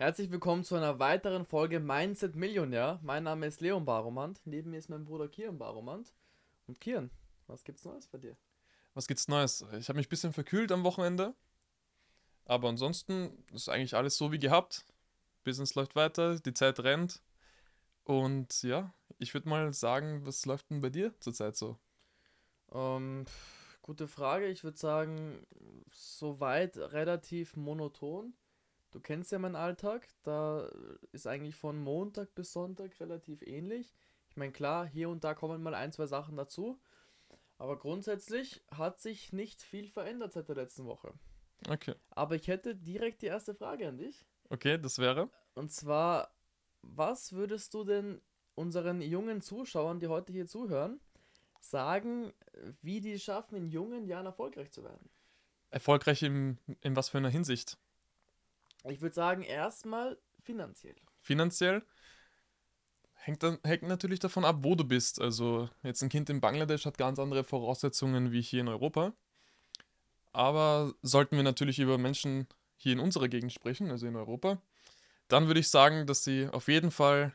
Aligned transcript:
Herzlich 0.00 0.30
willkommen 0.30 0.62
zu 0.62 0.76
einer 0.76 1.00
weiteren 1.00 1.44
Folge 1.44 1.80
Mindset 1.80 2.36
Millionär. 2.36 3.00
Mein 3.02 3.24
Name 3.24 3.48
ist 3.48 3.60
Leon 3.60 3.84
Baromant. 3.84 4.40
Neben 4.44 4.70
mir 4.70 4.78
ist 4.78 4.88
mein 4.88 5.04
Bruder 5.04 5.26
Kian 5.26 5.58
Baromant. 5.58 6.14
Und 6.68 6.80
Kian, 6.80 7.10
was 7.48 7.64
gibt's 7.64 7.84
Neues 7.84 8.06
bei 8.06 8.18
dir? 8.18 8.36
Was 8.94 9.08
gibt's 9.08 9.26
Neues? 9.26 9.66
Ich 9.76 9.88
habe 9.88 9.96
mich 9.96 10.06
ein 10.06 10.10
bisschen 10.10 10.32
verkühlt 10.32 10.70
am 10.70 10.84
Wochenende. 10.84 11.34
Aber 12.44 12.68
ansonsten 12.68 13.44
ist 13.52 13.68
eigentlich 13.68 13.96
alles 13.96 14.16
so 14.16 14.30
wie 14.30 14.38
gehabt. 14.38 14.84
Business 15.42 15.74
läuft 15.74 15.96
weiter, 15.96 16.38
die 16.38 16.54
Zeit 16.54 16.78
rennt. 16.78 17.20
Und 18.04 18.62
ja, 18.62 18.94
ich 19.18 19.34
würde 19.34 19.48
mal 19.48 19.74
sagen, 19.74 20.24
was 20.24 20.46
läuft 20.46 20.70
denn 20.70 20.80
bei 20.80 20.90
dir 20.90 21.12
zurzeit 21.18 21.56
so? 21.56 21.76
Ähm, 22.70 23.24
gute 23.82 24.06
Frage. 24.06 24.46
Ich 24.46 24.62
würde 24.62 24.78
sagen, 24.78 25.44
soweit 25.90 26.76
relativ 26.76 27.56
monoton. 27.56 28.34
Du 28.90 29.00
kennst 29.00 29.32
ja 29.32 29.38
meinen 29.38 29.56
Alltag, 29.56 30.08
da 30.22 30.70
ist 31.12 31.26
eigentlich 31.26 31.56
von 31.56 31.78
Montag 31.78 32.34
bis 32.34 32.52
Sonntag 32.52 32.98
relativ 33.00 33.42
ähnlich. 33.42 33.94
Ich 34.30 34.36
meine, 34.36 34.52
klar, 34.52 34.86
hier 34.86 35.10
und 35.10 35.24
da 35.24 35.34
kommen 35.34 35.62
mal 35.62 35.74
ein, 35.74 35.92
zwei 35.92 36.06
Sachen 36.06 36.36
dazu, 36.36 36.80
aber 37.58 37.78
grundsätzlich 37.78 38.62
hat 38.70 39.00
sich 39.00 39.32
nicht 39.32 39.62
viel 39.62 39.88
verändert 39.88 40.32
seit 40.32 40.48
der 40.48 40.56
letzten 40.56 40.86
Woche. 40.86 41.12
Okay. 41.68 41.94
Aber 42.10 42.36
ich 42.36 42.48
hätte 42.48 42.74
direkt 42.74 43.22
die 43.22 43.26
erste 43.26 43.54
Frage 43.54 43.88
an 43.88 43.98
dich. 43.98 44.24
Okay, 44.48 44.78
das 44.78 44.98
wäre? 44.98 45.28
Und 45.54 45.72
zwar, 45.72 46.32
was 46.82 47.32
würdest 47.32 47.74
du 47.74 47.84
denn 47.84 48.22
unseren 48.54 49.02
jungen 49.02 49.42
Zuschauern, 49.42 50.00
die 50.00 50.06
heute 50.06 50.32
hier 50.32 50.46
zuhören, 50.46 51.00
sagen, 51.60 52.32
wie 52.80 53.00
die 53.00 53.18
schaffen, 53.18 53.56
in 53.56 53.68
jungen 53.68 54.06
Jahren 54.06 54.26
erfolgreich 54.26 54.70
zu 54.70 54.84
werden? 54.84 55.10
Erfolgreich 55.70 56.22
in, 56.22 56.58
in 56.80 56.96
was 56.96 57.08
für 57.08 57.18
einer 57.18 57.28
Hinsicht? 57.28 57.76
Ich 58.84 59.00
würde 59.00 59.14
sagen, 59.14 59.42
erstmal 59.42 60.18
finanziell. 60.42 60.96
Finanziell 61.20 61.82
hängt, 63.14 63.42
dann, 63.42 63.58
hängt 63.64 63.82
natürlich 63.82 64.20
davon 64.20 64.44
ab, 64.44 64.58
wo 64.62 64.74
du 64.74 64.84
bist. 64.84 65.20
Also 65.20 65.68
jetzt 65.82 66.02
ein 66.02 66.08
Kind 66.08 66.30
in 66.30 66.40
Bangladesch 66.40 66.86
hat 66.86 66.98
ganz 66.98 67.18
andere 67.18 67.44
Voraussetzungen 67.44 68.32
wie 68.32 68.40
hier 68.40 68.60
in 68.60 68.68
Europa. 68.68 69.12
Aber 70.32 70.94
sollten 71.02 71.36
wir 71.36 71.42
natürlich 71.42 71.78
über 71.78 71.98
Menschen 71.98 72.46
hier 72.76 72.92
in 72.92 73.00
unserer 73.00 73.28
Gegend 73.28 73.52
sprechen, 73.52 73.90
also 73.90 74.06
in 74.06 74.16
Europa, 74.16 74.62
dann 75.26 75.46
würde 75.46 75.60
ich 75.60 75.68
sagen, 75.68 76.06
dass 76.06 76.24
sie 76.24 76.48
auf 76.48 76.68
jeden 76.68 76.90
Fall 76.90 77.34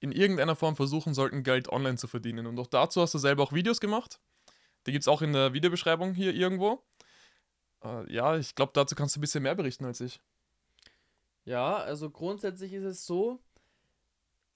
in 0.00 0.12
irgendeiner 0.12 0.54
Form 0.56 0.76
versuchen 0.76 1.14
sollten, 1.14 1.42
Geld 1.42 1.68
online 1.68 1.96
zu 1.96 2.06
verdienen. 2.06 2.46
Und 2.46 2.58
auch 2.58 2.66
dazu 2.66 3.00
hast 3.00 3.14
du 3.14 3.18
selber 3.18 3.42
auch 3.42 3.52
Videos 3.52 3.80
gemacht. 3.80 4.20
Die 4.86 4.92
gibt 4.92 5.02
es 5.02 5.08
auch 5.08 5.22
in 5.22 5.32
der 5.32 5.52
Videobeschreibung 5.52 6.14
hier 6.14 6.34
irgendwo. 6.34 6.84
Äh, 7.82 8.12
ja, 8.12 8.36
ich 8.36 8.54
glaube, 8.54 8.72
dazu 8.74 8.94
kannst 8.94 9.16
du 9.16 9.18
ein 9.18 9.22
bisschen 9.22 9.42
mehr 9.42 9.54
berichten 9.54 9.84
als 9.84 10.00
ich. 10.00 10.20
Ja, 11.44 11.76
also 11.76 12.10
grundsätzlich 12.10 12.72
ist 12.72 12.84
es 12.84 13.06
so, 13.06 13.40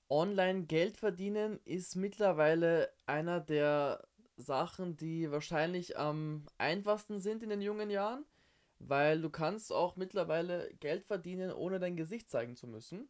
online 0.08 0.64
Geld 0.64 0.96
verdienen 0.96 1.60
ist 1.64 1.96
mittlerweile 1.96 2.90
einer 3.06 3.40
der 3.40 4.06
Sachen, 4.36 4.96
die 4.96 5.30
wahrscheinlich 5.30 5.98
am 5.98 6.46
einfachsten 6.56 7.20
sind 7.20 7.42
in 7.42 7.50
den 7.50 7.60
jungen 7.60 7.90
Jahren, 7.90 8.24
weil 8.78 9.20
du 9.20 9.30
kannst 9.30 9.72
auch 9.72 9.96
mittlerweile 9.96 10.72
Geld 10.80 11.04
verdienen, 11.04 11.52
ohne 11.52 11.78
dein 11.78 11.96
Gesicht 11.96 12.30
zeigen 12.30 12.56
zu 12.56 12.66
müssen. 12.66 13.08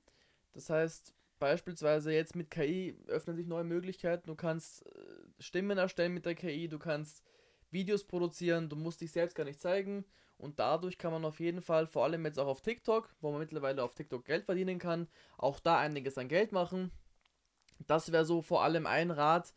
Das 0.52 0.70
heißt, 0.70 1.14
beispielsweise 1.38 2.12
jetzt 2.12 2.34
mit 2.34 2.50
KI 2.50 2.96
öffnen 3.06 3.36
sich 3.36 3.46
neue 3.46 3.64
Möglichkeiten. 3.64 4.26
Du 4.26 4.34
kannst 4.34 4.86
äh, 4.86 4.90
Stimmen 5.38 5.78
erstellen 5.78 6.14
mit 6.14 6.26
der 6.26 6.34
KI, 6.34 6.68
du 6.68 6.78
kannst 6.78 7.22
Videos 7.70 8.04
produzieren, 8.04 8.68
du 8.68 8.76
musst 8.76 9.02
dich 9.02 9.12
selbst 9.12 9.34
gar 9.36 9.44
nicht 9.44 9.60
zeigen 9.60 10.04
und 10.39 10.58
dadurch 10.58 10.98
kann 10.98 11.12
man 11.12 11.25
auf 11.25 11.41
jeden 11.41 11.61
Fall, 11.61 11.86
vor 11.86 12.05
allem 12.05 12.25
jetzt 12.25 12.39
auch 12.39 12.47
auf 12.47 12.62
TikTok, 12.62 13.14
wo 13.20 13.31
man 13.31 13.41
mittlerweile 13.41 13.83
auf 13.83 13.94
TikTok 13.94 14.25
Geld 14.25 14.45
verdienen 14.45 14.78
kann, 14.78 15.08
auch 15.36 15.61
da 15.61 15.78
einiges 15.78 16.17
an 16.17 16.28
Geld 16.28 16.53
machen. 16.53 16.91
Das 17.86 18.12
wäre 18.12 18.25
so 18.25 18.41
vor 18.41 18.62
allem 18.62 18.86
ein 18.86 19.11
Rat 19.11 19.53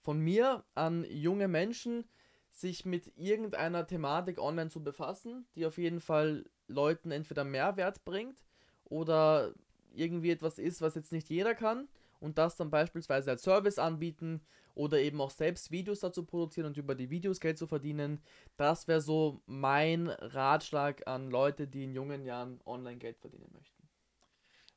von 0.00 0.18
mir 0.20 0.64
an 0.74 1.04
junge 1.08 1.48
Menschen, 1.48 2.04
sich 2.50 2.84
mit 2.84 3.12
irgendeiner 3.16 3.86
Thematik 3.86 4.38
online 4.38 4.70
zu 4.70 4.82
befassen, 4.82 5.46
die 5.54 5.66
auf 5.66 5.76
jeden 5.76 6.00
Fall 6.00 6.44
Leuten 6.68 7.10
entweder 7.10 7.44
Mehrwert 7.44 8.04
bringt 8.04 8.38
oder 8.84 9.52
irgendwie 9.94 10.30
etwas 10.30 10.58
ist, 10.58 10.80
was 10.80 10.94
jetzt 10.94 11.12
nicht 11.12 11.28
jeder 11.28 11.54
kann 11.54 11.88
und 12.20 12.38
das 12.38 12.56
dann 12.56 12.70
beispielsweise 12.70 13.30
als 13.30 13.42
Service 13.42 13.78
anbieten 13.78 14.40
oder 14.76 15.00
eben 15.00 15.20
auch 15.20 15.30
selbst 15.30 15.70
Videos 15.70 16.00
dazu 16.00 16.24
produzieren 16.24 16.66
und 16.66 16.76
über 16.76 16.94
die 16.94 17.10
Videos 17.10 17.40
Geld 17.40 17.58
zu 17.58 17.66
verdienen. 17.66 18.20
Das 18.56 18.86
wäre 18.86 19.00
so 19.00 19.42
mein 19.46 20.08
Ratschlag 20.08 21.06
an 21.08 21.30
Leute, 21.30 21.66
die 21.66 21.84
in 21.84 21.94
jungen 21.94 22.24
Jahren 22.24 22.60
online 22.66 22.98
Geld 22.98 23.18
verdienen 23.18 23.50
möchten. 23.52 23.88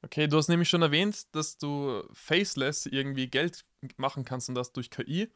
Okay, 0.01 0.27
du 0.27 0.37
hast 0.37 0.47
nämlich 0.47 0.69
schon 0.69 0.81
erwähnt, 0.81 1.35
dass 1.35 1.57
du 1.57 2.01
faceless 2.13 2.85
irgendwie 2.85 3.27
Geld 3.27 3.65
machen 3.97 4.23
kannst 4.23 4.47
und 4.47 4.55
das 4.55 4.71
durch 4.71 4.89
KI. 4.89 5.29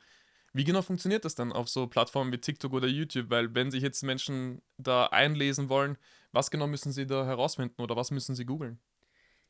Wie 0.53 0.63
genau 0.63 0.81
funktioniert 0.81 1.25
das 1.25 1.35
dann 1.35 1.52
auf 1.52 1.68
so 1.68 1.88
Plattformen 1.88 2.31
wie 2.31 2.38
TikTok 2.38 2.72
oder 2.72 2.88
YouTube? 2.88 3.29
Weil 3.29 3.53
wenn 3.53 3.72
sich 3.72 3.84
jetzt 3.84 4.03
Menschen 4.03 4.62
da 4.78 5.07
einlesen 5.07 5.68
wollen, 5.68 5.97
was 6.31 6.50
genau 6.50 6.68
müssen 6.68 6.94
sie 6.94 7.06
da 7.06 7.25
herausfinden 7.25 7.81
oder 7.81 7.97
was 7.97 8.12
müssen 8.12 8.35
sie 8.35 8.46
googeln? 8.46 8.79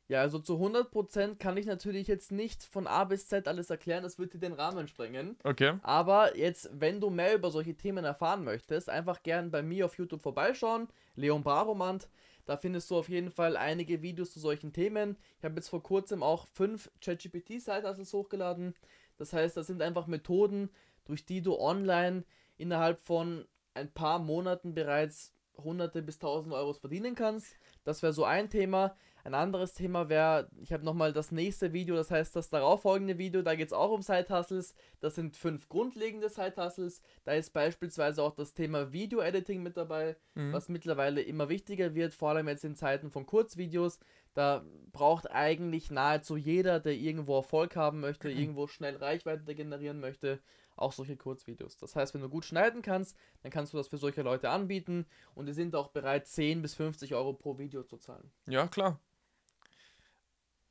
Ja, 0.06 0.20
also 0.20 0.38
zu 0.38 0.56
100% 0.56 1.36
kann 1.36 1.56
ich 1.56 1.64
natürlich 1.64 2.08
jetzt 2.08 2.30
nicht 2.30 2.62
von 2.62 2.86
A 2.86 3.04
bis 3.04 3.26
Z 3.26 3.48
alles 3.48 3.70
erklären, 3.70 4.02
das 4.02 4.18
würde 4.18 4.38
den 4.38 4.52
Rahmen 4.52 4.86
sprengen. 4.86 5.36
Okay. 5.44 5.78
Aber 5.82 6.36
jetzt, 6.36 6.68
wenn 6.72 7.00
du 7.00 7.08
mehr 7.08 7.34
über 7.34 7.50
solche 7.50 7.74
Themen 7.74 8.04
erfahren 8.04 8.44
möchtest, 8.44 8.90
einfach 8.90 9.22
gern 9.22 9.50
bei 9.50 9.62
mir 9.62 9.86
auf 9.86 9.96
YouTube 9.96 10.20
vorbeischauen, 10.20 10.88
Leon 11.16 11.42
Baromant. 11.42 12.08
Da 12.44 12.58
findest 12.58 12.90
du 12.90 12.96
auf 12.98 13.08
jeden 13.08 13.30
Fall 13.30 13.56
einige 13.56 14.02
Videos 14.02 14.32
zu 14.32 14.40
solchen 14.40 14.74
Themen. 14.74 15.16
Ich 15.38 15.44
habe 15.44 15.54
jetzt 15.54 15.68
vor 15.68 15.82
kurzem 15.82 16.22
auch 16.22 16.46
fünf 16.48 16.90
ChatGPT-Seiten 17.00 18.04
hochgeladen. 18.12 18.74
Das 19.16 19.32
heißt, 19.32 19.56
das 19.56 19.66
sind 19.66 19.80
einfach 19.80 20.06
Methoden, 20.06 20.68
durch 21.06 21.24
die 21.24 21.40
du 21.40 21.58
online 21.58 22.24
innerhalb 22.58 23.00
von 23.00 23.46
ein 23.72 23.90
paar 23.90 24.18
Monaten 24.18 24.74
bereits 24.74 25.32
hunderte 25.56 26.02
bis 26.02 26.18
tausend 26.18 26.52
Euros 26.52 26.78
verdienen 26.78 27.14
kannst. 27.14 27.56
Das 27.84 28.02
wäre 28.02 28.12
so 28.12 28.24
ein 28.24 28.50
Thema. 28.50 28.96
Ein 29.24 29.32
anderes 29.32 29.72
Thema 29.72 30.10
wäre, 30.10 30.50
ich 30.60 30.70
habe 30.70 30.84
nochmal 30.84 31.14
das 31.14 31.32
nächste 31.32 31.72
Video, 31.72 31.96
das 31.96 32.10
heißt 32.10 32.36
das 32.36 32.50
darauffolgende 32.50 33.16
Video, 33.16 33.40
da 33.40 33.54
geht 33.54 33.68
es 33.68 33.72
auch 33.72 33.90
um 33.90 34.02
Side-Hustles. 34.02 34.74
Das 35.00 35.14
sind 35.14 35.34
fünf 35.34 35.70
grundlegende 35.70 36.28
Side-Hustles. 36.28 37.00
Da 37.24 37.32
ist 37.32 37.54
beispielsweise 37.54 38.22
auch 38.22 38.34
das 38.34 38.52
Thema 38.52 38.92
Video-Editing 38.92 39.62
mit 39.62 39.78
dabei, 39.78 40.16
mhm. 40.34 40.52
was 40.52 40.68
mittlerweile 40.68 41.22
immer 41.22 41.48
wichtiger 41.48 41.94
wird, 41.94 42.12
vor 42.12 42.30
allem 42.30 42.48
jetzt 42.48 42.66
in 42.66 42.76
Zeiten 42.76 43.10
von 43.10 43.24
Kurzvideos. 43.24 43.98
Da 44.34 44.62
braucht 44.92 45.30
eigentlich 45.30 45.90
nahezu 45.90 46.36
jeder, 46.36 46.78
der 46.78 46.92
irgendwo 46.92 47.36
Erfolg 47.36 47.76
haben 47.76 48.00
möchte, 48.00 48.28
mhm. 48.28 48.36
irgendwo 48.36 48.66
schnell 48.66 48.96
Reichweite 48.96 49.54
generieren 49.54 50.00
möchte, 50.00 50.38
auch 50.76 50.92
solche 50.92 51.16
Kurzvideos. 51.16 51.78
Das 51.78 51.96
heißt, 51.96 52.12
wenn 52.12 52.20
du 52.20 52.28
gut 52.28 52.44
schneiden 52.44 52.82
kannst, 52.82 53.16
dann 53.42 53.50
kannst 53.50 53.72
du 53.72 53.78
das 53.78 53.88
für 53.88 53.96
solche 53.96 54.20
Leute 54.20 54.50
anbieten 54.50 55.06
und 55.34 55.46
die 55.46 55.54
sind 55.54 55.74
auch 55.74 55.88
bereit, 55.88 56.26
10 56.26 56.60
bis 56.60 56.74
50 56.74 57.14
Euro 57.14 57.32
pro 57.32 57.56
Video 57.56 57.84
zu 57.84 57.96
zahlen. 57.96 58.30
Ja, 58.46 58.66
klar. 58.66 59.00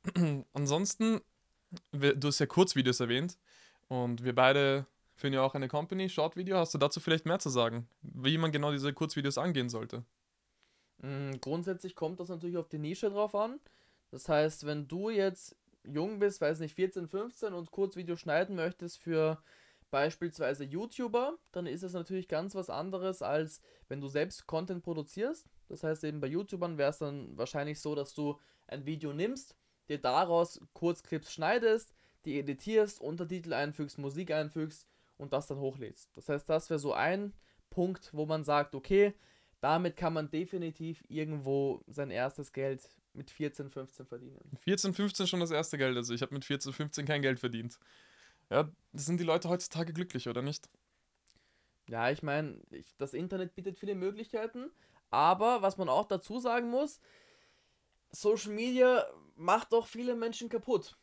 Ansonsten, 0.52 1.20
du 1.92 2.28
hast 2.28 2.38
ja 2.38 2.46
Kurzvideos 2.46 3.00
erwähnt 3.00 3.38
und 3.88 4.24
wir 4.24 4.34
beide 4.34 4.86
führen 5.14 5.32
ja 5.32 5.42
auch 5.42 5.54
eine 5.54 5.68
Company, 5.68 6.08
Short 6.08 6.36
Video. 6.36 6.56
Hast 6.58 6.74
du 6.74 6.78
dazu 6.78 7.00
vielleicht 7.00 7.26
mehr 7.26 7.38
zu 7.38 7.48
sagen, 7.50 7.88
wie 8.02 8.38
man 8.38 8.52
genau 8.52 8.72
diese 8.72 8.92
Kurzvideos 8.92 9.38
angehen 9.38 9.68
sollte? 9.68 10.04
Mm, 10.98 11.32
grundsätzlich 11.40 11.94
kommt 11.94 12.20
das 12.20 12.28
natürlich 12.28 12.56
auf 12.56 12.68
die 12.68 12.78
Nische 12.78 13.10
drauf 13.10 13.34
an. 13.34 13.60
Das 14.10 14.28
heißt, 14.28 14.66
wenn 14.66 14.88
du 14.88 15.10
jetzt 15.10 15.56
jung 15.84 16.18
bist, 16.18 16.40
weiß 16.40 16.60
nicht, 16.60 16.74
14, 16.74 17.08
15 17.08 17.52
und 17.52 17.70
Kurzvideo 17.70 18.16
schneiden 18.16 18.56
möchtest 18.56 18.98
für 18.98 19.42
beispielsweise 19.90 20.64
YouTuber, 20.64 21.36
dann 21.52 21.66
ist 21.66 21.82
es 21.82 21.92
natürlich 21.92 22.26
ganz 22.26 22.54
was 22.54 22.70
anderes, 22.70 23.22
als 23.22 23.60
wenn 23.88 24.00
du 24.00 24.08
selbst 24.08 24.46
Content 24.46 24.82
produzierst. 24.82 25.46
Das 25.68 25.84
heißt 25.84 26.04
eben 26.04 26.20
bei 26.20 26.26
YouTubern 26.26 26.78
wäre 26.78 26.90
es 26.90 26.98
dann 26.98 27.36
wahrscheinlich 27.36 27.80
so, 27.80 27.94
dass 27.94 28.14
du 28.14 28.40
ein 28.66 28.86
Video 28.86 29.12
nimmst, 29.12 29.56
dir 29.88 29.98
daraus 29.98 30.60
Kurzclips 30.72 31.32
schneidest, 31.32 31.94
die 32.24 32.38
editierst, 32.38 33.00
Untertitel 33.00 33.52
einfügst, 33.52 33.98
Musik 33.98 34.30
einfügst 34.30 34.86
und 35.16 35.32
das 35.32 35.46
dann 35.46 35.58
hochlädst. 35.58 36.16
Das 36.16 36.28
heißt, 36.28 36.48
das 36.48 36.70
wäre 36.70 36.80
so 36.80 36.92
ein 36.92 37.32
Punkt, 37.70 38.10
wo 38.12 38.26
man 38.26 38.44
sagt, 38.44 38.74
okay, 38.74 39.14
damit 39.60 39.96
kann 39.96 40.12
man 40.12 40.30
definitiv 40.30 41.02
irgendwo 41.08 41.82
sein 41.86 42.10
erstes 42.10 42.52
Geld 42.52 42.88
mit 43.14 43.30
14, 43.30 43.70
15 43.70 44.06
verdienen. 44.06 44.40
14, 44.60 44.92
15 44.92 45.26
schon 45.26 45.40
das 45.40 45.50
erste 45.50 45.78
Geld. 45.78 45.96
Also 45.96 46.12
ich 46.14 46.22
habe 46.22 46.34
mit 46.34 46.44
14, 46.44 46.72
15 46.72 47.06
kein 47.06 47.22
Geld 47.22 47.40
verdient. 47.40 47.78
Ja, 48.50 48.70
sind 48.92 49.18
die 49.18 49.24
Leute 49.24 49.48
heutzutage 49.48 49.92
glücklich, 49.92 50.28
oder 50.28 50.42
nicht? 50.42 50.68
Ja, 51.88 52.10
ich 52.10 52.22
meine, 52.22 52.60
das 52.98 53.14
Internet 53.14 53.54
bietet 53.54 53.78
viele 53.78 53.94
Möglichkeiten, 53.94 54.70
aber 55.10 55.62
was 55.62 55.76
man 55.76 55.88
auch 55.88 56.06
dazu 56.06 56.38
sagen 56.40 56.70
muss, 56.70 57.00
Social 58.14 58.52
Media 58.52 59.06
macht 59.36 59.72
doch 59.72 59.86
viele 59.86 60.14
Menschen 60.14 60.48
kaputt. 60.48 60.96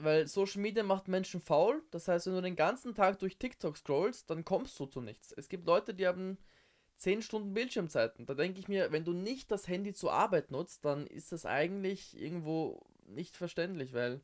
Weil 0.00 0.28
Social 0.28 0.62
Media 0.62 0.84
macht 0.84 1.08
Menschen 1.08 1.40
faul. 1.40 1.82
Das 1.90 2.06
heißt, 2.06 2.26
wenn 2.26 2.34
du 2.34 2.42
den 2.42 2.54
ganzen 2.56 2.94
Tag 2.94 3.18
durch 3.18 3.36
TikTok 3.36 3.76
scrollst, 3.76 4.30
dann 4.30 4.44
kommst 4.44 4.78
du 4.78 4.86
zu 4.86 5.00
nichts. 5.00 5.32
Es 5.32 5.48
gibt 5.48 5.66
Leute, 5.66 5.92
die 5.92 6.06
haben 6.06 6.38
10 6.98 7.22
Stunden 7.22 7.52
Bildschirmzeiten. 7.52 8.26
Da 8.26 8.34
denke 8.34 8.60
ich 8.60 8.68
mir, 8.68 8.92
wenn 8.92 9.04
du 9.04 9.12
nicht 9.12 9.50
das 9.50 9.66
Handy 9.66 9.92
zur 9.94 10.12
Arbeit 10.12 10.52
nutzt, 10.52 10.84
dann 10.84 11.06
ist 11.06 11.32
das 11.32 11.46
eigentlich 11.46 12.20
irgendwo 12.20 12.86
nicht 13.06 13.36
verständlich, 13.36 13.92
weil 13.92 14.20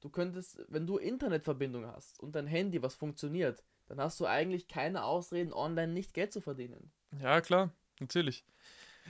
du 0.00 0.08
könntest, 0.08 0.64
wenn 0.68 0.86
du 0.86 0.96
Internetverbindung 0.96 1.86
hast 1.86 2.18
und 2.20 2.34
dein 2.34 2.46
Handy, 2.46 2.82
was 2.82 2.94
funktioniert, 2.94 3.62
dann 3.86 4.00
hast 4.00 4.20
du 4.20 4.26
eigentlich 4.26 4.68
keine 4.68 5.04
Ausreden, 5.04 5.52
online 5.52 5.92
nicht 5.92 6.14
Geld 6.14 6.32
zu 6.32 6.40
verdienen. 6.40 6.92
Ja, 7.20 7.40
klar, 7.40 7.72
natürlich. 7.98 8.44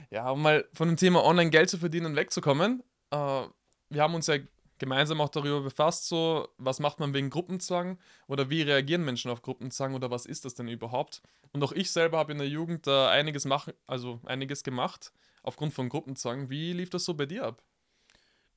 Ja, 0.09 0.29
um 0.31 0.41
mal 0.41 0.67
von 0.73 0.87
dem 0.87 0.97
Thema 0.97 1.23
online 1.23 1.49
Geld 1.49 1.69
zu 1.69 1.77
verdienen 1.77 2.15
wegzukommen, 2.15 2.83
äh, 3.11 3.43
wir 3.89 4.01
haben 4.01 4.15
uns 4.15 4.27
ja 4.27 4.37
gemeinsam 4.81 5.21
auch 5.21 5.29
darüber 5.29 5.61
befasst, 5.61 6.07
so, 6.07 6.47
was 6.57 6.79
macht 6.79 6.99
man 6.99 7.13
wegen 7.13 7.29
Gruppenzwang 7.29 7.99
oder 8.27 8.49
wie 8.49 8.63
reagieren 8.63 9.05
Menschen 9.05 9.29
auf 9.29 9.43
Gruppenzwang 9.43 9.93
oder 9.93 10.09
was 10.09 10.25
ist 10.25 10.43
das 10.43 10.55
denn 10.55 10.67
überhaupt? 10.67 11.21
Und 11.53 11.63
auch 11.63 11.71
ich 11.71 11.91
selber 11.91 12.17
habe 12.17 12.31
in 12.31 12.39
der 12.39 12.47
Jugend 12.47 12.87
da 12.87 13.11
einiges 13.11 13.45
machen, 13.45 13.73
also 13.85 14.19
einiges 14.25 14.63
gemacht 14.63 15.13
aufgrund 15.43 15.73
von 15.73 15.87
Gruppenzwang. 15.87 16.49
Wie 16.49 16.73
lief 16.73 16.89
das 16.89 17.05
so 17.05 17.13
bei 17.13 17.27
dir 17.27 17.43
ab? 17.45 17.61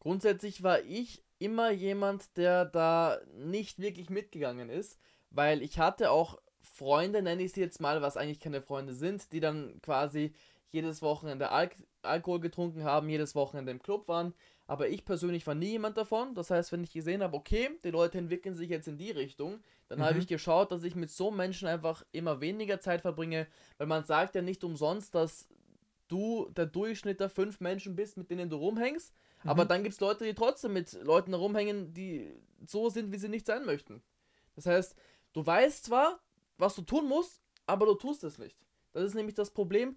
Grundsätzlich 0.01 0.63
war 0.63 0.81
ich 0.81 1.23
immer 1.39 1.71
jemand, 1.71 2.37
der 2.39 2.65
da 2.65 3.21
nicht 3.35 3.79
wirklich 3.79 4.09
mitgegangen 4.09 4.71
ist, 4.71 4.99
weil 5.31 5.63
ich 5.63 5.79
hatte 5.79 6.11
auch 6.11 6.41
Freunde, 6.63 7.21
nenne 7.21 7.43
ich 7.43 7.53
sie 7.53 7.61
jetzt 7.61 7.81
mal, 7.81 8.01
was 8.01 8.17
eigentlich 8.17 8.41
keine 8.41 8.63
Freunde 8.63 8.95
sind, 8.95 9.33
die 9.33 9.41
dann 9.41 9.81
quasi 9.83 10.35
jedes 10.75 11.03
Wochenende 11.03 11.51
Al 11.51 11.71
Alkohol 12.03 12.41
getrunken 12.41 12.85
haben, 12.85 13.09
jedes 13.09 13.35
Wochenende 13.35 13.73
im 13.73 13.81
Club 13.81 14.09
waren. 14.09 14.35
Aber 14.67 14.89
ich 14.89 15.07
persönlich 15.07 15.47
war 15.47 15.55
nie 15.55 15.71
jemand 15.71 15.97
davon. 15.97 16.35
Das 16.35 16.51
heißt, 16.51 16.73
wenn 16.73 16.85
ich 16.85 16.93
gesehen 16.93 17.23
habe, 17.23 17.37
okay, 17.37 17.71
die 17.83 17.91
Leute 17.91 18.19
entwickeln 18.19 18.55
sich 18.55 18.69
jetzt 18.69 18.89
in 18.89 18.99
die 18.99 19.11
Richtung, 19.11 19.61
dann 19.89 20.01
mhm. 20.01 20.05
habe 20.05 20.19
ich 20.19 20.27
geschaut, 20.27 20.71
dass 20.71 20.85
ich 20.85 20.95
mit 20.97 21.11
so 21.11 21.31
Menschen 21.31 21.69
einfach 21.69 22.05
immer 22.13 22.41
weniger 22.41 22.81
Zeit 22.81 23.01
verbringe, 23.01 23.47
weil 23.79 23.87
man 23.87 24.05
sagt 24.05 24.35
ja 24.35 24.43
nicht 24.43 24.65
umsonst, 24.65 25.15
dass 25.15 25.49
du 26.09 26.51
der 26.51 26.67
Durchschnitt 26.67 27.21
der 27.21 27.31
fünf 27.31 27.61
Menschen 27.61 27.97
bist, 27.97 28.19
mit 28.19 28.31
denen 28.31 28.51
du 28.51 28.57
rumhängst. 28.57 29.15
Mhm. 29.45 29.51
Aber 29.51 29.65
dann 29.65 29.83
gibt 29.83 29.95
es 29.95 30.01
Leute, 30.01 30.25
die 30.25 30.35
trotzdem 30.35 30.75
mit 30.75 30.93
Leuten 31.05 31.33
rumhängen, 31.33 31.95
die 31.95 32.35
so 32.67 32.91
sind, 32.91 33.13
wie 33.13 33.19
sie 33.19 33.29
nicht 33.29 33.47
sein 33.47 33.65
möchten. 33.65 34.03
Das 34.57 34.67
heißt, 34.67 34.95
du 35.33 35.47
weißt 35.47 35.85
zwar, 35.85 36.21
was 36.59 36.75
du 36.75 36.83
tun 36.83 37.09
musst, 37.09 37.41
aber 37.67 37.87
du 37.87 37.95
tust 37.95 38.25
es 38.25 38.39
nicht. 38.39 38.57
Das 38.93 39.05
ist 39.05 39.15
nämlich 39.15 39.35
das 39.35 39.51
Problem. 39.51 39.97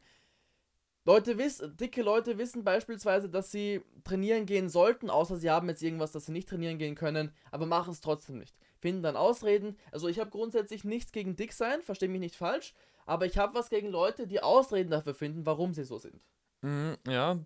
Leute 1.07 1.37
wissen, 1.37 1.77
dicke 1.77 2.01
Leute 2.01 2.37
wissen 2.37 2.65
beispielsweise, 2.65 3.29
dass 3.29 3.49
sie 3.49 3.81
trainieren 4.03 4.45
gehen 4.45 4.67
sollten, 4.67 5.09
außer 5.09 5.37
sie 5.37 5.49
haben 5.49 5.69
jetzt 5.69 5.81
irgendwas, 5.81 6.11
dass 6.11 6.25
sie 6.25 6.33
nicht 6.33 6.49
trainieren 6.49 6.77
gehen 6.77 6.95
können, 6.95 7.31
aber 7.49 7.65
machen 7.65 7.93
es 7.93 8.01
trotzdem 8.01 8.39
nicht. 8.39 8.53
Finden 8.81 9.03
dann 9.03 9.15
Ausreden. 9.15 9.77
Also 9.93 10.09
ich 10.09 10.19
habe 10.19 10.31
grundsätzlich 10.31 10.83
nichts 10.83 11.13
gegen 11.13 11.37
dick 11.37 11.53
sein, 11.53 11.81
verstehe 11.81 12.09
mich 12.09 12.19
nicht 12.19 12.35
falsch, 12.35 12.73
aber 13.05 13.25
ich 13.25 13.37
habe 13.37 13.55
was 13.55 13.69
gegen 13.69 13.87
Leute, 13.87 14.27
die 14.27 14.43
Ausreden 14.43 14.89
dafür 14.89 15.13
finden, 15.13 15.45
warum 15.45 15.73
sie 15.73 15.85
so 15.85 15.97
sind. 15.97 16.21
Mhm, 16.61 16.97
ja, 17.07 17.39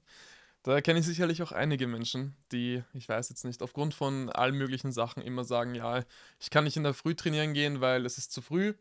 da 0.64 0.82
kenne 0.82 1.00
ich 1.00 1.06
sicherlich 1.06 1.44
auch 1.44 1.52
einige 1.52 1.86
Menschen, 1.86 2.36
die, 2.52 2.82
ich 2.94 3.08
weiß 3.08 3.30
jetzt 3.30 3.46
nicht, 3.46 3.62
aufgrund 3.62 3.94
von 3.94 4.32
allen 4.32 4.58
möglichen 4.58 4.92
Sachen 4.92 5.22
immer 5.22 5.44
sagen, 5.44 5.76
ja, 5.76 6.04
ich 6.40 6.50
kann 6.50 6.64
nicht 6.64 6.78
in 6.78 6.84
der 6.84 6.96
Früh 6.96 7.14
trainieren 7.14 7.54
gehen, 7.54 7.80
weil 7.80 8.08
es 8.08 8.18
ist 8.18 8.32
zu 8.32 8.42
früh. 8.42 8.74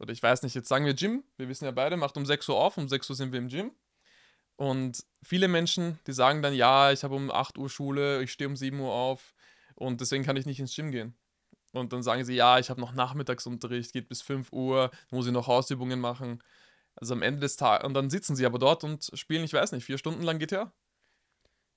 Oder 0.00 0.12
ich 0.12 0.22
weiß 0.22 0.42
nicht, 0.42 0.56
jetzt 0.56 0.68
sagen 0.68 0.84
wir 0.84 0.94
Gym, 0.94 1.22
wir 1.36 1.48
wissen 1.48 1.64
ja 1.64 1.70
beide, 1.70 1.96
macht 1.96 2.16
um 2.16 2.26
6 2.26 2.48
Uhr 2.48 2.56
auf, 2.56 2.76
um 2.76 2.88
6 2.88 3.08
Uhr 3.08 3.16
sind 3.16 3.30
wir 3.30 3.38
im 3.38 3.46
Gym. 3.46 3.70
Und 4.56 5.04
viele 5.22 5.48
Menschen, 5.48 5.98
die 6.06 6.12
sagen 6.12 6.42
dann, 6.42 6.54
ja, 6.54 6.90
ich 6.90 7.04
habe 7.04 7.14
um 7.14 7.30
8 7.30 7.58
Uhr 7.58 7.68
Schule, 7.68 8.22
ich 8.22 8.32
stehe 8.32 8.48
um 8.48 8.56
7 8.56 8.80
Uhr 8.80 8.92
auf 8.92 9.34
und 9.74 10.00
deswegen 10.00 10.24
kann 10.24 10.36
ich 10.36 10.46
nicht 10.46 10.60
ins 10.60 10.74
Gym 10.74 10.90
gehen. 10.90 11.16
Und 11.72 11.92
dann 11.92 12.02
sagen 12.02 12.24
sie, 12.24 12.34
ja, 12.34 12.58
ich 12.58 12.70
habe 12.70 12.80
noch 12.80 12.94
Nachmittagsunterricht, 12.94 13.92
geht 13.92 14.08
bis 14.08 14.22
5 14.22 14.52
Uhr, 14.52 14.90
muss 15.10 15.26
ich 15.26 15.32
noch 15.32 15.46
Hausübungen 15.46 16.00
machen. 16.00 16.42
Also 16.94 17.12
am 17.12 17.20
Ende 17.20 17.40
des 17.40 17.56
Tages, 17.56 17.86
und 17.86 17.92
dann 17.92 18.08
sitzen 18.08 18.34
sie 18.34 18.46
aber 18.46 18.58
dort 18.58 18.82
und 18.82 19.10
spielen, 19.12 19.44
ich 19.44 19.52
weiß 19.52 19.72
nicht, 19.72 19.84
vier 19.84 19.98
Stunden 19.98 20.22
lang 20.22 20.38
GTA. 20.38 20.72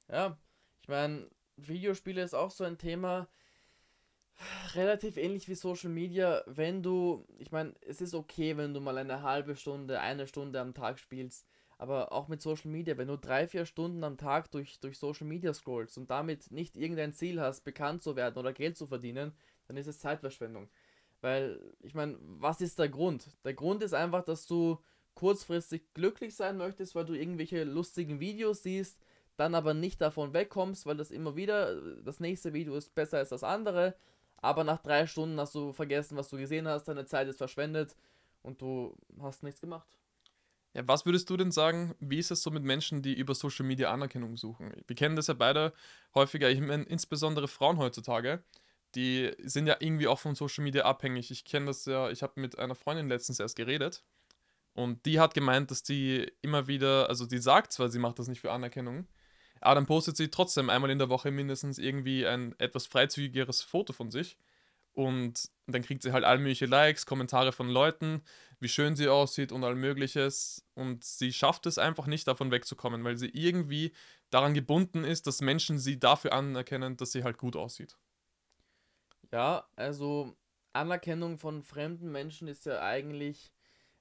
Ja, 0.08 0.38
ich 0.82 0.88
meine, 0.88 1.30
Videospiele 1.58 2.24
ist 2.24 2.34
auch 2.34 2.52
so 2.52 2.64
ein 2.64 2.78
Thema, 2.78 3.28
relativ 4.74 5.18
ähnlich 5.18 5.50
wie 5.50 5.56
Social 5.56 5.90
Media. 5.90 6.42
Wenn 6.46 6.82
du, 6.82 7.26
ich 7.38 7.52
meine, 7.52 7.74
es 7.82 8.00
ist 8.00 8.14
okay, 8.14 8.56
wenn 8.56 8.74
du 8.74 8.80
mal 8.80 8.98
eine 8.98 9.22
halbe 9.22 9.58
Stunde, 9.58 10.00
eine 10.00 10.28
Stunde 10.28 10.62
am 10.62 10.74
Tag 10.74 11.00
spielst. 11.00 11.46
Aber 11.80 12.12
auch 12.12 12.28
mit 12.28 12.42
Social 12.42 12.70
Media, 12.70 12.98
wenn 12.98 13.08
du 13.08 13.18
drei, 13.18 13.48
vier 13.48 13.66
Stunden 13.66 14.04
am 14.04 14.18
Tag 14.18 14.52
durch, 14.52 14.82
durch 14.82 15.00
Social 15.00 15.26
Media 15.26 15.54
scrollst 15.54 15.98
und 15.98 16.12
damit 16.12 16.52
nicht 16.52 16.76
irgendein 16.76 17.14
Ziel 17.14 17.40
hast, 17.40 17.64
bekannt 17.64 18.04
zu 18.04 18.18
werden 18.18 18.38
oder 18.38 18.52
Geld 18.52 18.78
zu 18.78 18.86
verdienen, 18.86 19.32
dann 19.68 19.78
ist 19.78 19.88
es 19.88 20.00
Zeitverschwendung. 20.00 20.70
Weil, 21.22 21.74
ich 21.80 21.94
meine, 21.94 22.18
was 22.20 22.60
ist 22.60 22.80
der 22.80 22.90
Grund? 22.90 23.30
Der 23.46 23.54
Grund 23.54 23.82
ist 23.82 23.94
einfach, 23.94 24.26
dass 24.26 24.46
du 24.46 24.78
kurzfristig 25.14 25.94
glücklich 25.94 26.36
sein 26.36 26.58
möchtest, 26.58 26.96
weil 26.96 27.06
du 27.06 27.14
irgendwelche 27.14 27.64
lustigen 27.64 28.20
Videos 28.20 28.62
siehst, 28.62 29.00
dann 29.38 29.56
aber 29.56 29.74
nicht 29.74 30.02
davon 30.02 30.34
wegkommst, 30.34 30.86
weil 30.86 30.98
das 30.98 31.12
immer 31.12 31.38
wieder, 31.38 31.80
das 32.02 32.20
nächste 32.20 32.52
Video 32.52 32.76
ist 32.76 32.94
besser 32.94 33.20
als 33.20 33.30
das 33.30 33.44
andere, 33.44 33.96
aber 34.36 34.66
nach 34.66 34.82
drei 34.82 35.08
Stunden 35.08 35.40
hast 35.40 35.56
du 35.56 35.72
vergessen, 35.72 36.18
was 36.18 36.30
du 36.30 36.38
gesehen 36.38 36.68
hast, 36.68 36.90
deine 36.90 37.06
Zeit 37.06 37.30
ist 37.30 37.38
verschwendet 37.38 37.96
und 38.42 38.62
du 38.62 38.96
hast 39.22 39.44
nichts 39.44 39.62
gemacht. 39.62 39.88
Ja, 40.74 40.88
was 40.88 41.06
würdest 41.06 41.30
du 41.30 41.38
denn 41.38 41.52
sagen, 41.52 41.96
wie 42.00 42.20
ist 42.20 42.30
es 42.32 42.44
so 42.44 42.52
mit 42.52 42.64
Menschen, 42.64 43.02
die 43.02 43.14
über 43.14 43.34
Social 43.34 43.66
Media 43.66 43.92
Anerkennung 43.92 44.38
suchen? 44.38 44.72
Wir 44.86 44.96
kennen 44.96 45.16
das 45.16 45.28
ja 45.28 45.34
beide 45.34 45.74
häufiger, 46.14 46.50
ich 46.50 46.60
meine, 46.60 46.84
insbesondere 46.84 47.48
Frauen 47.48 47.78
heutzutage, 47.80 48.44
die 48.96 49.32
sind 49.44 49.68
ja 49.68 49.78
irgendwie 49.80 50.08
auch 50.08 50.20
von 50.20 50.36
Social 50.36 50.64
Media 50.64 50.84
abhängig. 50.86 51.32
Ich 51.32 51.44
kenne 51.46 51.68
das 51.68 51.86
ja, 51.86 52.10
ich 52.10 52.22
habe 52.24 52.40
mit 52.40 52.58
einer 52.60 52.76
Freundin 52.76 53.08
letztens 53.10 53.40
erst 53.40 53.56
geredet 53.56 54.04
und 54.74 55.06
die 55.06 55.20
hat 55.20 55.34
gemeint, 55.34 55.72
dass 55.72 55.84
die 55.84 56.32
immer 56.42 56.68
wieder, 56.68 57.10
also 57.10 57.26
die 57.26 57.40
sagt 57.40 57.72
zwar, 57.74 57.90
sie 57.90 58.00
macht 58.00 58.20
das 58.20 58.28
nicht 58.28 58.42
für 58.42 58.52
Anerkennung, 58.52 59.08
aber 59.62 59.76
dann 59.76 59.88
postet 59.88 60.18
sie 60.18 60.30
trotzdem 60.30 60.70
einmal 60.70 60.92
in 60.92 61.00
der 61.00 61.10
Woche 61.10 61.32
mindestens 61.32 61.80
irgendwie 61.80 62.26
ein 62.28 62.56
etwas 62.60 62.86
freizügigeres 62.88 63.62
Foto 63.62 63.94
von 63.94 64.12
sich 64.12 64.38
und 65.00 65.50
dann 65.66 65.82
kriegt 65.82 66.04
sie 66.04 66.12
halt 66.12 66.26
all 66.26 66.40
mögliche 66.40 66.66
Likes, 66.66 67.06
Kommentare 67.06 67.54
von 67.54 67.70
Leuten, 67.70 68.22
wie 68.60 68.68
schön 68.68 68.98
sie 68.98 69.08
aussieht 69.08 69.54
und 69.54 69.64
all 69.64 69.76
mögliches. 69.76 70.66
Und 70.74 71.06
sie 71.06 71.32
schafft 71.32 71.66
es 71.68 71.78
einfach 71.78 72.06
nicht 72.06 72.28
davon 72.28 72.52
wegzukommen, 72.52 73.06
weil 73.06 73.16
sie 73.16 73.30
irgendwie 73.30 73.94
daran 74.30 74.54
gebunden 74.54 75.06
ist, 75.06 75.26
dass 75.26 75.40
Menschen 75.40 75.80
sie 75.80 76.00
dafür 76.00 76.34
anerkennen, 76.34 76.98
dass 76.98 77.14
sie 77.14 77.24
halt 77.24 77.38
gut 77.38 77.56
aussieht. 77.56 77.96
Ja, 79.32 79.70
also 79.78 80.36
Anerkennung 80.74 81.38
von 81.38 81.64
fremden 81.64 82.12
Menschen 82.12 82.50
ist 82.50 82.66
ja 82.66 82.82
eigentlich, 82.82 83.54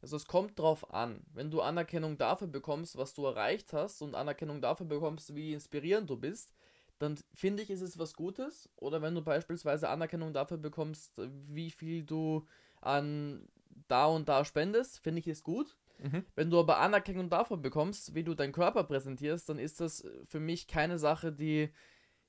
also 0.02 0.16
es 0.16 0.26
kommt 0.26 0.58
drauf 0.58 0.92
an. 0.92 1.24
Wenn 1.32 1.52
du 1.52 1.60
Anerkennung 1.60 2.18
dafür 2.18 2.48
bekommst, 2.48 2.96
was 2.96 3.14
du 3.14 3.24
erreicht 3.24 3.72
hast 3.72 4.02
und 4.02 4.16
Anerkennung 4.16 4.60
dafür 4.60 4.86
bekommst, 4.86 5.36
wie 5.36 5.52
inspirierend 5.52 6.10
du 6.10 6.16
bist, 6.16 6.52
dann 6.98 7.18
finde 7.32 7.62
ich, 7.62 7.70
ist 7.70 7.80
es 7.80 7.98
was 7.98 8.14
Gutes. 8.14 8.68
Oder 8.76 9.02
wenn 9.02 9.14
du 9.14 9.22
beispielsweise 9.22 9.88
Anerkennung 9.88 10.32
dafür 10.32 10.58
bekommst, 10.58 11.12
wie 11.16 11.70
viel 11.70 12.04
du 12.04 12.46
an 12.80 13.48
da 13.86 14.06
und 14.06 14.28
da 14.28 14.44
spendest, 14.44 15.00
finde 15.00 15.20
ich 15.20 15.28
es 15.28 15.42
gut. 15.42 15.76
Mhm. 15.98 16.24
Wenn 16.34 16.50
du 16.50 16.58
aber 16.58 16.78
Anerkennung 16.78 17.30
dafür 17.30 17.56
bekommst, 17.56 18.14
wie 18.14 18.24
du 18.24 18.34
deinen 18.34 18.52
Körper 18.52 18.84
präsentierst, 18.84 19.48
dann 19.48 19.58
ist 19.58 19.80
das 19.80 20.04
für 20.26 20.40
mich 20.40 20.66
keine 20.66 20.98
Sache, 20.98 21.32
die 21.32 21.70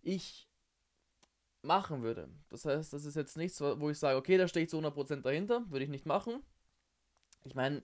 ich 0.02 0.50
machen 1.62 2.04
würde. 2.04 2.30
Das 2.50 2.66
heißt, 2.66 2.94
das 2.94 3.06
ist 3.06 3.16
jetzt 3.16 3.38
nichts, 3.38 3.60
wo 3.62 3.90
ich 3.90 4.00
sage, 4.00 4.18
okay, 4.18 4.38
da 4.38 4.48
stehe 4.48 4.64
ich 4.64 4.70
zu 4.70 4.78
100% 4.78 5.22
dahinter, 5.22 5.66
würde 5.70 5.84
ich 5.84 5.90
nicht 5.92 6.06
machen. 6.06 6.42
Ich 7.44 7.56
meine, 7.56 7.84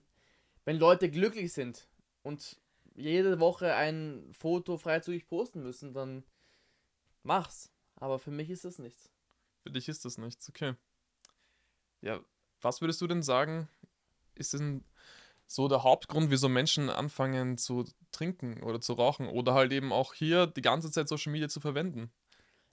wenn 0.64 0.78
Leute 0.78 1.10
glücklich 1.10 1.52
sind 1.52 1.88
und 2.22 2.60
jede 2.94 3.38
Woche 3.40 3.74
ein 3.74 4.28
Foto 4.32 4.78
freizügig 4.78 5.28
posten 5.28 5.62
müssen, 5.62 5.92
dann 5.92 6.24
mach's. 7.26 7.70
Aber 7.96 8.18
für 8.18 8.30
mich 8.30 8.50
ist 8.50 8.64
das 8.64 8.78
nichts. 8.78 9.10
Für 9.62 9.70
dich 9.70 9.88
ist 9.88 10.04
das 10.04 10.18
nichts, 10.18 10.48
okay. 10.48 10.74
Ja, 12.00 12.20
was 12.60 12.80
würdest 12.80 13.00
du 13.00 13.06
denn 13.06 13.22
sagen, 13.22 13.68
ist 14.34 14.54
denn 14.54 14.84
so 15.46 15.68
der 15.68 15.82
Hauptgrund, 15.82 16.30
wieso 16.30 16.48
Menschen 16.48 16.90
anfangen 16.90 17.58
zu 17.58 17.84
trinken 18.12 18.62
oder 18.62 18.80
zu 18.80 18.94
rauchen 18.94 19.28
oder 19.28 19.54
halt 19.54 19.72
eben 19.72 19.92
auch 19.92 20.14
hier 20.14 20.46
die 20.46 20.62
ganze 20.62 20.90
Zeit 20.90 21.08
Social 21.08 21.32
Media 21.32 21.48
zu 21.48 21.60
verwenden? 21.60 22.10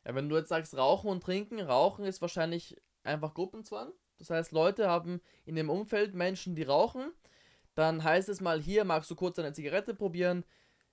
Ja, 0.06 0.16
wenn 0.16 0.30
du 0.30 0.36
jetzt 0.36 0.50
sagst 0.50 0.76
Rauchen 0.76 1.10
und 1.10 1.24
Trinken, 1.24 1.60
Rauchen 1.60 2.06
ist 2.06 2.22
wahrscheinlich 2.22 2.76
einfach 3.04 3.34
Gruppenzwang. 3.34 3.92
Das 4.18 4.30
heißt, 4.30 4.52
Leute 4.52 4.90
haben 4.90 5.22
in 5.46 5.56
dem 5.56 5.70
Umfeld 5.70 6.14
Menschen, 6.14 6.56
die 6.56 6.64
rauchen. 6.64 7.12
Dann 7.76 8.04
heißt 8.04 8.30
es 8.30 8.42
mal, 8.42 8.62
hier 8.62 8.86
magst 8.86 9.10
du 9.10 9.16
kurz 9.16 9.40
eine 9.40 9.54
Zigarette 9.54 9.96
probieren 9.96 10.44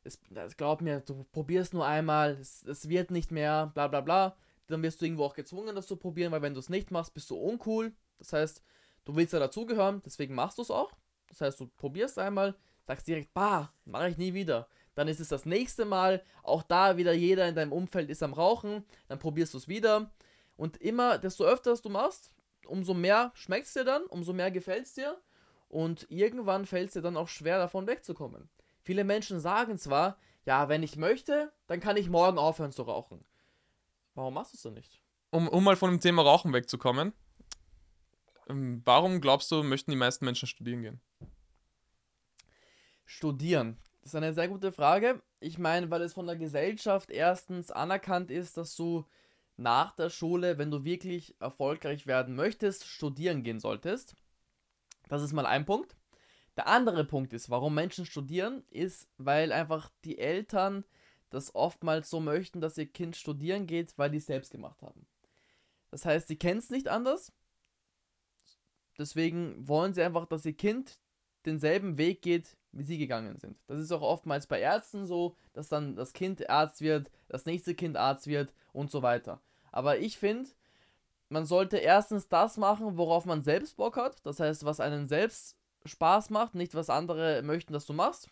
es, 0.04 0.18
glaub 0.56 0.80
mir, 0.80 1.00
du 1.00 1.24
probierst 1.32 1.74
nur 1.74 1.86
einmal, 1.86 2.38
es, 2.40 2.62
es 2.64 2.88
wird 2.88 3.10
nicht 3.10 3.30
mehr, 3.30 3.70
bla 3.74 3.88
bla 3.88 4.00
bla. 4.00 4.36
Dann 4.66 4.82
wirst 4.82 5.00
du 5.00 5.04
irgendwo 5.04 5.24
auch 5.24 5.34
gezwungen, 5.34 5.74
das 5.74 5.86
zu 5.88 5.96
probieren, 5.96 6.32
weil 6.32 6.42
wenn 6.42 6.54
du 6.54 6.60
es 6.60 6.68
nicht 6.68 6.90
machst, 6.90 7.12
bist 7.12 7.28
du 7.30 7.36
uncool. 7.36 7.92
Das 8.18 8.32
heißt, 8.32 8.62
du 9.04 9.16
willst 9.16 9.32
ja 9.32 9.38
dazugehören, 9.38 10.00
deswegen 10.04 10.34
machst 10.34 10.58
du 10.58 10.62
es 10.62 10.70
auch. 10.70 10.92
Das 11.28 11.40
heißt, 11.40 11.60
du 11.60 11.66
probierst 11.66 12.18
einmal, 12.18 12.54
sagst 12.86 13.06
direkt, 13.08 13.34
bah, 13.34 13.72
mache 13.84 14.08
ich 14.08 14.16
nie 14.16 14.32
wieder. 14.32 14.68
Dann 14.94 15.08
ist 15.08 15.20
es 15.20 15.28
das 15.28 15.44
nächste 15.44 15.84
Mal, 15.84 16.22
auch 16.42 16.62
da 16.62 16.96
wieder 16.96 17.12
jeder 17.12 17.48
in 17.48 17.54
deinem 17.54 17.72
Umfeld 17.72 18.10
ist 18.10 18.22
am 18.22 18.32
Rauchen, 18.32 18.84
dann 19.08 19.18
probierst 19.18 19.54
du 19.54 19.58
es 19.58 19.68
wieder. 19.68 20.10
Und 20.56 20.76
immer, 20.78 21.18
desto 21.18 21.44
öfter 21.44 21.74
du 21.76 21.88
machst, 21.88 22.30
umso 22.66 22.94
mehr 22.94 23.32
schmeckt 23.34 23.66
es 23.66 23.72
dir 23.72 23.84
dann, 23.84 24.04
umso 24.04 24.32
mehr 24.32 24.50
gefällt 24.50 24.86
es 24.86 24.94
dir. 24.94 25.16
und 25.68 26.06
irgendwann 26.10 26.66
fällt 26.66 26.88
es 26.88 26.94
dir 26.94 27.02
dann 27.02 27.16
auch 27.16 27.28
schwer, 27.28 27.58
davon 27.58 27.86
wegzukommen. 27.86 28.48
Viele 28.82 29.04
Menschen 29.04 29.40
sagen 29.40 29.78
zwar, 29.78 30.18
ja, 30.44 30.68
wenn 30.68 30.82
ich 30.82 30.96
möchte, 30.96 31.52
dann 31.66 31.80
kann 31.80 31.96
ich 31.96 32.08
morgen 32.08 32.38
aufhören 32.38 32.72
zu 32.72 32.82
rauchen. 32.82 33.24
Warum 34.14 34.34
machst 34.34 34.52
du 34.52 34.56
es 34.56 34.62
denn 34.62 34.74
nicht? 34.74 35.02
Um, 35.30 35.48
um 35.48 35.62
mal 35.62 35.76
von 35.76 35.90
dem 35.90 36.00
Thema 36.00 36.22
Rauchen 36.22 36.52
wegzukommen, 36.52 37.12
ähm, 38.48 38.82
warum 38.84 39.20
glaubst 39.20 39.50
du, 39.50 39.62
möchten 39.62 39.90
die 39.90 39.96
meisten 39.96 40.24
Menschen 40.24 40.48
studieren 40.48 40.82
gehen? 40.82 41.00
Studieren. 43.04 43.78
Das 44.02 44.10
ist 44.10 44.16
eine 44.16 44.34
sehr 44.34 44.48
gute 44.48 44.72
Frage. 44.72 45.22
Ich 45.40 45.58
meine, 45.58 45.90
weil 45.90 46.02
es 46.02 46.14
von 46.14 46.26
der 46.26 46.36
Gesellschaft 46.36 47.10
erstens 47.10 47.70
anerkannt 47.70 48.30
ist, 48.30 48.56
dass 48.56 48.74
du 48.74 49.06
nach 49.56 49.92
der 49.92 50.10
Schule, 50.10 50.58
wenn 50.58 50.70
du 50.70 50.84
wirklich 50.84 51.36
erfolgreich 51.40 52.06
werden 52.06 52.34
möchtest, 52.34 52.86
studieren 52.86 53.42
gehen 53.42 53.60
solltest. 53.60 54.16
Das 55.08 55.22
ist 55.22 55.32
mal 55.32 55.46
ein 55.46 55.66
Punkt. 55.66 55.96
Der 56.56 56.66
andere 56.66 57.04
Punkt 57.04 57.32
ist, 57.32 57.50
warum 57.50 57.74
Menschen 57.74 58.06
studieren, 58.06 58.64
ist, 58.70 59.08
weil 59.18 59.52
einfach 59.52 59.90
die 60.04 60.18
Eltern 60.18 60.84
das 61.30 61.54
oftmals 61.54 62.10
so 62.10 62.20
möchten, 62.20 62.60
dass 62.60 62.76
ihr 62.76 62.86
Kind 62.86 63.16
studieren 63.16 63.66
geht, 63.66 63.96
weil 63.96 64.10
die 64.10 64.18
es 64.18 64.26
selbst 64.26 64.50
gemacht 64.50 64.82
haben. 64.82 65.06
Das 65.90 66.04
heißt, 66.04 66.28
sie 66.28 66.36
kennen 66.36 66.58
es 66.58 66.70
nicht 66.70 66.88
anders. 66.88 67.32
Deswegen 68.98 69.66
wollen 69.66 69.94
sie 69.94 70.02
einfach, 70.02 70.26
dass 70.26 70.44
ihr 70.44 70.56
Kind 70.56 70.98
denselben 71.46 71.96
Weg 71.98 72.22
geht, 72.22 72.56
wie 72.72 72.82
sie 72.82 72.98
gegangen 72.98 73.38
sind. 73.38 73.58
Das 73.66 73.80
ist 73.80 73.92
auch 73.92 74.02
oftmals 74.02 74.46
bei 74.46 74.60
Ärzten 74.60 75.06
so, 75.06 75.36
dass 75.52 75.68
dann 75.68 75.96
das 75.96 76.12
Kind 76.12 76.48
Arzt 76.50 76.82
wird, 76.82 77.10
das 77.28 77.46
nächste 77.46 77.74
Kind 77.74 77.96
Arzt 77.96 78.26
wird 78.26 78.52
und 78.72 78.90
so 78.90 79.02
weiter. 79.02 79.40
Aber 79.72 79.98
ich 79.98 80.18
finde, 80.18 80.50
man 81.28 81.46
sollte 81.46 81.78
erstens 81.78 82.28
das 82.28 82.56
machen, 82.56 82.96
worauf 82.96 83.24
man 83.24 83.42
selbst 83.42 83.76
Bock 83.76 83.96
hat. 83.96 84.24
Das 84.24 84.40
heißt, 84.40 84.64
was 84.64 84.80
einen 84.80 85.08
selbst 85.08 85.56
Spaß 85.84 86.30
macht, 86.30 86.54
nicht 86.54 86.74
was 86.74 86.90
andere 86.90 87.42
möchten, 87.42 87.72
dass 87.72 87.86
du 87.86 87.92
machst. 87.92 88.28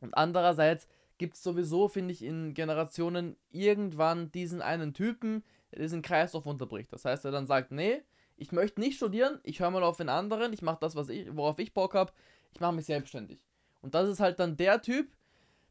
Und 0.00 0.14
andererseits 0.16 0.86
gibt 1.18 1.34
es 1.34 1.42
sowieso, 1.42 1.88
finde 1.88 2.12
ich, 2.12 2.22
in 2.22 2.54
Generationen 2.54 3.36
irgendwann 3.50 4.32
diesen 4.32 4.60
einen 4.60 4.94
Typen, 4.94 5.44
der 5.72 5.82
diesen 5.82 6.02
Kreislauf 6.02 6.46
unterbricht. 6.46 6.92
Das 6.92 7.04
heißt, 7.04 7.24
er 7.24 7.30
dann 7.30 7.46
sagt, 7.46 7.70
nee, 7.70 8.02
ich 8.36 8.52
möchte 8.52 8.80
nicht 8.80 8.96
studieren, 8.96 9.38
ich 9.44 9.60
höre 9.60 9.70
mal 9.70 9.84
auf 9.84 9.98
den 9.98 10.08
anderen, 10.08 10.52
ich 10.52 10.62
mache 10.62 10.78
das, 10.80 10.96
was 10.96 11.08
ich, 11.08 11.34
worauf 11.34 11.58
ich 11.58 11.74
Bock 11.74 11.94
habe, 11.94 12.12
ich 12.52 12.60
mache 12.60 12.72
mich 12.74 12.86
selbstständig. 12.86 13.38
Und 13.80 13.94
das 13.94 14.08
ist 14.08 14.20
halt 14.20 14.40
dann 14.40 14.56
der 14.56 14.82
Typ, 14.82 15.12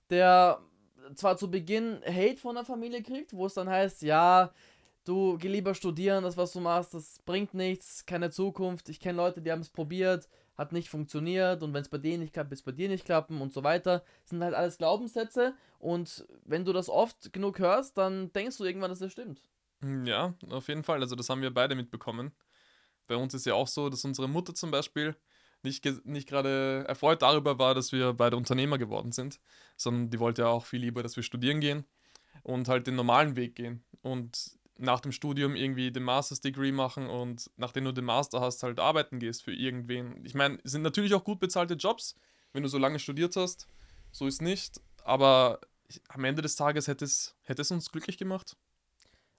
der 0.09 0.61
zwar 1.15 1.37
zu 1.37 1.49
Beginn 1.51 2.01
Hate 2.05 2.37
von 2.37 2.55
der 2.55 2.65
Familie 2.65 3.03
kriegt, 3.03 3.33
wo 3.33 3.45
es 3.45 3.53
dann 3.53 3.69
heißt, 3.69 4.01
ja, 4.03 4.51
du 5.03 5.37
geh 5.37 5.47
lieber 5.47 5.73
studieren, 5.73 6.23
das 6.23 6.37
was 6.37 6.53
du 6.53 6.59
machst, 6.59 6.93
das 6.93 7.19
bringt 7.25 7.53
nichts, 7.53 8.05
keine 8.05 8.29
Zukunft. 8.29 8.89
Ich 8.89 8.99
kenne 8.99 9.17
Leute, 9.17 9.41
die 9.41 9.51
haben 9.51 9.61
es 9.61 9.69
probiert, 9.69 10.27
hat 10.61 10.71
nicht 10.71 10.89
funktioniert 10.89 11.63
und 11.63 11.73
wenn 11.73 11.81
es 11.81 11.89
bei 11.89 11.97
denen 11.97 12.21
nicht 12.21 12.33
klappt, 12.33 12.51
wird 12.51 12.59
es 12.59 12.63
bei 12.65 12.71
dir 12.71 12.87
nicht 12.87 13.03
klappen 13.03 13.41
und 13.41 13.51
so 13.51 13.63
weiter. 13.63 14.03
Das 14.21 14.29
sind 14.29 14.43
halt 14.43 14.53
alles 14.53 14.77
Glaubenssätze 14.77 15.55
und 15.79 16.25
wenn 16.45 16.63
du 16.63 16.71
das 16.71 16.87
oft 16.87 17.33
genug 17.33 17.59
hörst, 17.59 17.97
dann 17.97 18.31
denkst 18.31 18.57
du 18.57 18.63
irgendwann, 18.63 18.91
dass 18.91 18.99
das 18.99 19.11
stimmt. 19.11 19.41
Hm, 19.81 20.05
ja, 20.05 20.35
auf 20.49 20.67
jeden 20.67 20.83
Fall. 20.83 21.01
Also 21.01 21.15
das 21.15 21.29
haben 21.29 21.41
wir 21.41 21.51
beide 21.51 21.73
mitbekommen. 21.75 22.31
Bei 23.07 23.15
uns 23.15 23.33
ist 23.33 23.47
ja 23.47 23.55
auch 23.55 23.67
so, 23.67 23.89
dass 23.89 24.05
unsere 24.05 24.29
Mutter 24.29 24.53
zum 24.53 24.69
Beispiel 24.69 25.15
nicht, 25.63 25.83
nicht 26.05 26.29
gerade 26.29 26.85
erfreut 26.87 27.23
darüber 27.23 27.57
war, 27.57 27.73
dass 27.73 27.91
wir 27.91 28.13
beide 28.13 28.37
Unternehmer 28.37 28.77
geworden 28.77 29.11
sind, 29.11 29.39
sondern 29.77 30.11
die 30.11 30.19
wollte 30.19 30.43
ja 30.43 30.47
auch 30.49 30.65
viel 30.65 30.81
lieber, 30.81 31.01
dass 31.01 31.15
wir 31.15 31.23
studieren 31.23 31.59
gehen 31.59 31.85
und 32.43 32.67
halt 32.67 32.85
den 32.85 32.95
normalen 32.95 33.35
Weg 33.35 33.55
gehen. 33.55 33.83
Und 34.01 34.59
nach 34.77 34.99
dem 34.99 35.11
Studium 35.11 35.55
irgendwie 35.55 35.91
den 35.91 36.03
Master's 36.03 36.41
Degree 36.41 36.71
machen 36.71 37.07
und 37.07 37.49
nachdem 37.57 37.85
du 37.85 37.91
den 37.91 38.05
Master 38.05 38.41
hast, 38.41 38.63
halt 38.63 38.79
arbeiten 38.79 39.19
gehst 39.19 39.43
für 39.43 39.53
irgendwen. 39.53 40.25
Ich 40.25 40.33
meine, 40.33 40.59
sind 40.63 40.81
natürlich 40.81 41.13
auch 41.13 41.23
gut 41.23 41.39
bezahlte 41.39 41.75
Jobs, 41.75 42.15
wenn 42.53 42.63
du 42.63 42.69
so 42.69 42.77
lange 42.77 42.99
studiert 42.99 43.35
hast. 43.35 43.67
So 44.11 44.27
ist 44.27 44.41
nicht. 44.41 44.81
Aber 45.03 45.61
am 46.09 46.23
Ende 46.23 46.41
des 46.41 46.55
Tages 46.55 46.87
hätte 46.87 47.05
es, 47.05 47.35
hätte 47.43 47.61
es 47.61 47.71
uns 47.71 47.91
glücklich 47.91 48.17
gemacht. 48.17 48.55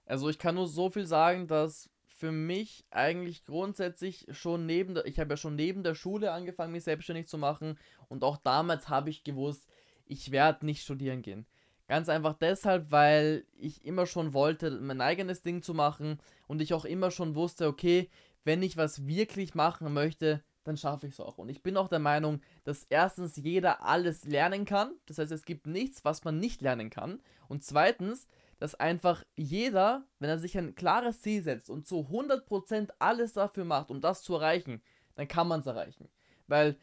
Also 0.05 0.29
ich 0.29 0.39
kann 0.39 0.55
nur 0.55 0.67
so 0.67 0.89
viel 0.89 1.05
sagen, 1.05 1.47
dass 1.47 1.89
für 2.05 2.31
mich 2.31 2.85
eigentlich 2.89 3.43
grundsätzlich 3.43 4.27
schon 4.31 4.65
neben 4.65 4.93
der, 4.93 5.05
ich 5.05 5.19
habe 5.19 5.31
ja 5.31 5.37
schon 5.37 5.55
neben 5.55 5.83
der 5.83 5.95
Schule 5.95 6.31
angefangen, 6.31 6.71
mich 6.71 6.83
selbstständig 6.83 7.27
zu 7.27 7.37
machen 7.37 7.77
und 8.07 8.23
auch 8.23 8.37
damals 8.37 8.87
habe 8.87 9.09
ich 9.09 9.23
gewusst, 9.23 9.67
ich 10.05 10.31
werde 10.31 10.65
nicht 10.65 10.83
studieren 10.83 11.21
gehen. 11.21 11.45
Ganz 11.87 12.07
einfach 12.09 12.33
deshalb, 12.33 12.91
weil 12.91 13.45
ich 13.57 13.85
immer 13.85 14.05
schon 14.05 14.33
wollte, 14.33 14.71
mein 14.71 15.01
eigenes 15.01 15.41
Ding 15.41 15.61
zu 15.61 15.73
machen 15.73 16.19
und 16.47 16.61
ich 16.61 16.73
auch 16.73 16.85
immer 16.85 17.11
schon 17.11 17.35
wusste, 17.35 17.67
okay, 17.67 18.09
wenn 18.45 18.63
ich 18.63 18.77
was 18.77 19.05
wirklich 19.05 19.53
machen 19.53 19.93
möchte, 19.93 20.43
dann 20.63 20.77
schaffe 20.77 21.07
ich 21.07 21.13
es 21.13 21.19
auch. 21.19 21.37
Und 21.37 21.49
ich 21.49 21.61
bin 21.61 21.75
auch 21.75 21.89
der 21.89 21.99
Meinung, 21.99 22.41
dass 22.63 22.85
erstens 22.85 23.35
jeder 23.35 23.83
alles 23.83 24.25
lernen 24.25 24.65
kann. 24.65 24.93
Das 25.05 25.17
heißt, 25.17 25.31
es 25.31 25.45
gibt 25.45 25.67
nichts, 25.67 26.05
was 26.05 26.23
man 26.23 26.39
nicht 26.39 26.61
lernen 26.61 26.89
kann. 26.89 27.21
Und 27.47 27.63
zweitens, 27.63 28.27
dass 28.59 28.75
einfach 28.75 29.23
jeder, 29.35 30.07
wenn 30.19 30.29
er 30.29 30.39
sich 30.39 30.57
ein 30.57 30.75
klares 30.75 31.21
Ziel 31.21 31.43
setzt 31.43 31.69
und 31.69 31.85
zu 31.85 32.07
100% 32.09 32.91
alles 32.99 33.33
dafür 33.33 33.65
macht, 33.65 33.91
um 33.91 33.99
das 33.99 34.23
zu 34.23 34.35
erreichen, 34.35 34.81
dann 35.15 35.27
kann 35.27 35.49
man 35.49 35.59
es 35.59 35.65
erreichen. 35.65 36.07
Weil 36.47 36.77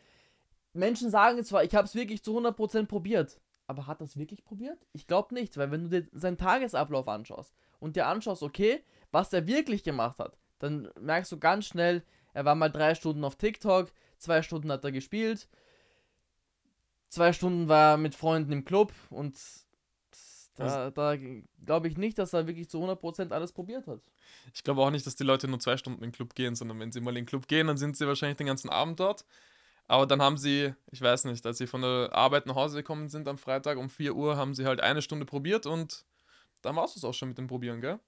Menschen 0.74 1.10
sagen 1.10 1.42
zwar, 1.42 1.64
ich 1.64 1.74
habe 1.74 1.86
es 1.86 1.94
wirklich 1.94 2.22
zu 2.22 2.36
100% 2.38 2.86
probiert, 2.86 3.40
aber 3.70 3.86
hat 3.86 4.00
das 4.00 4.16
wirklich 4.16 4.42
probiert? 4.44 4.84
Ich 4.92 5.06
glaube 5.06 5.32
nicht, 5.32 5.56
weil 5.56 5.70
wenn 5.70 5.88
du 5.88 6.00
dir 6.00 6.08
seinen 6.12 6.36
Tagesablauf 6.36 7.06
anschaust 7.06 7.54
und 7.78 7.94
dir 7.94 8.08
anschaust, 8.08 8.42
okay, 8.42 8.82
was 9.12 9.32
er 9.32 9.46
wirklich 9.46 9.84
gemacht 9.84 10.18
hat, 10.18 10.36
dann 10.58 10.90
merkst 11.00 11.30
du 11.30 11.38
ganz 11.38 11.66
schnell, 11.66 12.02
er 12.34 12.44
war 12.44 12.56
mal 12.56 12.68
drei 12.68 12.96
Stunden 12.96 13.22
auf 13.22 13.36
TikTok, 13.36 13.92
zwei 14.18 14.42
Stunden 14.42 14.72
hat 14.72 14.84
er 14.84 14.90
gespielt, 14.90 15.48
zwei 17.10 17.32
Stunden 17.32 17.68
war 17.68 17.92
er 17.92 17.96
mit 17.96 18.16
Freunden 18.16 18.50
im 18.50 18.64
Club 18.64 18.92
und 19.08 19.38
da, 20.56 20.90
da 20.90 21.16
glaube 21.64 21.86
ich 21.86 21.96
nicht, 21.96 22.18
dass 22.18 22.32
er 22.32 22.48
wirklich 22.48 22.68
zu 22.68 22.84
100% 22.84 23.30
alles 23.30 23.52
probiert 23.52 23.86
hat. 23.86 24.00
Ich 24.52 24.64
glaube 24.64 24.82
auch 24.82 24.90
nicht, 24.90 25.06
dass 25.06 25.14
die 25.14 25.22
Leute 25.22 25.46
nur 25.46 25.60
zwei 25.60 25.76
Stunden 25.76 26.02
in 26.02 26.10
den 26.10 26.12
Club 26.12 26.34
gehen, 26.34 26.56
sondern 26.56 26.80
wenn 26.80 26.90
sie 26.90 27.00
mal 27.00 27.10
in 27.10 27.22
den 27.22 27.26
Club 27.26 27.46
gehen, 27.46 27.68
dann 27.68 27.78
sind 27.78 27.96
sie 27.96 28.08
wahrscheinlich 28.08 28.36
den 28.36 28.48
ganzen 28.48 28.68
Abend 28.68 28.98
dort 28.98 29.24
aber 29.90 30.06
dann 30.06 30.22
haben 30.22 30.36
sie, 30.36 30.72
ich 30.92 31.02
weiß 31.02 31.24
nicht, 31.24 31.44
als 31.44 31.58
sie 31.58 31.66
von 31.66 31.82
der 31.82 32.10
Arbeit 32.12 32.46
nach 32.46 32.54
Hause 32.54 32.76
gekommen 32.76 33.08
sind 33.08 33.26
am 33.26 33.38
Freitag 33.38 33.76
um 33.76 33.90
4 33.90 34.14
Uhr, 34.14 34.36
haben 34.36 34.54
sie 34.54 34.64
halt 34.64 34.80
eine 34.80 35.02
Stunde 35.02 35.26
probiert 35.26 35.66
und 35.66 36.04
dann 36.62 36.76
war 36.76 36.84
es 36.84 37.02
auch 37.02 37.12
schon 37.12 37.30
mit 37.30 37.38
dem 37.38 37.48
Probieren, 37.48 37.80
gell? 37.80 37.98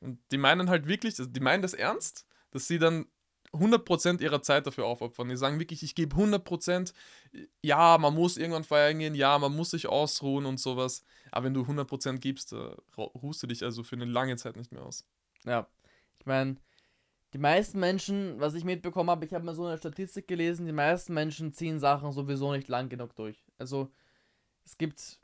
Und 0.00 0.18
die 0.32 0.38
meinen 0.38 0.70
halt 0.70 0.86
wirklich, 0.86 1.18
also 1.18 1.30
die 1.30 1.40
meinen 1.40 1.60
das 1.60 1.74
ernst, 1.74 2.26
dass 2.52 2.66
sie 2.66 2.78
dann 2.78 3.04
100% 3.52 4.22
ihrer 4.22 4.40
Zeit 4.40 4.66
dafür 4.66 4.86
aufopfern. 4.86 5.28
Die 5.28 5.36
sagen 5.36 5.58
wirklich, 5.58 5.82
ich 5.82 5.94
gebe 5.94 6.16
100%, 6.16 6.94
ja, 7.60 7.98
man 7.98 8.14
muss 8.14 8.38
irgendwann 8.38 8.64
feiern 8.64 8.98
gehen, 8.98 9.14
ja, 9.14 9.38
man 9.38 9.54
muss 9.54 9.72
sich 9.72 9.88
ausruhen 9.88 10.46
und 10.46 10.58
sowas. 10.58 11.04
Aber 11.32 11.44
wenn 11.44 11.54
du 11.54 11.66
100% 11.66 12.16
gibst, 12.16 12.54
ruhst 12.96 13.42
du 13.42 13.46
dich 13.46 13.62
also 13.62 13.82
für 13.82 13.96
eine 13.96 14.06
lange 14.06 14.36
Zeit 14.36 14.56
nicht 14.56 14.72
mehr 14.72 14.82
aus. 14.82 15.04
Ja, 15.44 15.66
ich 16.18 16.24
meine, 16.24 16.56
die 17.32 17.38
meisten 17.38 17.78
Menschen, 17.78 18.40
was 18.40 18.54
ich 18.54 18.64
mitbekommen 18.64 19.10
habe, 19.10 19.24
ich 19.24 19.34
habe 19.34 19.44
mal 19.44 19.54
so 19.54 19.64
eine 19.64 19.78
Statistik 19.78 20.26
gelesen, 20.26 20.66
die 20.66 20.72
meisten 20.72 21.14
Menschen 21.14 21.52
ziehen 21.52 21.78
Sachen 21.78 22.12
sowieso 22.12 22.52
nicht 22.52 22.68
lang 22.68 22.88
genug 22.88 23.14
durch. 23.14 23.44
Also 23.58 23.90
es 24.64 24.76
gibt 24.76 25.20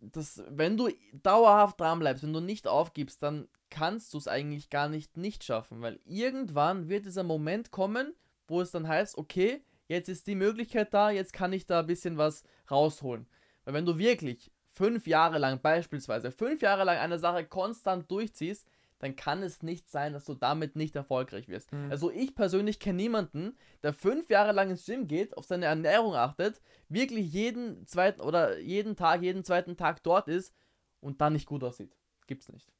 das, 0.00 0.42
wenn 0.48 0.76
du 0.76 0.88
dauerhaft 1.12 1.80
dran 1.80 1.98
bleibst, 1.98 2.22
wenn 2.22 2.32
du 2.32 2.40
nicht 2.40 2.66
aufgibst, 2.66 3.22
dann 3.22 3.48
kannst 3.70 4.14
du 4.14 4.18
es 4.18 4.28
eigentlich 4.28 4.70
gar 4.70 4.88
nicht 4.88 5.16
nicht 5.16 5.44
schaffen, 5.44 5.82
weil 5.82 6.00
irgendwann 6.04 6.88
wird 6.88 7.06
dieser 7.06 7.22
Moment 7.22 7.70
kommen, 7.70 8.14
wo 8.46 8.60
es 8.60 8.70
dann 8.70 8.88
heißt, 8.88 9.18
okay, 9.18 9.62
jetzt 9.88 10.08
ist 10.08 10.26
die 10.26 10.34
Möglichkeit 10.34 10.94
da, 10.94 11.10
jetzt 11.10 11.32
kann 11.32 11.52
ich 11.52 11.66
da 11.66 11.80
ein 11.80 11.86
bisschen 11.86 12.16
was 12.18 12.44
rausholen. 12.70 13.26
Weil 13.64 13.74
wenn 13.74 13.86
du 13.86 13.98
wirklich 13.98 14.50
fünf 14.72 15.06
Jahre 15.06 15.38
lang 15.38 15.60
beispielsweise, 15.60 16.32
fünf 16.32 16.62
Jahre 16.62 16.84
lang 16.84 16.98
eine 16.98 17.18
Sache 17.18 17.44
konstant 17.44 18.10
durchziehst, 18.10 18.66
dann 19.00 19.16
kann 19.16 19.42
es 19.42 19.62
nicht 19.62 19.90
sein, 19.90 20.12
dass 20.12 20.24
du 20.24 20.34
damit 20.34 20.76
nicht 20.76 20.94
erfolgreich 20.94 21.48
wirst. 21.48 21.72
Mhm. 21.72 21.90
Also 21.90 22.10
ich 22.10 22.34
persönlich 22.34 22.78
kenne 22.78 22.98
niemanden, 22.98 23.56
der 23.82 23.92
fünf 23.92 24.30
Jahre 24.30 24.52
lang 24.52 24.70
ins 24.70 24.84
Gym 24.84 25.08
geht, 25.08 25.36
auf 25.36 25.46
seine 25.46 25.66
Ernährung 25.66 26.14
achtet, 26.14 26.60
wirklich 26.88 27.32
jeden 27.32 27.86
zweiten 27.86 28.20
oder 28.20 28.58
jeden 28.58 28.94
Tag, 28.96 29.22
jeden 29.22 29.42
zweiten 29.42 29.76
Tag 29.76 30.02
dort 30.02 30.28
ist 30.28 30.54
und 31.00 31.20
dann 31.20 31.32
nicht 31.32 31.46
gut 31.46 31.64
aussieht. 31.64 31.96
Gibt's 32.26 32.52
nicht. 32.52 32.70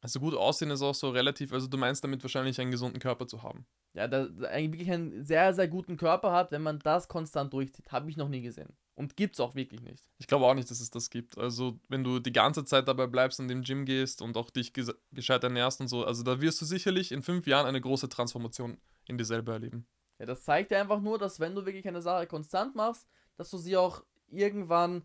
Also 0.00 0.20
gut 0.20 0.34
aussehen 0.34 0.70
ist 0.70 0.82
auch 0.82 0.94
so 0.94 1.10
relativ, 1.10 1.52
also 1.52 1.66
du 1.66 1.76
meinst 1.76 2.02
damit 2.02 2.22
wahrscheinlich 2.22 2.58
einen 2.60 2.70
gesunden 2.70 3.00
Körper 3.00 3.26
zu 3.26 3.42
haben. 3.42 3.66
Ja, 3.92 4.06
der, 4.06 4.28
der 4.28 4.50
eigentlich 4.50 4.72
wirklich 4.72 4.92
einen 4.92 5.24
sehr, 5.24 5.52
sehr 5.52 5.68
guten 5.68 5.96
Körper 5.96 6.32
hat, 6.32 6.52
wenn 6.52 6.62
man 6.62 6.78
das 6.78 7.08
konstant 7.08 7.52
durchzieht. 7.52 7.90
Habe 7.90 8.08
ich 8.08 8.16
noch 8.16 8.28
nie 8.28 8.40
gesehen. 8.40 8.72
Und 9.00 9.16
gibt 9.16 9.36
es 9.36 9.40
auch 9.40 9.54
wirklich 9.54 9.80
nicht. 9.80 10.04
Ich 10.18 10.26
glaube 10.26 10.44
auch 10.44 10.52
nicht, 10.52 10.70
dass 10.70 10.78
es 10.78 10.90
das 10.90 11.08
gibt. 11.08 11.38
Also, 11.38 11.80
wenn 11.88 12.04
du 12.04 12.18
die 12.18 12.32
ganze 12.34 12.66
Zeit 12.66 12.86
dabei 12.86 13.06
bleibst 13.06 13.40
und 13.40 13.50
im 13.50 13.62
Gym 13.62 13.86
gehst 13.86 14.20
und 14.20 14.36
auch 14.36 14.50
dich 14.50 14.74
gescheit 14.74 15.42
ernährst 15.42 15.80
und 15.80 15.88
so, 15.88 16.04
also 16.04 16.22
da 16.22 16.42
wirst 16.42 16.60
du 16.60 16.66
sicherlich 16.66 17.10
in 17.10 17.22
fünf 17.22 17.46
Jahren 17.46 17.64
eine 17.64 17.80
große 17.80 18.10
Transformation 18.10 18.76
in 19.06 19.16
dir 19.16 19.24
selber 19.24 19.54
erleben. 19.54 19.86
Ja, 20.18 20.26
das 20.26 20.44
zeigt 20.44 20.70
dir 20.70 20.78
einfach 20.78 21.00
nur, 21.00 21.16
dass 21.16 21.40
wenn 21.40 21.54
du 21.54 21.64
wirklich 21.64 21.88
eine 21.88 22.02
Sache 22.02 22.26
konstant 22.26 22.74
machst, 22.74 23.08
dass 23.38 23.48
du 23.48 23.56
sie 23.56 23.74
auch 23.74 24.04
irgendwann, 24.28 25.02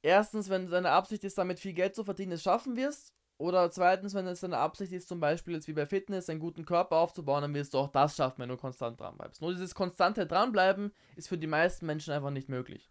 erstens, 0.00 0.48
wenn 0.48 0.70
deine 0.70 0.92
Absicht 0.92 1.24
ist, 1.24 1.36
damit 1.36 1.60
viel 1.60 1.74
Geld 1.74 1.94
zu 1.94 2.04
verdienen, 2.04 2.32
es 2.32 2.42
schaffen 2.42 2.74
wirst. 2.74 3.12
Oder 3.40 3.70
zweitens, 3.70 4.12
wenn 4.12 4.26
es 4.26 4.40
deine 4.40 4.58
Absicht 4.58 4.92
ist, 4.92 5.08
zum 5.08 5.18
Beispiel 5.18 5.54
jetzt 5.54 5.66
wie 5.66 5.72
bei 5.72 5.86
Fitness, 5.86 6.28
einen 6.28 6.40
guten 6.40 6.66
Körper 6.66 6.96
aufzubauen, 6.96 7.40
dann 7.40 7.54
wirst 7.54 7.72
du 7.72 7.78
auch 7.78 7.88
das 7.88 8.14
schaffen, 8.14 8.40
wenn 8.40 8.50
du 8.50 8.58
konstant 8.58 9.00
dran 9.00 9.16
bleibst. 9.16 9.40
Nur 9.40 9.52
dieses 9.52 9.74
konstante 9.74 10.26
dranbleiben 10.26 10.92
ist 11.16 11.28
für 11.28 11.38
die 11.38 11.46
meisten 11.46 11.86
Menschen 11.86 12.12
einfach 12.12 12.28
nicht 12.28 12.50
möglich. 12.50 12.90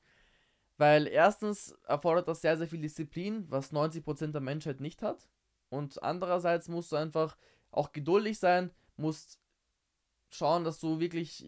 Weil 0.78 1.06
erstens 1.06 1.78
erfordert 1.86 2.28
das 2.28 2.42
sehr, 2.42 2.58
sehr 2.58 2.68
viel 2.68 2.82
Disziplin, 2.82 3.46
was 3.52 3.72
90% 3.72 4.32
der 4.32 4.42
Menschheit 4.42 4.80
nicht 4.80 5.04
hat. 5.04 5.30
Und 5.70 6.02
andererseits 6.02 6.68
musst 6.68 6.92
du 6.92 6.96
einfach 6.96 7.38
auch 7.70 7.92
geduldig 7.92 8.40
sein, 8.40 8.72
musst 8.98 9.40
schauen, 10.32 10.64
dass 10.64 10.80
du 10.80 11.00
wirklich 11.00 11.46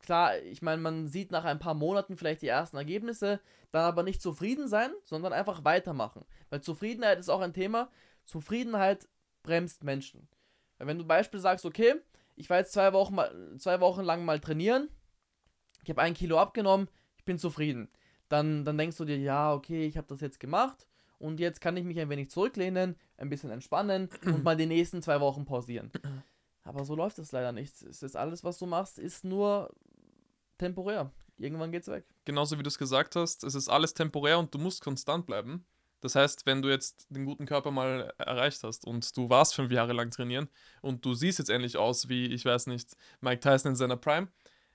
klar, 0.00 0.38
ich 0.38 0.62
meine, 0.62 0.80
man 0.80 1.06
sieht 1.06 1.30
nach 1.30 1.44
ein 1.44 1.58
paar 1.58 1.74
Monaten 1.74 2.16
vielleicht 2.16 2.42
die 2.42 2.48
ersten 2.48 2.76
Ergebnisse, 2.76 3.40
dann 3.70 3.84
aber 3.84 4.02
nicht 4.02 4.20
zufrieden 4.20 4.68
sein, 4.68 4.90
sondern 5.04 5.32
einfach 5.32 5.64
weitermachen. 5.64 6.24
Weil 6.50 6.60
Zufriedenheit 6.60 7.18
ist 7.18 7.28
auch 7.28 7.40
ein 7.40 7.54
Thema. 7.54 7.90
Zufriedenheit 8.24 9.08
bremst 9.42 9.84
Menschen. 9.84 10.28
Weil 10.78 10.88
wenn 10.88 10.98
du 10.98 11.06
Beispiel 11.06 11.40
sagst, 11.40 11.64
okay, 11.64 11.94
ich 12.36 12.50
war 12.50 12.58
jetzt 12.58 12.72
zwei 12.72 12.92
Wochen, 12.92 13.14
mal, 13.14 13.56
zwei 13.58 13.80
Wochen 13.80 14.02
lang 14.02 14.24
mal 14.24 14.40
trainieren, 14.40 14.88
ich 15.82 15.90
habe 15.90 16.02
ein 16.02 16.14
Kilo 16.14 16.38
abgenommen, 16.38 16.88
ich 17.16 17.24
bin 17.24 17.38
zufrieden. 17.38 17.88
Dann, 18.28 18.64
dann 18.64 18.78
denkst 18.78 18.96
du 18.96 19.04
dir, 19.04 19.18
ja, 19.18 19.52
okay, 19.52 19.86
ich 19.86 19.96
habe 19.96 20.06
das 20.06 20.20
jetzt 20.20 20.40
gemacht 20.40 20.86
und 21.18 21.40
jetzt 21.40 21.60
kann 21.60 21.76
ich 21.76 21.84
mich 21.84 21.98
ein 22.00 22.08
wenig 22.08 22.30
zurücklehnen, 22.30 22.96
ein 23.16 23.28
bisschen 23.28 23.50
entspannen 23.50 24.08
und 24.24 24.42
mal 24.42 24.56
die 24.56 24.66
nächsten 24.66 25.02
zwei 25.02 25.20
Wochen 25.20 25.44
pausieren. 25.44 25.90
Aber 26.64 26.84
so 26.84 26.94
läuft 26.94 27.18
es 27.18 27.32
leider 27.32 27.52
nicht. 27.52 27.82
Es 27.82 28.02
ist 28.02 28.16
alles, 28.16 28.44
was 28.44 28.58
du 28.58 28.66
machst, 28.66 28.98
ist 28.98 29.24
nur 29.24 29.74
temporär. 30.58 31.10
Irgendwann 31.38 31.72
geht's 31.72 31.88
weg. 31.88 32.04
Genauso 32.24 32.58
wie 32.58 32.62
du 32.62 32.68
es 32.68 32.78
gesagt 32.78 33.16
hast, 33.16 33.42
es 33.42 33.54
ist 33.54 33.68
alles 33.68 33.94
temporär 33.94 34.38
und 34.38 34.54
du 34.54 34.58
musst 34.58 34.82
konstant 34.82 35.26
bleiben. 35.26 35.66
Das 36.00 36.16
heißt, 36.16 36.46
wenn 36.46 36.62
du 36.62 36.68
jetzt 36.68 37.06
den 37.10 37.24
guten 37.24 37.46
Körper 37.46 37.70
mal 37.70 38.12
erreicht 38.18 38.62
hast 38.64 38.84
und 38.84 39.16
du 39.16 39.30
warst 39.30 39.54
fünf 39.54 39.70
Jahre 39.70 39.92
lang 39.92 40.10
trainieren 40.10 40.48
und 40.80 41.04
du 41.04 41.14
siehst 41.14 41.38
jetzt 41.38 41.48
endlich 41.48 41.76
aus 41.76 42.08
wie, 42.08 42.26
ich 42.26 42.44
weiß 42.44 42.66
nicht, 42.66 42.96
Mike 43.20 43.40
Tyson 43.40 43.70
in 43.70 43.76
seiner 43.76 43.96
Prime, 43.96 44.28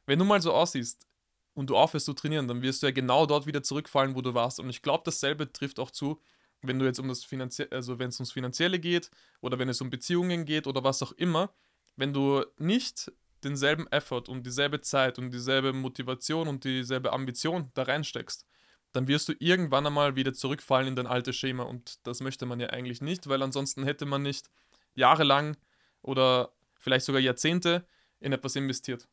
wenn 0.06 0.20
du 0.20 0.26
mal 0.26 0.42
so 0.42 0.54
aussiehst 0.54 1.06
und 1.54 1.70
du 1.70 1.76
aufhörst 1.76 2.06
zu 2.06 2.14
trainieren, 2.14 2.48
dann 2.48 2.62
wirst 2.62 2.82
du 2.82 2.88
ja 2.88 2.92
genau 2.92 3.26
dort 3.26 3.46
wieder 3.46 3.62
zurückfallen, 3.62 4.16
wo 4.16 4.22
du 4.22 4.34
warst. 4.34 4.60
Und 4.60 4.70
ich 4.70 4.82
glaube, 4.82 5.04
dasselbe 5.06 5.52
trifft 5.52 5.80
auch 5.80 5.92
zu, 5.92 6.22
wenn 6.62 6.80
du 6.80 6.86
jetzt 6.86 7.00
um 7.00 7.10
das 7.10 7.26
Finanzielle, 7.26 7.72
also 7.74 8.00
wenn 8.00 8.08
es 8.08 8.20
ums 8.20 8.32
Finanzielle 8.32 8.80
geht 8.80 9.12
oder 9.42 9.60
wenn 9.60 9.68
es 9.68 9.82
um 9.82 9.90
Beziehungen 9.90 10.46
geht 10.46 10.66
oder 10.66 10.84
was 10.84 11.04
auch 11.04 11.12
immer, 11.14 11.54
wenn 11.98 12.14
du 12.14 12.46
nicht 12.58 13.12
denselben 13.44 13.88
Effort 13.88 14.30
und 14.30 14.46
dieselbe 14.46 14.82
Zeit 14.82 15.20
und 15.20 15.32
dieselbe 15.32 15.74
Motivation 15.74 16.48
und 16.48 16.64
dieselbe 16.64 17.12
Ambition 17.12 17.72
da 17.74 17.84
reinsteckst, 17.84 18.46
dann 18.94 19.08
wirst 19.08 19.30
du 19.30 19.34
irgendwann 19.40 19.86
einmal 19.86 20.16
wieder 20.16 20.34
zurückfallen 20.34 20.88
in 20.88 20.96
dein 20.96 21.08
altes 21.08 21.36
Schema 21.36 21.64
und 21.64 22.06
das 22.08 22.22
möchte 22.22 22.46
man 22.46 22.60
ja 22.60 22.70
eigentlich 22.70 23.02
nicht, 23.02 23.28
weil 23.28 23.44
ansonsten 23.44 23.84
hätte 23.84 24.06
man 24.06 24.24
nicht 24.24 24.50
jahrelang 24.96 25.58
oder 26.02 26.54
vielleicht 26.80 27.06
sogar 27.06 27.22
Jahrzehnte 27.22 27.86
in 28.20 28.32
etwas 28.32 28.56
investiert. 28.56 29.08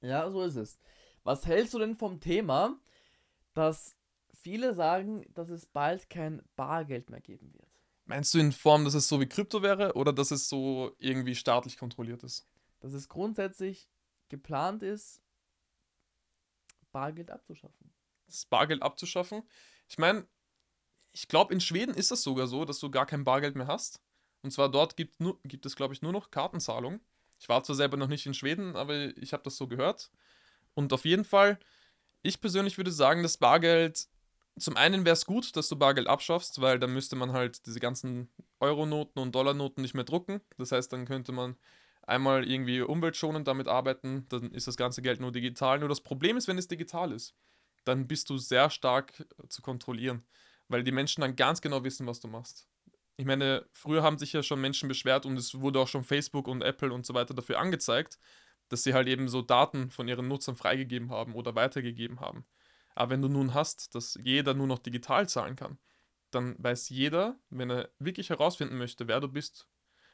Ja, 0.00 0.30
so 0.30 0.42
ist 0.42 0.56
es. 0.56 0.78
Was 1.24 1.46
hältst 1.46 1.74
du 1.74 1.78
denn 1.78 1.96
vom 1.96 2.20
Thema, 2.20 2.78
dass 3.52 3.96
viele 4.32 4.74
sagen, 4.74 5.26
dass 5.34 5.50
es 5.50 5.66
bald 5.66 6.08
kein 6.08 6.42
Bargeld 6.56 7.10
mehr 7.10 7.20
geben 7.20 7.52
wird? 7.52 7.67
Meinst 8.08 8.34
du 8.34 8.38
in 8.38 8.52
Form, 8.52 8.84
dass 8.84 8.94
es 8.94 9.06
so 9.06 9.20
wie 9.20 9.26
Krypto 9.26 9.62
wäre 9.62 9.92
oder 9.94 10.12
dass 10.12 10.30
es 10.30 10.48
so 10.48 10.96
irgendwie 10.98 11.34
staatlich 11.34 11.76
kontrolliert 11.76 12.24
ist? 12.24 12.46
dass 12.80 12.92
es 12.92 13.08
grundsätzlich 13.08 13.88
geplant 14.28 14.82
ist, 14.82 15.22
Bargeld 16.92 17.30
abzuschaffen. 17.30 17.92
Das 18.26 18.44
Bargeld 18.46 18.82
abzuschaffen? 18.82 19.42
Ich 19.88 19.98
meine, 19.98 20.26
ich 21.12 21.28
glaube, 21.28 21.52
in 21.52 21.60
Schweden 21.60 21.94
ist 21.94 22.10
das 22.10 22.22
sogar 22.22 22.46
so, 22.46 22.64
dass 22.64 22.78
du 22.78 22.90
gar 22.90 23.06
kein 23.06 23.24
Bargeld 23.24 23.56
mehr 23.56 23.66
hast. 23.66 24.00
Und 24.42 24.52
zwar 24.52 24.70
dort 24.70 24.96
gibt, 24.96 25.20
nur, 25.20 25.38
gibt 25.42 25.66
es, 25.66 25.76
glaube 25.76 25.94
ich, 25.94 26.02
nur 26.02 26.12
noch 26.12 26.30
Kartenzahlung. 26.30 27.00
Ich 27.40 27.48
war 27.48 27.62
zwar 27.62 27.76
selber 27.76 27.96
noch 27.96 28.08
nicht 28.08 28.26
in 28.26 28.34
Schweden, 28.34 28.76
aber 28.76 29.16
ich 29.16 29.32
habe 29.32 29.42
das 29.42 29.56
so 29.56 29.66
gehört. 29.66 30.10
Und 30.74 30.92
auf 30.92 31.04
jeden 31.04 31.24
Fall, 31.24 31.58
ich 32.22 32.40
persönlich 32.40 32.76
würde 32.76 32.92
sagen, 32.92 33.22
das 33.22 33.36
Bargeld, 33.36 34.08
zum 34.58 34.76
einen 34.76 35.04
wäre 35.04 35.14
es 35.14 35.26
gut, 35.26 35.56
dass 35.56 35.68
du 35.68 35.76
Bargeld 35.76 36.06
abschaffst, 36.06 36.60
weil 36.60 36.78
dann 36.78 36.92
müsste 36.92 37.16
man 37.16 37.32
halt 37.32 37.66
diese 37.66 37.80
ganzen 37.80 38.30
Euronoten 38.60 39.18
und 39.20 39.34
Dollarnoten 39.34 39.82
nicht 39.82 39.94
mehr 39.94 40.04
drucken. 40.04 40.40
Das 40.56 40.72
heißt, 40.72 40.92
dann 40.92 41.06
könnte 41.06 41.32
man 41.32 41.56
einmal 42.08 42.48
irgendwie 42.48 42.80
umweltschonend 42.80 43.46
damit 43.46 43.68
arbeiten, 43.68 44.26
dann 44.28 44.50
ist 44.52 44.66
das 44.66 44.76
ganze 44.76 45.02
Geld 45.02 45.20
nur 45.20 45.32
digital. 45.32 45.78
Nur 45.78 45.88
das 45.88 46.00
Problem 46.00 46.36
ist, 46.36 46.48
wenn 46.48 46.58
es 46.58 46.68
digital 46.68 47.12
ist, 47.12 47.34
dann 47.84 48.06
bist 48.08 48.30
du 48.30 48.38
sehr 48.38 48.70
stark 48.70 49.26
zu 49.48 49.62
kontrollieren, 49.62 50.24
weil 50.68 50.82
die 50.82 50.92
Menschen 50.92 51.20
dann 51.20 51.36
ganz 51.36 51.60
genau 51.60 51.84
wissen, 51.84 52.06
was 52.06 52.20
du 52.20 52.28
machst. 52.28 52.66
Ich 53.16 53.26
meine, 53.26 53.66
früher 53.72 54.02
haben 54.02 54.18
sich 54.18 54.32
ja 54.32 54.42
schon 54.42 54.60
Menschen 54.60 54.88
beschwert 54.88 55.26
und 55.26 55.36
es 55.36 55.60
wurde 55.60 55.80
auch 55.80 55.88
schon 55.88 56.04
Facebook 56.04 56.48
und 56.48 56.62
Apple 56.62 56.92
und 56.92 57.04
so 57.04 57.14
weiter 57.14 57.34
dafür 57.34 57.58
angezeigt, 57.58 58.18
dass 58.68 58.84
sie 58.84 58.94
halt 58.94 59.08
eben 59.08 59.28
so 59.28 59.42
Daten 59.42 59.90
von 59.90 60.08
ihren 60.08 60.28
Nutzern 60.28 60.56
freigegeben 60.56 61.10
haben 61.10 61.34
oder 61.34 61.54
weitergegeben 61.54 62.20
haben. 62.20 62.46
Aber 62.98 63.10
wenn 63.10 63.22
du 63.22 63.28
nun 63.28 63.54
hast, 63.54 63.94
dass 63.94 64.18
jeder 64.22 64.54
nur 64.54 64.66
noch 64.66 64.80
digital 64.80 65.28
zahlen 65.28 65.54
kann, 65.54 65.78
dann 66.32 66.56
weiß 66.58 66.88
jeder, 66.88 67.38
wenn 67.48 67.70
er 67.70 67.90
wirklich 68.00 68.30
herausfinden 68.30 68.76
möchte, 68.76 69.06
wer 69.06 69.20
du 69.20 69.28
bist, 69.28 69.68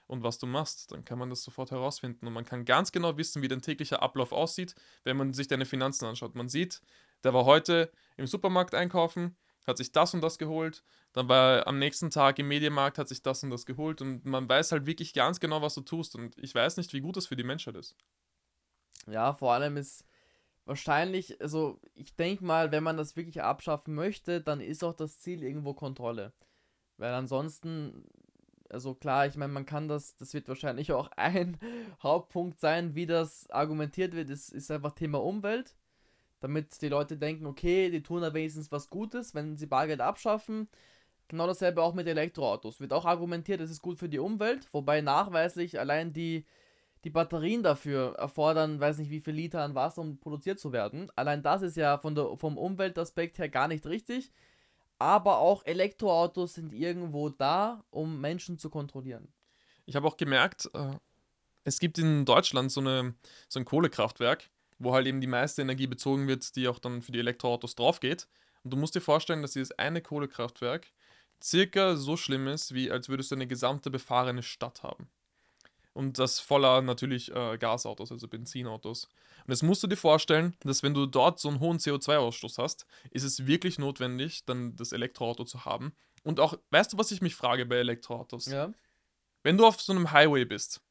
und 0.06 0.22
was 0.22 0.38
du 0.38 0.46
machst, 0.46 0.92
dann 0.92 1.04
kann 1.04 1.18
man 1.18 1.30
das 1.30 1.42
sofort 1.42 1.70
herausfinden. 1.70 2.26
Und 2.26 2.34
man 2.34 2.44
kann 2.44 2.66
ganz 2.66 2.92
genau 2.92 3.16
wissen, 3.16 3.40
wie 3.40 3.48
dein 3.48 3.62
täglicher 3.62 4.02
Ablauf 4.02 4.32
aussieht, 4.32 4.74
wenn 5.02 5.16
man 5.16 5.32
sich 5.32 5.48
deine 5.48 5.64
Finanzen 5.64 6.04
anschaut. 6.04 6.34
Man 6.34 6.50
sieht, 6.50 6.82
der 7.22 7.32
war 7.32 7.46
heute 7.46 7.90
im 8.18 8.26
Supermarkt 8.26 8.74
einkaufen, 8.74 9.34
hat 9.66 9.78
sich 9.78 9.92
das 9.92 10.12
und 10.12 10.20
das 10.20 10.36
geholt, 10.36 10.84
dann 11.14 11.26
war 11.30 11.56
er 11.56 11.66
am 11.68 11.78
nächsten 11.78 12.10
Tag 12.10 12.38
im 12.38 12.48
Medienmarkt, 12.48 12.98
hat 12.98 13.08
sich 13.08 13.22
das 13.22 13.42
und 13.42 13.48
das 13.48 13.64
geholt 13.64 14.02
und 14.02 14.26
man 14.26 14.46
weiß 14.46 14.72
halt 14.72 14.84
wirklich 14.84 15.14
ganz 15.14 15.40
genau, 15.40 15.62
was 15.62 15.74
du 15.74 15.80
tust. 15.80 16.16
Und 16.16 16.36
ich 16.36 16.54
weiß 16.54 16.76
nicht, 16.76 16.92
wie 16.92 17.00
gut 17.00 17.16
das 17.16 17.26
für 17.26 17.36
die 17.36 17.44
Menschheit 17.44 17.76
ist. 17.76 17.96
Ja, 19.06 19.32
vor 19.32 19.54
allem 19.54 19.78
ist 19.78 20.04
wahrscheinlich, 20.64 21.40
also 21.40 21.80
ich 21.94 22.16
denke 22.16 22.44
mal, 22.44 22.72
wenn 22.72 22.82
man 22.82 22.96
das 22.96 23.16
wirklich 23.16 23.42
abschaffen 23.42 23.94
möchte, 23.94 24.40
dann 24.40 24.60
ist 24.60 24.84
auch 24.84 24.94
das 24.94 25.20
Ziel 25.20 25.42
irgendwo 25.42 25.74
Kontrolle. 25.74 26.32
Weil 26.96 27.12
ansonsten 27.12 28.06
also 28.74 28.94
klar, 28.94 29.26
ich 29.26 29.36
meine, 29.36 29.52
man 29.52 29.66
kann 29.66 29.88
das, 29.88 30.16
das 30.16 30.34
wird 30.34 30.48
wahrscheinlich 30.48 30.92
auch 30.92 31.10
ein 31.16 31.56
Hauptpunkt 32.02 32.60
sein, 32.60 32.94
wie 32.94 33.06
das 33.06 33.48
argumentiert 33.50 34.14
wird, 34.14 34.30
ist, 34.30 34.50
ist 34.50 34.70
einfach 34.70 34.92
Thema 34.92 35.22
Umwelt. 35.22 35.74
Damit 36.40 36.82
die 36.82 36.88
Leute 36.88 37.16
denken, 37.16 37.46
okay, 37.46 37.90
die 37.90 38.02
tun 38.02 38.20
da 38.20 38.34
wenigstens 38.34 38.70
was 38.70 38.90
Gutes, 38.90 39.34
wenn 39.34 39.56
sie 39.56 39.66
Bargeld 39.66 40.00
abschaffen. 40.02 40.68
Genau 41.28 41.46
dasselbe 41.46 41.82
auch 41.82 41.94
mit 41.94 42.06
Elektroautos. 42.06 42.80
Wird 42.80 42.92
auch 42.92 43.06
argumentiert, 43.06 43.62
es 43.62 43.70
ist 43.70 43.80
gut 43.80 43.98
für 43.98 44.10
die 44.10 44.18
Umwelt, 44.18 44.68
wobei 44.72 45.00
nachweislich 45.00 45.80
allein 45.80 46.12
die, 46.12 46.44
die 47.04 47.10
Batterien 47.10 47.62
dafür 47.62 48.14
erfordern, 48.16 48.80
weiß 48.80 48.98
nicht 48.98 49.10
wie 49.10 49.20
viel 49.20 49.34
Liter 49.34 49.62
an 49.62 49.74
Wasser, 49.74 50.00
um 50.00 50.18
produziert 50.18 50.58
zu 50.58 50.72
werden. 50.72 51.10
Allein 51.14 51.42
das 51.42 51.62
ist 51.62 51.76
ja 51.76 51.98
von 51.98 52.14
der, 52.14 52.36
vom 52.36 52.58
Umweltaspekt 52.58 53.38
her 53.38 53.48
gar 53.48 53.68
nicht 53.68 53.86
richtig 53.86 54.32
aber 54.98 55.38
auch 55.38 55.64
Elektroautos 55.66 56.54
sind 56.54 56.72
irgendwo 56.72 57.28
da, 57.28 57.84
um 57.90 58.20
Menschen 58.20 58.58
zu 58.58 58.70
kontrollieren. 58.70 59.28
Ich 59.86 59.96
habe 59.96 60.06
auch 60.06 60.16
gemerkt, 60.16 60.70
äh, 60.72 60.94
es 61.64 61.78
gibt 61.78 61.98
in 61.98 62.24
Deutschland 62.24 62.70
so, 62.72 62.80
eine, 62.80 63.14
so 63.48 63.58
ein 63.58 63.64
Kohlekraftwerk, 63.64 64.48
wo 64.78 64.94
halt 64.94 65.06
eben 65.06 65.20
die 65.20 65.26
meiste 65.26 65.62
Energie 65.62 65.86
bezogen 65.86 66.26
wird, 66.26 66.56
die 66.56 66.68
auch 66.68 66.78
dann 66.78 67.02
für 67.02 67.12
die 67.12 67.18
Elektroautos 67.18 67.74
draufgeht. 67.74 68.28
Und 68.62 68.72
du 68.72 68.76
musst 68.76 68.94
dir 68.94 69.00
vorstellen, 69.00 69.42
dass 69.42 69.52
dieses 69.52 69.72
eine 69.72 70.00
Kohlekraftwerk 70.00 70.86
circa 71.42 71.96
so 71.96 72.16
schlimm 72.16 72.46
ist, 72.46 72.72
wie 72.72 72.90
als 72.90 73.08
würdest 73.08 73.30
du 73.30 73.34
eine 73.34 73.46
gesamte 73.46 73.90
befahrene 73.90 74.42
Stadt 74.42 74.82
haben. 74.82 75.08
Und 75.94 76.18
das 76.18 76.40
voller 76.40 76.82
natürlich 76.82 77.34
äh, 77.34 77.56
Gasautos, 77.56 78.10
also 78.10 78.26
Benzinautos. 78.28 79.04
Und 79.46 79.52
jetzt 79.52 79.62
musst 79.62 79.82
du 79.82 79.86
dir 79.86 79.96
vorstellen, 79.96 80.56
dass 80.60 80.82
wenn 80.82 80.92
du 80.92 81.06
dort 81.06 81.38
so 81.38 81.48
einen 81.48 81.60
hohen 81.60 81.78
CO2-Ausstoß 81.78 82.58
hast, 82.58 82.84
ist 83.10 83.22
es 83.22 83.46
wirklich 83.46 83.78
notwendig, 83.78 84.44
dann 84.44 84.74
das 84.74 84.92
Elektroauto 84.92 85.44
zu 85.44 85.64
haben. 85.64 85.94
Und 86.24 86.40
auch, 86.40 86.58
weißt 86.70 86.92
du, 86.92 86.98
was 86.98 87.12
ich 87.12 87.22
mich 87.22 87.36
frage 87.36 87.64
bei 87.64 87.76
Elektroautos? 87.76 88.46
Ja. 88.46 88.72
Wenn 89.44 89.56
du 89.56 89.66
auf 89.66 89.80
so 89.80 89.92
einem 89.92 90.10
Highway 90.10 90.44
bist 90.44 90.82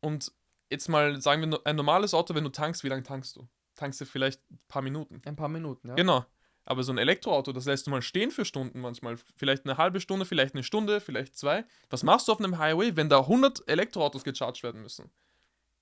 und 0.00 0.32
jetzt 0.70 0.88
mal 0.88 1.20
sagen 1.20 1.48
wir 1.48 1.60
ein 1.64 1.76
normales 1.76 2.12
Auto, 2.12 2.34
wenn 2.34 2.44
du 2.44 2.50
tankst, 2.50 2.82
wie 2.82 2.88
lange 2.88 3.04
tankst 3.04 3.36
du? 3.36 3.46
Tankst 3.76 4.00
du 4.00 4.06
vielleicht 4.06 4.40
ein 4.50 4.58
paar 4.66 4.82
Minuten? 4.82 5.22
Ein 5.24 5.36
paar 5.36 5.48
Minuten, 5.48 5.88
ja. 5.88 5.94
Genau. 5.94 6.24
Aber 6.64 6.82
so 6.84 6.92
ein 6.92 6.98
Elektroauto, 6.98 7.52
das 7.52 7.64
lässt 7.64 7.86
du 7.86 7.90
mal 7.90 8.02
stehen 8.02 8.30
für 8.30 8.44
Stunden 8.44 8.80
manchmal. 8.80 9.16
Vielleicht 9.36 9.64
eine 9.64 9.78
halbe 9.78 10.00
Stunde, 10.00 10.24
vielleicht 10.24 10.54
eine 10.54 10.62
Stunde, 10.62 11.00
vielleicht 11.00 11.36
zwei. 11.36 11.64
Was 11.90 12.02
machst 12.02 12.28
du 12.28 12.32
auf 12.32 12.38
einem 12.38 12.58
Highway, 12.58 12.94
wenn 12.94 13.08
da 13.08 13.20
100 13.20 13.68
Elektroautos 13.68 14.22
gecharged 14.22 14.62
werden 14.62 14.82
müssen? 14.82 15.10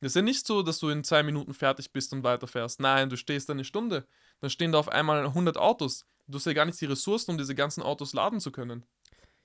Das 0.01 0.12
ist 0.12 0.16
ja 0.16 0.23
nicht 0.23 0.47
so, 0.47 0.62
dass 0.62 0.79
du 0.79 0.88
in 0.88 1.05
zwei 1.05 1.23
Minuten 1.23 1.53
fertig 1.53 1.93
bist 1.93 2.14
und 2.14 2.25
weiterfährst. 2.25 2.81
Nein, 2.81 3.11
du 3.11 3.16
stehst 3.16 3.51
da 3.51 3.53
eine 3.53 3.64
Stunde. 3.64 4.07
Dann 4.40 4.49
stehen 4.49 4.73
da 4.73 4.79
auf 4.79 4.88
einmal 4.88 5.27
100 5.27 5.59
Autos. 5.59 6.07
Du 6.27 6.37
hast 6.37 6.47
ja 6.47 6.55
gar 6.55 6.64
nicht 6.64 6.81
die 6.81 6.87
Ressourcen, 6.87 7.33
um 7.33 7.38
diese 7.38 7.55
ganzen 7.55 7.83
Autos 7.83 8.14
laden 8.14 8.40
zu 8.40 8.51
können. 8.51 8.87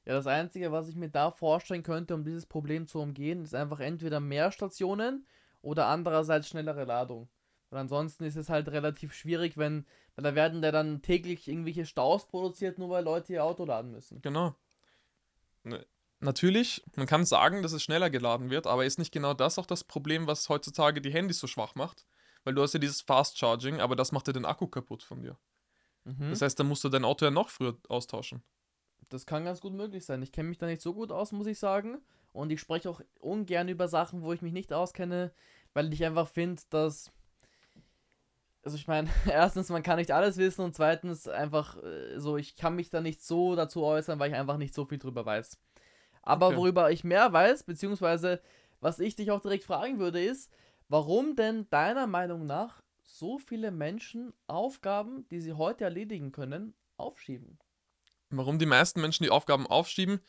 Ja, 0.06 0.14
das 0.14 0.28
Einzige, 0.28 0.72
was 0.72 0.88
ich 0.88 0.96
mir 0.96 1.10
da 1.10 1.32
vorstellen 1.32 1.84
könnte, 1.84 2.14
um 2.14 2.24
dieses 2.24 2.46
Problem 2.46 2.88
zu 2.88 3.00
umgehen, 3.00 3.44
ist 3.44 3.56
einfach 3.56 3.80
entweder 3.80 4.20
mehr 4.20 4.52
Stationen 4.52 5.26
oder 5.62 5.88
andererseits 5.88 6.48
schnellere 6.48 6.86
Ladung. 6.86 7.28
Und 7.72 7.78
ansonsten 7.80 8.24
ist 8.24 8.36
es 8.36 8.50
halt 8.50 8.70
relativ 8.70 9.14
schwierig, 9.14 9.58
wenn, 9.58 9.86
weil 10.16 10.24
da 10.24 10.36
werden 10.36 10.62
da 10.62 10.72
dann 10.72 11.02
täglich 11.02 11.48
irgendwelche 11.48 11.86
Staus 11.86 12.28
produziert, 12.28 12.78
nur 12.78 12.90
weil 12.90 13.04
Leute 13.04 13.34
ihr 13.34 13.44
Auto 13.44 13.66
laden 13.66 13.92
müssen. 13.92 14.22
Genau. 14.22 14.56
Ne, 15.64 15.86
Natürlich, 16.20 16.84
man 16.96 17.08
kann 17.08 17.26
sagen, 17.26 17.62
dass 17.62 17.74
es 17.74 17.84
schneller 17.84 18.10
geladen 18.10 18.50
wird, 18.50 18.68
aber 18.68 18.86
ist 18.86 19.00
nicht 19.00 19.12
genau 19.12 19.34
das 19.34 19.60
auch 19.60 19.66
das 19.66 19.84
Problem, 19.84 20.28
was 20.28 20.50
heutzutage 20.50 21.02
die 21.02 21.12
Handys 21.12 21.40
so 21.40 21.48
schwach 21.48 21.76
macht? 21.76 22.06
Weil 22.44 22.56
du 22.56 22.62
hast 22.62 22.74
ja 22.74 22.80
dieses 22.80 23.02
Fast 23.02 23.38
Charging, 23.38 23.80
aber 23.80 23.96
das 23.96 24.12
macht 24.12 24.28
ja 24.28 24.34
den 24.34 24.46
Akku 24.46 24.68
kaputt 24.68 25.04
von 25.04 25.22
dir. 25.22 25.38
Mhm. 26.04 26.30
Das 26.30 26.42
heißt, 26.42 26.60
dann 26.60 26.68
musst 26.68 26.84
du 26.84 26.90
dein 26.90 27.06
Auto 27.06 27.26
ja 27.26 27.32
noch 27.32 27.50
früher 27.50 27.78
austauschen. 27.90 28.44
Das 29.10 29.26
kann 29.26 29.46
ganz 29.46 29.62
gut 29.62 29.74
möglich 29.74 30.06
sein. 30.06 30.22
Ich 30.22 30.32
kenne 30.32 30.50
mich 30.50 30.58
da 30.58 30.66
nicht 30.66 30.82
so 30.82 30.94
gut 30.94 31.12
aus, 31.12 31.32
muss 31.32 31.48
ich 31.48 31.60
sagen. 31.60 32.02
Und 32.32 32.52
ich 32.52 32.60
spreche 32.60 32.90
auch 32.90 33.02
ungern 33.20 33.70
über 33.70 33.88
Sachen, 33.88 34.22
wo 34.22 34.34
ich 34.34 34.42
mich 34.42 34.54
nicht 34.54 34.74
auskenne, 34.74 35.32
weil 35.74 35.92
ich 35.94 36.04
einfach 36.06 36.28
finde, 36.28 36.62
dass. 36.70 37.12
Also 38.66 38.78
ich 38.78 38.88
meine, 38.88 39.10
erstens, 39.28 39.70
man 39.70 39.84
kann 39.84 39.98
nicht 39.98 40.12
alles 40.12 40.38
wissen 40.38 40.62
und 40.66 40.76
zweitens 40.76 41.28
einfach 41.28 41.82
äh, 41.84 42.20
so, 42.20 42.38
ich 42.38 42.56
kann 42.58 42.76
mich 42.76 42.90
da 42.90 43.02
nicht 43.02 43.24
so 43.24 43.56
dazu 43.56 43.84
äußern, 43.84 44.20
weil 44.20 44.32
ich 44.32 44.36
einfach 44.38 44.58
nicht 44.58 44.74
so 44.74 44.86
viel 44.86 44.98
drüber 44.98 45.26
weiß. 45.26 45.60
Aber 46.24 46.48
Okay. 46.48 46.58
worüber 46.58 46.92
ich 46.92 47.04
mehr 47.04 47.34
weiß, 47.34 47.64
beziehungsweise 47.64 48.42
was 48.82 49.00
ich 49.00 49.16
dich 49.16 49.32
auch 49.32 49.42
direkt 49.42 49.66
fragen 49.66 50.00
würde, 50.00 50.24
ist, 50.24 50.52
warum 50.90 51.36
denn 51.36 51.70
deiner 51.70 52.08
Meinung 52.08 52.48
nach 52.48 52.84
so 53.04 53.40
viele 53.40 53.72
Menschen 53.72 54.34
Aufgaben, 54.48 55.28
die 55.30 55.42
sie 55.42 55.54
heute 55.54 55.86
erledigen 55.86 56.34
können, 56.34 56.76
aufschieben? 56.98 57.60
Warum 58.30 58.60
die 58.60 58.66
meisten 58.66 59.02
Menschen 59.02 59.24
die 59.24 59.30
Aufgaben 59.30 59.68
aufschieben, 59.68 60.20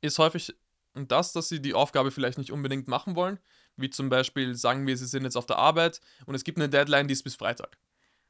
ist 0.00 0.18
häufig 0.18 0.54
das, 0.94 1.32
dass 1.32 1.48
sie 1.48 1.62
die 1.62 1.74
Aufgabe 1.74 2.10
vielleicht 2.10 2.38
nicht 2.38 2.52
unbedingt 2.52 2.88
machen 2.88 3.16
wollen. 3.16 3.38
Wie 3.76 3.90
zum 3.90 4.08
Beispiel 4.08 4.54
sagen 4.54 4.86
wir, 4.86 4.96
sie 4.96 5.06
sind 5.06 5.24
jetzt 5.24 5.36
auf 5.36 5.46
der 5.46 5.58
Arbeit 5.58 6.00
und 6.26 6.34
es 6.34 6.44
gibt 6.44 6.58
eine 6.58 6.68
Deadline, 6.68 7.08
die 7.08 7.12
ist 7.12 7.22
bis 7.22 7.34
Freitag. 7.34 7.78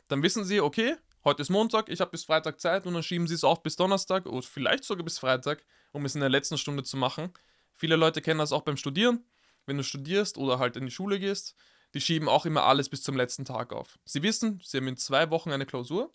Dann 0.09 0.23
wissen 0.23 0.45
sie, 0.45 0.61
okay, 0.61 0.97
heute 1.25 1.43
ist 1.43 1.51
Montag, 1.51 1.89
ich 1.89 2.01
habe 2.01 2.11
bis 2.11 2.25
Freitag 2.25 2.61
Zeit 2.61 2.87
und 2.87 2.95
dann 2.95 3.03
schieben 3.03 3.27
sie 3.27 3.35
es 3.35 3.45
auf 3.45 3.63
bis 3.63 3.77
Donnerstag 3.77 4.27
oder 4.27 4.43
vielleicht 4.43 4.85
sogar 4.85 5.05
bis 5.05 5.19
Freitag, 5.19 5.65
um 5.93 6.05
es 6.05 6.15
in 6.15 6.21
der 6.21 6.31
letzten 6.31 6.59
Stunde 6.59 6.83
zu 6.83 6.97
machen. 6.97 7.33
Viele 7.75 7.97
Leute 7.97 8.21
kennen 8.21 8.39
das 8.39 8.53
auch 8.53 8.63
beim 8.63 8.77
Studieren. 8.77 9.25
Wenn 9.67 9.77
du 9.77 9.85
studierst 9.85 10.39
oder 10.39 10.59
halt 10.59 10.77
in 10.77 10.87
die 10.87 10.91
Schule 10.91 11.19
gehst, 11.19 11.55
die 11.95 12.01
schieben 12.01 12.29
auch 12.29 12.47
immer 12.47 12.65
alles 12.65 12.89
bis 12.89 13.03
zum 13.03 13.17
letzten 13.17 13.45
Tag 13.45 13.73
auf. 13.73 13.99
Sie 14.05 14.23
wissen, 14.23 14.61
sie 14.65 14.79
haben 14.79 14.89
in 14.89 14.97
zwei 14.97 15.31
Wochen 15.31 15.53
eine 15.53 15.67
Klausur, 15.67 16.13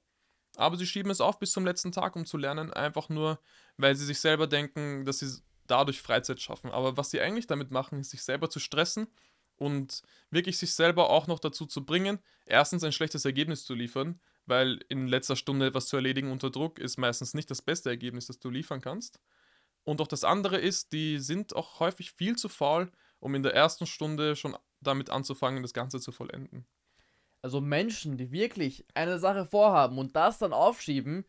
aber 0.56 0.76
sie 0.76 0.88
schieben 0.88 1.12
es 1.12 1.22
auf 1.22 1.40
bis 1.40 1.52
zum 1.52 1.66
letzten 1.66 1.92
Tag, 1.92 2.16
um 2.16 2.26
zu 2.26 2.38
lernen, 2.38 2.74
einfach 2.74 3.10
nur, 3.10 3.40
weil 3.78 3.96
sie 3.96 4.06
sich 4.06 4.20
selber 4.20 4.48
denken, 4.48 5.06
dass 5.06 5.20
sie 5.20 5.42
dadurch 5.68 6.02
Freizeit 6.02 6.42
schaffen. 6.42 6.72
Aber 6.72 6.98
was 6.98 7.12
sie 7.12 7.22
eigentlich 7.22 7.48
damit 7.48 7.72
machen, 7.72 8.00
ist 8.00 8.12
sich 8.12 8.24
selber 8.24 8.50
zu 8.50 8.60
stressen 8.60 9.08
und 9.58 10.02
wirklich 10.30 10.58
sich 10.58 10.74
selber 10.74 11.10
auch 11.10 11.28
noch 11.28 11.40
dazu 11.40 11.66
zu 11.66 11.86
bringen, 11.86 12.20
erstens 12.46 12.84
ein 12.84 12.92
schlechtes 12.92 13.26
Ergebnis 13.26 13.66
zu 13.66 13.74
liefern, 13.74 14.20
weil 14.46 14.80
in 14.90 15.08
letzter 15.08 15.36
Stunde 15.36 15.68
etwas 15.68 15.88
zu 15.88 15.96
erledigen 15.96 16.32
unter 16.32 16.50
Druck 16.50 16.80
ist 16.80 16.98
meistens 16.98 17.34
nicht 17.34 17.52
das 17.52 17.62
beste 17.62 17.90
Ergebnis, 17.90 18.28
das 18.28 18.40
du 18.40 18.50
liefern 18.50 18.82
kannst. 18.82 19.20
Und 19.84 20.02
auch 20.02 20.08
das 20.08 20.24
andere 20.24 20.58
ist, 20.58 20.92
die 20.92 21.20
sind 21.20 21.56
auch 21.56 21.80
häufig 21.80 22.12
viel 22.12 22.36
zu 22.36 22.50
faul, 22.50 22.92
um 23.20 23.36
in 23.36 23.44
der 23.44 23.54
ersten 23.54 23.86
Stunde 23.86 24.36
schon 24.36 24.58
damit 24.82 25.10
anzufangen, 25.10 25.64
das 25.64 25.74
Ganze 25.74 26.00
zu 26.00 26.12
vollenden. 26.12 26.66
Also 27.42 27.62
Menschen, 27.62 28.18
die 28.18 28.32
wirklich 28.32 28.86
eine 28.94 29.20
Sache 29.20 29.46
vorhaben 29.46 29.98
und 29.98 30.16
das 30.16 30.40
dann 30.40 30.54
aufschieben, 30.54 31.26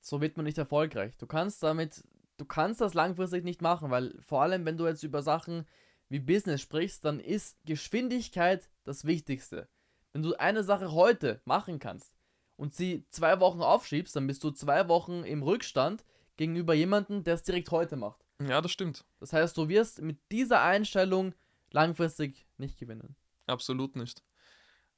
so 0.00 0.20
wird 0.20 0.36
man 0.36 0.44
nicht 0.44 0.58
erfolgreich. 0.58 1.16
Du 1.16 1.26
kannst 1.26 1.62
damit, 1.62 2.04
du 2.36 2.44
kannst 2.44 2.80
das 2.80 2.94
langfristig 2.94 3.44
nicht 3.44 3.62
machen, 3.62 3.90
weil 3.90 4.14
vor 4.20 4.42
allem, 4.42 4.64
wenn 4.64 4.76
du 4.76 4.86
jetzt 4.86 5.02
über 5.02 5.22
Sachen 5.22 5.66
wie 6.08 6.20
Business 6.20 6.60
sprichst, 6.60 7.04
dann 7.04 7.20
ist 7.20 7.58
Geschwindigkeit 7.64 8.68
das 8.84 9.04
Wichtigste. 9.04 9.68
Wenn 10.12 10.22
du 10.22 10.34
eine 10.34 10.62
Sache 10.62 10.92
heute 10.92 11.40
machen 11.44 11.78
kannst 11.78 12.12
und 12.56 12.74
sie 12.74 13.06
zwei 13.10 13.40
Wochen 13.40 13.62
aufschiebst, 13.62 14.14
dann 14.14 14.26
bist 14.26 14.44
du 14.44 14.50
zwei 14.50 14.88
Wochen 14.88 15.24
im 15.24 15.42
Rückstand 15.42 16.04
gegenüber 16.36 16.74
jemandem, 16.74 17.24
der 17.24 17.34
es 17.34 17.42
direkt 17.42 17.70
heute 17.70 17.96
macht. 17.96 18.24
Ja, 18.40 18.60
das 18.60 18.72
stimmt. 18.72 19.04
Das 19.20 19.32
heißt, 19.32 19.56
du 19.56 19.68
wirst 19.68 20.02
mit 20.02 20.18
dieser 20.30 20.62
Einstellung 20.62 21.34
langfristig 21.70 22.46
nicht 22.58 22.78
gewinnen. 22.78 23.16
Absolut 23.46 23.96
nicht. 23.96 24.22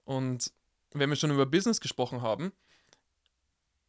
Und 0.05 0.53
wenn 0.93 1.09
wir 1.09 1.17
schon 1.17 1.31
über 1.31 1.47
Business 1.47 1.81
gesprochen 1.81 2.23
haben, 2.23 2.53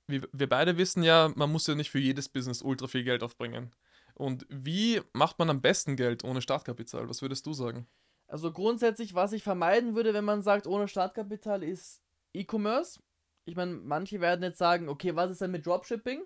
wir, 0.07 0.49
beide 0.49 0.77
wissen 0.77 1.03
ja, 1.03 1.31
man 1.35 1.51
muss 1.51 1.67
ja 1.67 1.75
nicht 1.75 1.91
für 1.91 1.99
jedes 1.99 2.29
Business 2.29 2.61
ultra 2.61 2.87
viel 2.87 3.03
Geld 3.03 3.23
aufbringen. 3.23 3.73
Und 4.15 4.45
wie 4.49 5.01
macht 5.13 5.37
man 5.37 5.49
am 5.49 5.61
besten 5.61 5.95
Geld 5.95 6.23
ohne 6.23 6.41
Startkapital? 6.41 7.07
Was 7.07 7.21
würdest 7.21 7.45
du 7.45 7.53
sagen? 7.53 7.87
Also 8.27 8.51
grundsätzlich, 8.51 9.13
was 9.13 9.31
ich 9.31 9.43
vermeiden 9.43 9.95
würde, 9.95 10.13
wenn 10.13 10.25
man 10.25 10.41
sagt, 10.41 10.67
ohne 10.67 10.87
Startkapital, 10.87 11.63
ist 11.63 12.01
E-Commerce. 12.33 12.99
Ich 13.45 13.55
meine, 13.55 13.73
manche 13.73 14.19
werden 14.19 14.43
jetzt 14.43 14.57
sagen, 14.57 14.89
okay, 14.89 15.15
was 15.15 15.31
ist 15.31 15.41
denn 15.41 15.51
mit 15.51 15.65
Dropshipping? 15.65 16.23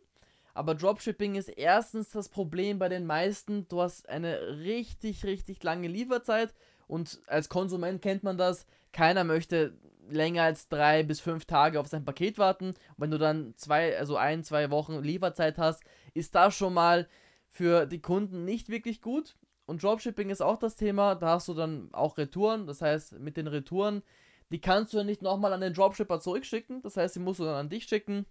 Aber 0.53 0.75
Dropshipping 0.75 1.35
ist 1.35 1.49
erstens 1.49 2.09
das 2.09 2.29
Problem 2.29 2.79
bei 2.79 2.89
den 2.89 3.05
meisten. 3.05 3.67
Du 3.67 3.81
hast 3.81 4.09
eine 4.09 4.59
richtig, 4.59 5.23
richtig 5.23 5.63
lange 5.63 5.87
Lieferzeit 5.87 6.53
und 6.87 7.21
als 7.27 7.49
Konsument 7.49 8.01
kennt 8.01 8.23
man 8.23 8.37
das. 8.37 8.65
Keiner 8.91 9.23
möchte 9.23 9.77
länger 10.11 10.43
als 10.43 10.67
drei 10.67 11.03
bis 11.03 11.19
fünf 11.19 11.45
Tage 11.45 11.79
auf 11.79 11.87
sein 11.87 12.05
Paket 12.05 12.37
warten. 12.37 12.69
Und 12.69 12.77
wenn 12.97 13.11
du 13.11 13.17
dann 13.17 13.53
zwei, 13.57 13.97
also 13.97 14.17
ein, 14.17 14.43
zwei 14.43 14.69
Wochen 14.69 15.01
Lieferzeit 15.01 15.57
hast, 15.57 15.83
ist 16.13 16.35
das 16.35 16.55
schon 16.55 16.73
mal 16.73 17.07
für 17.49 17.85
die 17.85 18.01
Kunden 18.01 18.45
nicht 18.45 18.69
wirklich 18.69 19.01
gut. 19.01 19.35
Und 19.65 19.83
Dropshipping 19.83 20.29
ist 20.29 20.41
auch 20.41 20.57
das 20.57 20.75
Thema. 20.75 21.15
Da 21.15 21.29
hast 21.29 21.47
du 21.47 21.53
dann 21.53 21.89
auch 21.93 22.17
Retouren. 22.17 22.67
Das 22.67 22.81
heißt, 22.81 23.19
mit 23.19 23.37
den 23.37 23.47
Retouren, 23.47 24.03
die 24.51 24.59
kannst 24.59 24.93
du 24.93 24.97
ja 24.97 25.03
nicht 25.03 25.21
nochmal 25.21 25.53
an 25.53 25.61
den 25.61 25.73
Dropshipper 25.73 26.19
zurückschicken. 26.19 26.81
Das 26.81 26.97
heißt, 26.97 27.15
die 27.15 27.19
musst 27.19 27.39
du 27.39 27.45
dann 27.45 27.55
an 27.55 27.69
dich 27.69 27.85
schicken. 27.85 28.25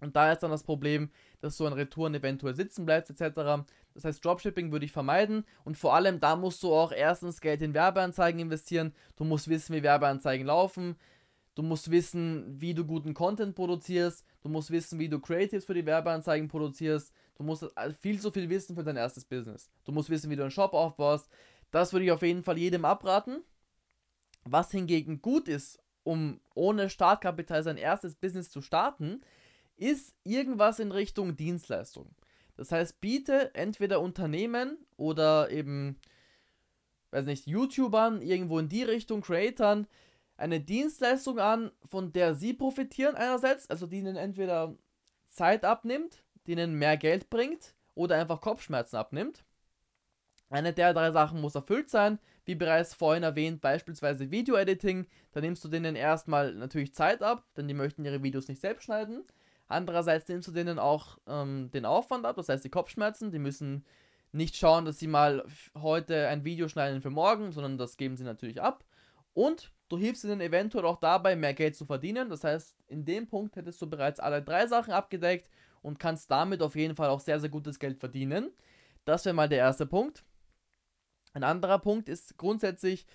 Und 0.00 0.16
da 0.16 0.32
ist 0.32 0.40
dann 0.40 0.50
das 0.50 0.62
Problem, 0.62 1.10
dass 1.40 1.56
so 1.56 1.66
ein 1.66 1.72
Retouren 1.72 2.14
eventuell 2.14 2.54
sitzen 2.54 2.86
bleibt, 2.86 3.10
etc. 3.10 3.64
Das 3.94 4.04
heißt, 4.04 4.24
Dropshipping 4.24 4.72
würde 4.72 4.84
ich 4.84 4.92
vermeiden. 4.92 5.44
Und 5.64 5.76
vor 5.76 5.94
allem, 5.94 6.20
da 6.20 6.36
musst 6.36 6.62
du 6.62 6.72
auch 6.72 6.92
erstens 6.92 7.40
Geld 7.40 7.62
in 7.62 7.74
Werbeanzeigen 7.74 8.40
investieren. 8.40 8.94
Du 9.16 9.24
musst 9.24 9.48
wissen, 9.48 9.74
wie 9.74 9.82
Werbeanzeigen 9.82 10.46
laufen. 10.46 10.96
Du 11.54 11.62
musst 11.62 11.90
wissen, 11.90 12.60
wie 12.60 12.74
du 12.74 12.84
guten 12.84 13.12
Content 13.12 13.54
produzierst. 13.54 14.24
Du 14.42 14.48
musst 14.48 14.70
wissen, 14.70 14.98
wie 14.98 15.08
du 15.08 15.20
Creatives 15.20 15.64
für 15.64 15.74
die 15.74 15.86
Werbeanzeigen 15.86 16.48
produzierst. 16.48 17.12
Du 17.36 17.42
musst 17.42 17.66
viel 18.00 18.20
zu 18.20 18.30
viel 18.30 18.48
wissen 18.48 18.76
für 18.76 18.84
dein 18.84 18.96
erstes 18.96 19.24
Business. 19.24 19.70
Du 19.84 19.92
musst 19.92 20.10
wissen, 20.10 20.30
wie 20.30 20.36
du 20.36 20.42
einen 20.42 20.50
Shop 20.50 20.72
aufbaust. 20.72 21.28
Das 21.70 21.92
würde 21.92 22.04
ich 22.04 22.12
auf 22.12 22.22
jeden 22.22 22.42
Fall 22.42 22.58
jedem 22.58 22.84
abraten. 22.84 23.42
Was 24.44 24.70
hingegen 24.70 25.20
gut 25.20 25.48
ist, 25.48 25.78
um 26.02 26.40
ohne 26.54 26.88
Startkapital 26.88 27.62
sein 27.62 27.76
erstes 27.76 28.14
Business 28.14 28.50
zu 28.50 28.62
starten, 28.62 29.20
ist 29.80 30.14
irgendwas 30.24 30.78
in 30.78 30.92
Richtung 30.92 31.36
Dienstleistung. 31.36 32.14
Das 32.56 32.72
heißt, 32.72 33.00
biete 33.00 33.54
entweder 33.54 34.00
Unternehmen 34.00 34.76
oder 34.96 35.50
eben, 35.50 35.98
weiß 37.10 37.24
nicht, 37.24 37.46
YouTubern, 37.46 38.20
irgendwo 38.20 38.58
in 38.58 38.68
die 38.68 38.82
Richtung, 38.82 39.22
Creatern, 39.22 39.86
eine 40.36 40.60
Dienstleistung 40.60 41.38
an, 41.38 41.70
von 41.88 42.12
der 42.12 42.34
sie 42.34 42.52
profitieren 42.52 43.14
einerseits, 43.14 43.68
also 43.70 43.86
die 43.86 43.98
ihnen 43.98 44.16
entweder 44.16 44.74
Zeit 45.30 45.64
abnimmt, 45.64 46.22
die 46.46 46.52
ihnen 46.52 46.74
mehr 46.74 46.96
Geld 46.96 47.30
bringt 47.30 47.74
oder 47.94 48.16
einfach 48.16 48.40
Kopfschmerzen 48.40 48.96
abnimmt. 48.96 49.44
Eine 50.50 50.72
der 50.72 50.92
drei 50.92 51.12
Sachen 51.12 51.40
muss 51.40 51.54
erfüllt 51.54 51.88
sein, 51.90 52.18
wie 52.44 52.56
bereits 52.56 52.92
vorhin 52.92 53.22
erwähnt, 53.22 53.60
beispielsweise 53.60 54.30
Video-Editing. 54.30 55.06
Da 55.32 55.40
nimmst 55.40 55.64
du 55.64 55.68
denen 55.68 55.94
erstmal 55.94 56.52
natürlich 56.54 56.92
Zeit 56.92 57.22
ab, 57.22 57.46
denn 57.56 57.68
die 57.68 57.74
möchten 57.74 58.04
ihre 58.04 58.22
Videos 58.22 58.48
nicht 58.48 58.60
selbst 58.60 58.84
schneiden. 58.84 59.24
Andererseits 59.70 60.28
nimmst 60.28 60.48
du 60.48 60.52
denen 60.52 60.80
auch 60.80 61.18
ähm, 61.28 61.70
den 61.70 61.84
Aufwand 61.84 62.26
ab, 62.26 62.34
das 62.34 62.48
heißt 62.48 62.64
die 62.64 62.70
Kopfschmerzen. 62.70 63.30
Die 63.30 63.38
müssen 63.38 63.84
nicht 64.32 64.56
schauen, 64.56 64.84
dass 64.84 64.98
sie 64.98 65.06
mal 65.06 65.44
heute 65.78 66.26
ein 66.26 66.44
Video 66.44 66.68
schneiden 66.68 67.00
für 67.00 67.10
morgen, 67.10 67.52
sondern 67.52 67.78
das 67.78 67.96
geben 67.96 68.16
sie 68.16 68.24
natürlich 68.24 68.60
ab. 68.60 68.84
Und 69.32 69.72
du 69.88 69.96
hilfst 69.96 70.24
ihnen 70.24 70.40
eventuell 70.40 70.84
auch 70.84 70.98
dabei, 70.98 71.36
mehr 71.36 71.54
Geld 71.54 71.76
zu 71.76 71.86
verdienen. 71.86 72.28
Das 72.28 72.42
heißt, 72.42 72.74
in 72.88 73.04
dem 73.04 73.28
Punkt 73.28 73.54
hättest 73.54 73.80
du 73.80 73.88
bereits 73.88 74.18
alle 74.18 74.42
drei 74.42 74.66
Sachen 74.66 74.92
abgedeckt 74.92 75.48
und 75.82 76.00
kannst 76.00 76.32
damit 76.32 76.62
auf 76.62 76.74
jeden 76.74 76.96
Fall 76.96 77.08
auch 77.08 77.20
sehr, 77.20 77.38
sehr 77.38 77.48
gutes 77.48 77.78
Geld 77.78 78.00
verdienen. 78.00 78.50
Das 79.04 79.24
wäre 79.24 79.34
mal 79.34 79.48
der 79.48 79.58
erste 79.58 79.86
Punkt. 79.86 80.24
Ein 81.32 81.44
anderer 81.44 81.78
Punkt 81.78 82.08
ist 82.08 82.36
grundsätzlich 82.38 83.06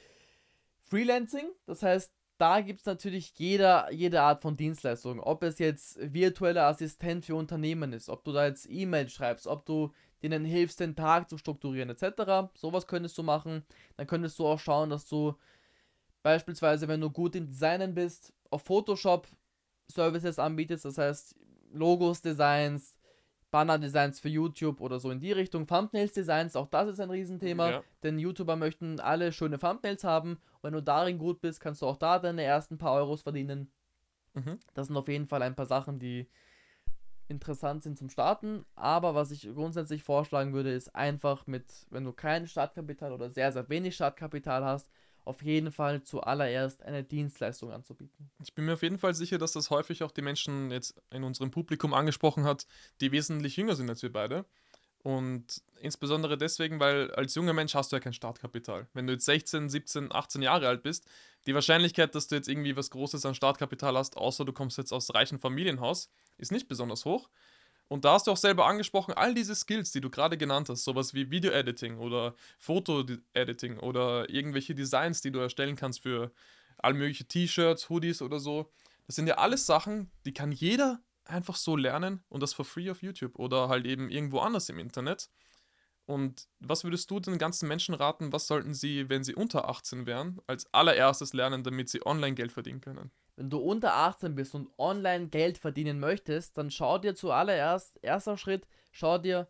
Freelancing. 0.85 1.49
Das 1.65 1.83
heißt, 1.83 2.13
da 2.37 2.61
gibt 2.61 2.81
es 2.81 2.85
natürlich 2.85 3.33
jeder, 3.37 3.91
jede 3.91 4.21
Art 4.21 4.41
von 4.41 4.57
Dienstleistung. 4.57 5.19
Ob 5.19 5.43
es 5.43 5.59
jetzt 5.59 5.97
virtueller 6.01 6.65
Assistent 6.67 7.25
für 7.25 7.35
Unternehmen 7.35 7.93
ist, 7.93 8.09
ob 8.09 8.23
du 8.23 8.33
da 8.33 8.45
jetzt 8.45 8.69
E-Mail 8.69 9.09
schreibst, 9.09 9.47
ob 9.47 9.65
du 9.65 9.91
denen 10.21 10.43
hilfst, 10.43 10.79
den 10.79 10.95
Tag 10.95 11.29
zu 11.29 11.37
strukturieren, 11.37 11.89
etc. 11.89 12.49
Sowas 12.55 12.87
könntest 12.87 13.17
du 13.17 13.23
machen. 13.23 13.63
Dann 13.95 14.07
könntest 14.07 14.37
du 14.39 14.47
auch 14.47 14.59
schauen, 14.59 14.89
dass 14.89 15.07
du 15.07 15.35
beispielsweise, 16.23 16.87
wenn 16.87 17.01
du 17.01 17.09
gut 17.09 17.35
im 17.35 17.47
Designen 17.47 17.93
bist, 17.93 18.33
auf 18.49 18.63
Photoshop 18.63 19.27
Services 19.87 20.39
anbietest. 20.39 20.85
Das 20.85 20.97
heißt, 20.97 21.35
Logos, 21.71 22.21
Designs, 22.21 22.97
Banner-Designs 23.55 24.19
für 24.19 24.27
YouTube 24.27 24.81
oder 24.81 24.99
so 24.99 25.11
in 25.11 25.21
die 25.21 25.31
Richtung. 25.31 25.65
Thumbnails-Designs, 25.65 26.57
auch 26.57 26.67
das 26.67 26.89
ist 26.89 26.99
ein 26.99 27.09
Riesenthema. 27.09 27.69
Ja. 27.69 27.83
Denn 28.03 28.19
YouTuber 28.19 28.57
möchten 28.57 28.99
alle 28.99 29.31
schöne 29.31 29.57
Thumbnails 29.57 30.03
haben. 30.03 30.31
Und 30.33 30.63
wenn 30.63 30.73
du 30.73 30.83
darin 30.83 31.17
gut 31.17 31.39
bist, 31.39 31.61
kannst 31.61 31.81
du 31.81 31.85
auch 31.85 31.95
da 31.95 32.19
deine 32.19 32.43
ersten 32.43 32.77
paar 32.77 32.91
Euros 32.95 33.21
verdienen. 33.21 33.71
Mhm. 34.33 34.59
Das 34.73 34.87
sind 34.87 34.97
auf 34.97 35.07
jeden 35.07 35.25
Fall 35.25 35.41
ein 35.41 35.55
paar 35.55 35.67
Sachen, 35.67 35.99
die 35.99 36.27
interessant 37.29 37.81
sind 37.81 37.97
zum 37.97 38.09
Starten. 38.09 38.65
Aber 38.75 39.15
was 39.15 39.31
ich 39.31 39.49
grundsätzlich 39.53 40.03
vorschlagen 40.03 40.51
würde, 40.51 40.73
ist 40.73 40.93
einfach 40.93 41.47
mit, 41.47 41.87
wenn 41.91 42.03
du 42.03 42.11
kein 42.11 42.47
Startkapital 42.47 43.13
oder 43.13 43.29
sehr, 43.29 43.53
sehr 43.53 43.69
wenig 43.69 43.95
Startkapital 43.95 44.65
hast, 44.65 44.91
auf 45.25 45.41
jeden 45.41 45.71
Fall 45.71 46.03
zuallererst 46.03 46.83
eine 46.83 47.03
Dienstleistung 47.03 47.71
anzubieten. 47.71 48.29
Ich 48.43 48.53
bin 48.53 48.65
mir 48.65 48.73
auf 48.73 48.83
jeden 48.83 48.99
Fall 48.99 49.15
sicher, 49.15 49.37
dass 49.37 49.53
das 49.53 49.69
häufig 49.69 50.03
auch 50.03 50.11
die 50.11 50.21
Menschen 50.21 50.71
jetzt 50.71 50.95
in 51.11 51.23
unserem 51.23 51.51
Publikum 51.51 51.93
angesprochen 51.93 52.45
hat, 52.45 52.65
die 53.01 53.11
wesentlich 53.11 53.57
jünger 53.57 53.75
sind 53.75 53.89
als 53.89 54.03
wir 54.03 54.13
beide. 54.13 54.45
Und 55.05 55.61
insbesondere 55.81 56.35
deswegen, 56.35 56.79
weil 56.79 57.11
als 57.11 57.35
junger 57.35 57.53
Mensch 57.53 57.75
hast 57.75 57.91
du 57.91 57.95
ja 57.95 57.99
kein 57.99 58.13
Startkapital. 58.13 58.87
Wenn 58.93 59.05
du 59.05 59.13
jetzt 59.13 59.25
16, 59.25 59.69
17, 59.69 60.11
18 60.11 60.41
Jahre 60.41 60.67
alt 60.67 60.81
bist, 60.81 61.05
die 61.45 61.53
Wahrscheinlichkeit, 61.53 62.15
dass 62.15 62.27
du 62.27 62.35
jetzt 62.35 62.47
irgendwie 62.49 62.75
was 62.75 62.89
Großes 62.89 63.23
an 63.25 63.35
Startkapital 63.35 63.95
hast, 63.95 64.17
außer 64.17 64.45
du 64.45 64.53
kommst 64.53 64.79
jetzt 64.79 64.91
aus 64.91 65.13
reichem 65.13 65.39
Familienhaus, 65.39 66.09
ist 66.39 66.51
nicht 66.51 66.67
besonders 66.67 67.05
hoch. 67.05 67.29
Und 67.87 68.03
da 68.03 68.13
hast 68.13 68.27
du 68.27 68.31
auch 68.31 68.37
selber 68.37 68.65
angesprochen, 68.65 69.13
all 69.13 69.35
diese 69.35 69.53
Skills, 69.53 69.91
die 69.91 70.01
du 70.01 70.09
gerade 70.09 70.37
genannt 70.37 70.69
hast, 70.69 70.83
sowas 70.83 71.13
wie 71.13 71.29
Video-Editing 71.29 71.97
oder 71.97 72.35
Foto-Editing 72.57 73.77
oder 73.79 74.29
irgendwelche 74.29 74.73
Designs, 74.73 75.21
die 75.21 75.31
du 75.31 75.39
erstellen 75.39 75.75
kannst 75.75 76.01
für 76.01 76.31
all 76.77 76.93
mögliche 76.93 77.25
T-Shirts, 77.25 77.89
Hoodies 77.89 78.21
oder 78.21 78.39
so. 78.39 78.71
Das 79.05 79.15
sind 79.15 79.27
ja 79.27 79.35
alles 79.35 79.65
Sachen, 79.65 80.11
die 80.25 80.33
kann 80.33 80.51
jeder 80.51 80.99
einfach 81.25 81.55
so 81.55 81.75
lernen 81.75 82.23
und 82.29 82.41
das 82.41 82.53
for 82.53 82.65
free 82.65 82.89
auf 82.89 83.01
YouTube 83.01 83.37
oder 83.37 83.69
halt 83.69 83.85
eben 83.85 84.09
irgendwo 84.09 84.39
anders 84.39 84.69
im 84.69 84.79
Internet. 84.79 85.29
Und 86.05 86.47
was 86.59 86.83
würdest 86.83 87.09
du 87.09 87.19
den 87.19 87.37
ganzen 87.37 87.67
Menschen 87.67 87.95
raten, 87.95 88.31
was 88.31 88.47
sollten 88.47 88.73
sie, 88.73 89.09
wenn 89.09 89.23
sie 89.23 89.33
unter 89.33 89.69
18 89.69 90.05
wären, 90.05 90.39
als 90.45 90.71
allererstes 90.73 91.33
lernen, 91.33 91.63
damit 91.63 91.89
sie 91.89 92.05
online 92.05 92.35
Geld 92.35 92.51
verdienen 92.51 92.81
können? 92.81 93.11
Wenn 93.35 93.49
du 93.49 93.57
unter 93.57 93.93
18 93.93 94.35
bist 94.35 94.55
und 94.55 94.69
online 94.77 95.27
Geld 95.27 95.57
verdienen 95.57 95.99
möchtest, 95.99 96.57
dann 96.57 96.71
schau 96.71 96.97
dir 96.97 97.15
zuallererst, 97.15 97.99
erster 98.01 98.37
Schritt, 98.37 98.67
schau 98.91 99.17
dir 99.17 99.47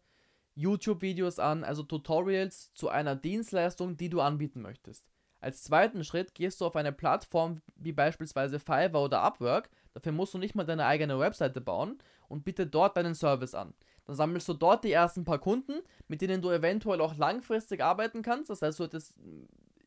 YouTube-Videos 0.56 1.38
an, 1.38 1.64
also 1.64 1.84
Tutorials 1.84 2.74
zu 2.74 2.90
einer 2.90 3.16
Dienstleistung, 3.16 3.98
die 3.98 4.10
du 4.10 4.22
anbieten 4.22 4.62
möchtest. 4.62 5.06
Als 5.40 5.64
zweiten 5.64 6.04
Schritt 6.04 6.34
gehst 6.34 6.60
du 6.60 6.66
auf 6.66 6.76
eine 6.76 6.92
Plattform 6.92 7.62
wie 7.76 7.92
beispielsweise 7.92 8.60
Fiverr 8.60 9.04
oder 9.04 9.22
Upwork. 9.22 9.70
Dafür 9.94 10.12
musst 10.12 10.34
du 10.34 10.40
nicht 10.40 10.56
mal 10.56 10.64
deine 10.64 10.86
eigene 10.86 11.20
Webseite 11.20 11.62
bauen 11.62 12.00
und 12.28 12.44
biete 12.44 12.66
dort 12.66 12.98
deinen 12.98 13.14
Service 13.14 13.54
an. 13.54 13.76
Dann 14.06 14.16
sammelst 14.16 14.48
du 14.50 14.54
dort 14.54 14.84
die 14.84 14.92
ersten 14.92 15.24
paar 15.24 15.40
Kunden, 15.40 15.82
mit 16.08 16.22
denen 16.22 16.42
du 16.42 16.50
eventuell 16.50 17.02
auch 17.02 17.16
langfristig 17.16 17.84
arbeiten 17.84 18.24
kannst. 18.24 18.50
Das 18.50 18.62
heißt, 18.62 18.80
du 18.80 18.86
hättest 18.86 19.14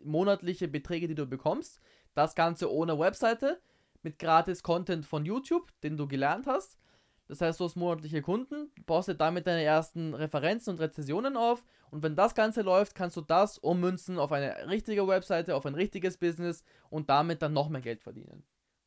monatliche 0.04 0.68
Beträge, 0.68 1.08
die 1.08 1.14
du 1.14 1.26
bekommst. 1.26 1.80
Das 2.14 2.34
Ganze 2.34 2.72
ohne 2.72 2.98
Webseite, 2.98 3.60
mit 4.08 4.18
gratis 4.18 4.62
Content 4.62 5.04
von 5.04 5.26
YouTube, 5.26 5.70
den 5.82 5.98
du 5.98 6.08
gelernt 6.08 6.46
hast. 6.46 6.78
Das 7.26 7.42
heißt, 7.42 7.60
du 7.60 7.64
hast 7.64 7.76
monatliche 7.76 8.22
Kunden, 8.22 8.70
baust 8.86 9.08
dir 9.08 9.14
damit 9.14 9.46
deine 9.46 9.62
ersten 9.62 10.14
Referenzen 10.14 10.70
und 10.72 10.80
Rezessionen 10.80 11.36
auf 11.36 11.62
und 11.90 12.02
wenn 12.02 12.16
das 12.16 12.34
Ganze 12.34 12.62
läuft, 12.62 12.94
kannst 12.94 13.18
du 13.18 13.20
das 13.20 13.58
ummünzen 13.58 14.18
auf 14.18 14.32
eine 14.32 14.66
richtige 14.68 15.06
Webseite, 15.06 15.54
auf 15.54 15.66
ein 15.66 15.74
richtiges 15.74 16.16
Business 16.16 16.64
und 16.88 17.10
damit 17.10 17.42
dann 17.42 17.52
noch 17.52 17.68
mehr 17.68 17.82
Geld 17.82 18.02
verdienen. 18.02 18.44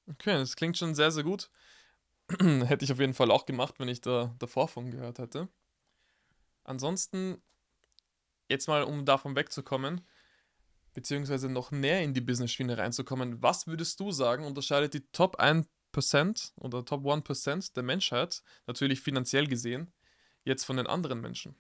Okay, 0.10 0.34
das 0.34 0.56
klingt 0.56 0.76
schon 0.76 0.96
sehr, 0.96 1.12
sehr 1.12 1.24
gut. 1.24 1.52
hätte 2.40 2.84
ich 2.84 2.92
auf 2.92 3.00
jeden 3.00 3.14
Fall 3.14 3.30
auch 3.30 3.46
gemacht, 3.46 3.76
wenn 3.78 3.90
ich 3.90 4.02
da 4.02 4.34
davor 4.40 4.68
von 4.68 4.90
gehört 4.90 5.20
hätte. 5.20 5.48
Ansonsten, 6.64 7.40
jetzt 8.50 8.68
mal, 8.68 8.82
um 8.82 9.06
davon 9.06 9.36
wegzukommen, 9.36 10.02
beziehungsweise 10.94 11.50
noch 11.50 11.72
näher 11.72 12.04
in 12.04 12.14
die 12.14 12.22
Business-Schiene 12.22 12.78
reinzukommen, 12.78 13.42
was 13.42 13.68
würdest 13.68 14.00
du 14.00 14.12
sagen, 14.12 14.46
unterscheidet 14.46 14.94
die 14.94 15.06
Top 15.12 15.40
1% 15.40 16.52
oder 16.58 16.86
Top 16.86 17.06
1% 17.06 17.74
der 17.74 17.84
Menschheit, 17.84 18.44
natürlich 18.68 19.02
finanziell 19.02 19.48
gesehen, 19.48 19.92
jetzt 20.44 20.66
von 20.66 20.78
den 20.78 20.88
anderen 20.88 21.22
Menschen? 21.22 21.56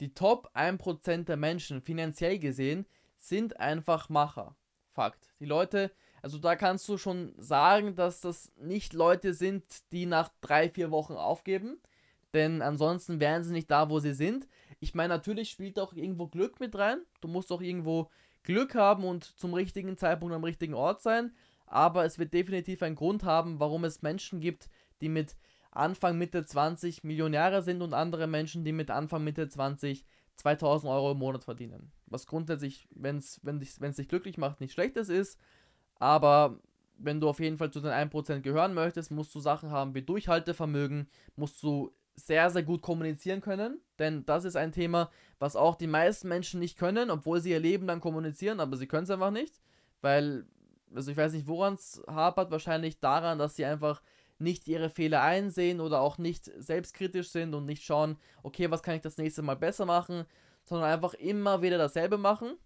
Die 0.00 0.14
Top 0.14 0.50
1% 0.54 1.24
der 1.24 1.36
Menschen, 1.36 1.80
finanziell 1.80 2.38
gesehen, 2.38 2.86
sind 3.18 3.60
einfach 3.60 4.08
Macher. 4.08 4.56
Fakt. 4.92 5.32
Die 5.40 5.46
Leute, 5.46 5.92
also 6.22 6.38
da 6.38 6.56
kannst 6.56 6.88
du 6.88 6.98
schon 6.98 7.34
sagen, 7.38 7.94
dass 7.94 8.20
das 8.20 8.52
nicht 8.56 8.92
Leute 8.92 9.32
sind, 9.32 9.64
die 9.92 10.06
nach 10.06 10.30
drei, 10.40 10.68
vier 10.68 10.90
Wochen 10.90 11.14
aufgeben. 11.14 11.80
Denn 12.34 12.62
ansonsten 12.62 13.20
wären 13.20 13.44
sie 13.44 13.52
nicht 13.52 13.70
da, 13.70 13.90
wo 13.90 14.00
sie 14.00 14.14
sind. 14.14 14.48
Ich 14.80 14.94
meine, 14.94 15.14
natürlich 15.14 15.50
spielt 15.50 15.78
auch 15.78 15.92
irgendwo 15.92 16.28
Glück 16.28 16.60
mit 16.60 16.76
rein. 16.76 17.02
Du 17.20 17.28
musst 17.28 17.52
auch 17.52 17.60
irgendwo 17.60 18.10
Glück 18.42 18.74
haben 18.74 19.04
und 19.04 19.24
zum 19.24 19.54
richtigen 19.54 19.96
Zeitpunkt 19.96 20.34
am 20.34 20.44
richtigen 20.44 20.74
Ort 20.74 21.02
sein 21.02 21.32
aber 21.72 22.04
es 22.04 22.18
wird 22.18 22.34
definitiv 22.34 22.82
einen 22.82 22.96
Grund 22.96 23.24
haben, 23.24 23.58
warum 23.58 23.84
es 23.84 24.02
Menschen 24.02 24.40
gibt, 24.40 24.68
die 25.00 25.08
mit 25.08 25.36
Anfang, 25.70 26.18
Mitte 26.18 26.44
20 26.44 27.02
Millionäre 27.02 27.62
sind 27.62 27.80
und 27.80 27.94
andere 27.94 28.26
Menschen, 28.26 28.62
die 28.62 28.72
mit 28.72 28.90
Anfang, 28.90 29.24
Mitte 29.24 29.48
20 29.48 30.04
2000 30.36 30.90
Euro 30.90 31.12
im 31.12 31.18
Monat 31.18 31.44
verdienen. 31.44 31.92
Was 32.06 32.26
grundsätzlich, 32.26 32.88
wenn's, 32.94 33.40
wenn 33.42 33.60
es 33.60 33.80
wenn 33.80 33.92
dich 33.92 34.08
glücklich 34.08 34.38
macht, 34.38 34.60
nicht 34.60 34.72
schlechtes 34.72 35.08
ist, 35.08 35.38
aber 35.98 36.58
wenn 36.98 37.20
du 37.20 37.28
auf 37.28 37.40
jeden 37.40 37.58
Fall 37.58 37.70
zu 37.70 37.80
den 37.80 37.90
1% 37.90 38.40
gehören 38.40 38.74
möchtest, 38.74 39.10
musst 39.10 39.34
du 39.34 39.40
Sachen 39.40 39.70
haben 39.70 39.94
wie 39.94 40.02
Durchhaltevermögen, 40.02 41.08
musst 41.36 41.62
du 41.62 41.92
sehr, 42.14 42.50
sehr 42.50 42.62
gut 42.62 42.82
kommunizieren 42.82 43.40
können, 43.40 43.80
denn 43.98 44.26
das 44.26 44.44
ist 44.44 44.56
ein 44.56 44.72
Thema, 44.72 45.10
was 45.38 45.56
auch 45.56 45.76
die 45.76 45.86
meisten 45.86 46.28
Menschen 46.28 46.60
nicht 46.60 46.78
können, 46.78 47.10
obwohl 47.10 47.40
sie 47.40 47.50
ihr 47.50 47.60
Leben 47.60 47.86
lang 47.86 48.00
kommunizieren, 48.00 48.60
aber 48.60 48.76
sie 48.76 48.86
können 48.86 49.04
es 49.04 49.10
einfach 49.10 49.30
nicht, 49.30 49.60
weil 50.02 50.46
also 50.94 51.10
ich 51.10 51.16
weiß 51.16 51.32
nicht, 51.32 51.46
woran 51.46 51.74
es 51.74 52.02
hapert, 52.06 52.50
wahrscheinlich 52.50 53.00
daran, 53.00 53.38
dass 53.38 53.56
sie 53.56 53.64
einfach 53.64 54.02
nicht 54.38 54.66
ihre 54.66 54.90
Fehler 54.90 55.22
einsehen 55.22 55.80
oder 55.80 56.00
auch 56.00 56.18
nicht 56.18 56.50
selbstkritisch 56.58 57.30
sind 57.30 57.54
und 57.54 57.64
nicht 57.64 57.84
schauen, 57.84 58.16
okay, 58.42 58.70
was 58.70 58.82
kann 58.82 58.96
ich 58.96 59.02
das 59.02 59.16
nächste 59.16 59.42
Mal 59.42 59.56
besser 59.56 59.86
machen, 59.86 60.24
sondern 60.64 60.90
einfach 60.90 61.14
immer 61.14 61.62
wieder 61.62 61.78
dasselbe 61.78 62.18
machen. 62.18 62.56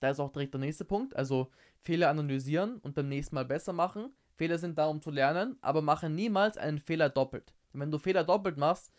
Da 0.00 0.10
ist 0.10 0.20
auch 0.20 0.30
direkt 0.30 0.54
der 0.54 0.60
nächste 0.60 0.84
Punkt, 0.84 1.16
also 1.16 1.50
Fehler 1.80 2.10
analysieren 2.10 2.78
und 2.78 2.94
beim 2.94 3.08
nächsten 3.08 3.34
Mal 3.34 3.46
besser 3.46 3.72
machen. 3.72 4.12
Fehler 4.34 4.58
sind 4.58 4.76
da, 4.76 4.86
um 4.86 5.00
zu 5.00 5.10
lernen, 5.10 5.56
aber 5.62 5.80
mache 5.80 6.10
niemals 6.10 6.58
einen 6.58 6.78
Fehler 6.78 7.08
doppelt. 7.08 7.54
Wenn 7.78 7.90
du 7.90 7.98
Fehler 7.98 8.24
doppelt 8.24 8.56
machst, 8.56 8.92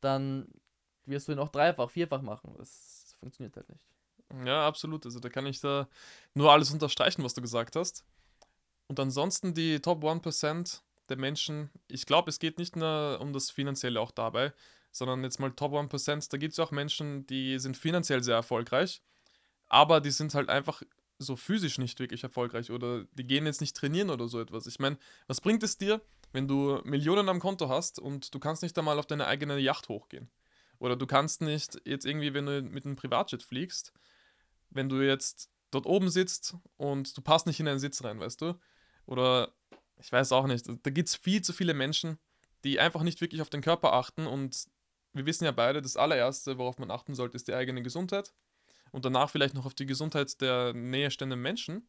dann 0.00 0.48
wirst 1.04 1.28
du 1.28 1.32
ihn 1.32 1.38
auch 1.38 1.48
dreifach, 1.48 1.90
vierfach 1.90 2.22
machen. 2.22 2.54
Das 2.58 3.16
funktioniert 3.18 3.56
halt 3.56 3.68
nicht. 3.68 3.86
Ja, 4.44 4.66
absolut. 4.66 5.04
Also 5.04 5.18
da 5.18 5.28
kann 5.28 5.46
ich 5.46 5.60
da 5.60 5.88
nur 6.34 6.52
alles 6.52 6.70
unterstreichen, 6.70 7.24
was 7.24 7.34
du 7.34 7.42
gesagt 7.42 7.76
hast. 7.76 8.04
Und 8.86 8.98
ansonsten 9.00 9.54
die 9.54 9.80
Top 9.80 10.02
1% 10.04 10.82
der 11.08 11.16
Menschen, 11.16 11.70
ich 11.88 12.06
glaube, 12.06 12.30
es 12.30 12.38
geht 12.38 12.58
nicht 12.58 12.76
nur 12.76 13.18
um 13.20 13.32
das 13.32 13.50
Finanzielle 13.50 14.00
auch 14.00 14.12
dabei, 14.12 14.52
sondern 14.92 15.22
jetzt 15.24 15.40
mal 15.40 15.50
Top 15.50 15.72
1%, 15.72 16.32
da 16.32 16.36
gibt 16.38 16.52
es 16.52 16.58
auch 16.58 16.70
Menschen, 16.70 17.26
die 17.26 17.58
sind 17.58 17.76
finanziell 17.76 18.22
sehr 18.22 18.36
erfolgreich, 18.36 19.02
aber 19.68 20.00
die 20.00 20.10
sind 20.10 20.34
halt 20.34 20.48
einfach 20.48 20.82
so 21.18 21.36
physisch 21.36 21.78
nicht 21.78 22.00
wirklich 22.00 22.22
erfolgreich 22.22 22.70
oder 22.70 23.04
die 23.12 23.26
gehen 23.26 23.46
jetzt 23.46 23.60
nicht 23.60 23.76
trainieren 23.76 24.10
oder 24.10 24.26
so 24.26 24.40
etwas. 24.40 24.66
Ich 24.66 24.78
meine, 24.78 24.98
was 25.26 25.40
bringt 25.40 25.62
es 25.62 25.76
dir, 25.76 26.00
wenn 26.32 26.48
du 26.48 26.80
Millionen 26.84 27.28
am 27.28 27.40
Konto 27.40 27.68
hast 27.68 27.98
und 27.98 28.34
du 28.34 28.38
kannst 28.38 28.62
nicht 28.62 28.78
einmal 28.78 28.98
auf 28.98 29.06
deine 29.06 29.26
eigene 29.26 29.58
Yacht 29.58 29.88
hochgehen? 29.88 30.30
Oder 30.78 30.96
du 30.96 31.06
kannst 31.06 31.42
nicht 31.42 31.80
jetzt 31.84 32.06
irgendwie, 32.06 32.32
wenn 32.32 32.46
du 32.46 32.62
mit 32.62 32.86
einem 32.86 32.96
Privatjet 32.96 33.42
fliegst, 33.42 33.92
wenn 34.70 34.88
du 34.88 35.00
jetzt 35.00 35.50
dort 35.70 35.86
oben 35.86 36.08
sitzt 36.08 36.56
und 36.76 37.16
du 37.16 37.22
passt 37.22 37.46
nicht 37.46 37.60
in 37.60 37.68
einen 37.68 37.78
Sitz 37.78 38.02
rein, 38.02 38.18
weißt 38.20 38.40
du? 38.40 38.58
Oder 39.06 39.52
ich 39.98 40.10
weiß 40.10 40.32
auch 40.32 40.46
nicht. 40.46 40.66
Da 40.82 40.90
gibt 40.90 41.08
es 41.08 41.16
viel 41.16 41.42
zu 41.42 41.52
viele 41.52 41.74
Menschen, 41.74 42.18
die 42.64 42.80
einfach 42.80 43.02
nicht 43.02 43.20
wirklich 43.20 43.42
auf 43.42 43.50
den 43.50 43.60
Körper 43.60 43.92
achten 43.92 44.26
und 44.26 44.68
wir 45.12 45.26
wissen 45.26 45.44
ja 45.44 45.50
beide, 45.50 45.82
das 45.82 45.96
allererste, 45.96 46.58
worauf 46.58 46.78
man 46.78 46.90
achten 46.90 47.14
sollte, 47.14 47.36
ist 47.36 47.48
die 47.48 47.54
eigene 47.54 47.82
Gesundheit 47.82 48.32
und 48.92 49.04
danach 49.04 49.30
vielleicht 49.30 49.54
noch 49.54 49.66
auf 49.66 49.74
die 49.74 49.86
Gesundheit 49.86 50.40
der 50.40 50.72
näherstehenden 50.72 51.40
Menschen 51.40 51.88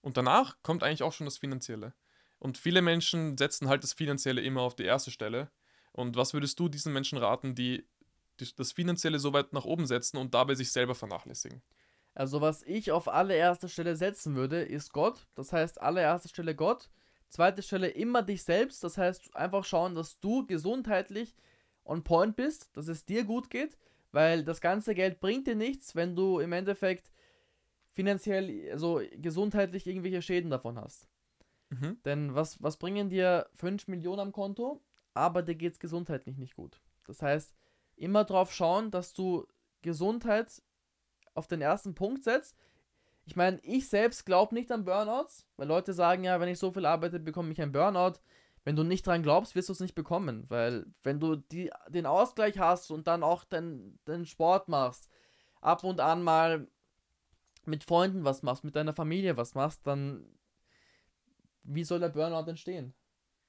und 0.00 0.16
danach 0.16 0.56
kommt 0.62 0.82
eigentlich 0.82 1.02
auch 1.02 1.12
schon 1.12 1.24
das 1.24 1.38
Finanzielle. 1.38 1.94
Und 2.42 2.58
viele 2.58 2.82
Menschen 2.82 3.38
setzen 3.38 3.68
halt 3.68 3.84
das 3.84 3.92
Finanzielle 3.92 4.40
immer 4.40 4.62
auf 4.62 4.74
die 4.74 4.82
erste 4.82 5.12
Stelle. 5.12 5.48
Und 5.92 6.16
was 6.16 6.34
würdest 6.34 6.58
du 6.58 6.68
diesen 6.68 6.92
Menschen 6.92 7.18
raten, 7.18 7.54
die 7.54 7.86
das 8.56 8.72
Finanzielle 8.72 9.20
so 9.20 9.32
weit 9.32 9.52
nach 9.52 9.64
oben 9.64 9.86
setzen 9.86 10.16
und 10.16 10.34
dabei 10.34 10.56
sich 10.56 10.72
selber 10.72 10.96
vernachlässigen? 10.96 11.62
Also 12.14 12.40
was 12.40 12.64
ich 12.64 12.90
auf 12.90 13.06
allererster 13.06 13.68
Stelle 13.68 13.94
setzen 13.94 14.34
würde, 14.34 14.60
ist 14.60 14.92
Gott. 14.92 15.28
Das 15.36 15.52
heißt, 15.52 15.80
allererste 15.80 16.28
Stelle 16.30 16.56
Gott. 16.56 16.90
Zweite 17.28 17.62
Stelle 17.62 17.86
immer 17.86 18.24
dich 18.24 18.42
selbst. 18.42 18.82
Das 18.82 18.98
heißt, 18.98 19.36
einfach 19.36 19.64
schauen, 19.64 19.94
dass 19.94 20.18
du 20.18 20.44
gesundheitlich 20.44 21.36
on 21.84 22.02
point 22.02 22.34
bist, 22.34 22.76
dass 22.76 22.88
es 22.88 23.04
dir 23.04 23.22
gut 23.22 23.50
geht, 23.50 23.78
weil 24.10 24.42
das 24.42 24.60
ganze 24.60 24.96
Geld 24.96 25.20
bringt 25.20 25.46
dir 25.46 25.54
nichts, 25.54 25.94
wenn 25.94 26.16
du 26.16 26.40
im 26.40 26.52
Endeffekt 26.52 27.12
finanziell, 27.92 28.68
also 28.72 29.00
gesundheitlich 29.12 29.86
irgendwelche 29.86 30.22
Schäden 30.22 30.50
davon 30.50 30.76
hast. 30.76 31.06
Mhm. 31.72 31.98
Denn 32.04 32.34
was, 32.34 32.62
was 32.62 32.76
bringen 32.76 33.08
dir 33.08 33.48
5 33.56 33.88
Millionen 33.88 34.20
am 34.20 34.32
Konto, 34.32 34.82
aber 35.14 35.42
dir 35.42 35.54
geht 35.54 35.72
es 35.72 35.78
gesundheitlich 35.80 36.36
nicht 36.36 36.54
gut. 36.54 36.80
Das 37.06 37.22
heißt, 37.22 37.54
immer 37.96 38.24
drauf 38.24 38.52
schauen, 38.52 38.90
dass 38.90 39.14
du 39.14 39.46
Gesundheit 39.80 40.62
auf 41.34 41.46
den 41.46 41.62
ersten 41.62 41.94
Punkt 41.94 42.24
setzt. 42.24 42.56
Ich 43.24 43.36
meine, 43.36 43.58
ich 43.62 43.88
selbst 43.88 44.26
glaube 44.26 44.54
nicht 44.54 44.70
an 44.70 44.84
Burnouts, 44.84 45.46
weil 45.56 45.68
Leute 45.68 45.94
sagen 45.94 46.24
ja, 46.24 46.40
wenn 46.40 46.48
ich 46.48 46.58
so 46.58 46.72
viel 46.72 46.86
arbeite, 46.86 47.18
bekomme 47.20 47.52
ich 47.52 47.62
ein 47.62 47.72
Burnout. 47.72 48.18
wenn 48.64 48.76
du 48.76 48.84
nicht 48.84 49.04
dran 49.06 49.22
glaubst, 49.24 49.56
wirst 49.56 49.70
du 49.70 49.72
es 49.72 49.80
nicht 49.80 49.94
bekommen. 49.94 50.44
Weil 50.48 50.86
wenn 51.02 51.18
du 51.18 51.36
die, 51.36 51.70
den 51.88 52.06
Ausgleich 52.06 52.58
hast 52.58 52.90
und 52.90 53.06
dann 53.06 53.22
auch 53.22 53.44
den, 53.44 53.98
den 54.06 54.26
Sport 54.26 54.68
machst, 54.68 55.08
ab 55.60 55.84
und 55.84 56.00
an 56.00 56.22
mal 56.22 56.68
mit 57.64 57.84
Freunden 57.84 58.24
was 58.24 58.42
machst, 58.42 58.64
mit 58.64 58.76
deiner 58.76 58.92
Familie 58.92 59.36
was 59.36 59.54
machst, 59.54 59.86
dann 59.86 60.26
wie 61.64 61.84
soll 61.84 62.00
der 62.00 62.08
Burnout 62.08 62.48
entstehen? 62.48 62.94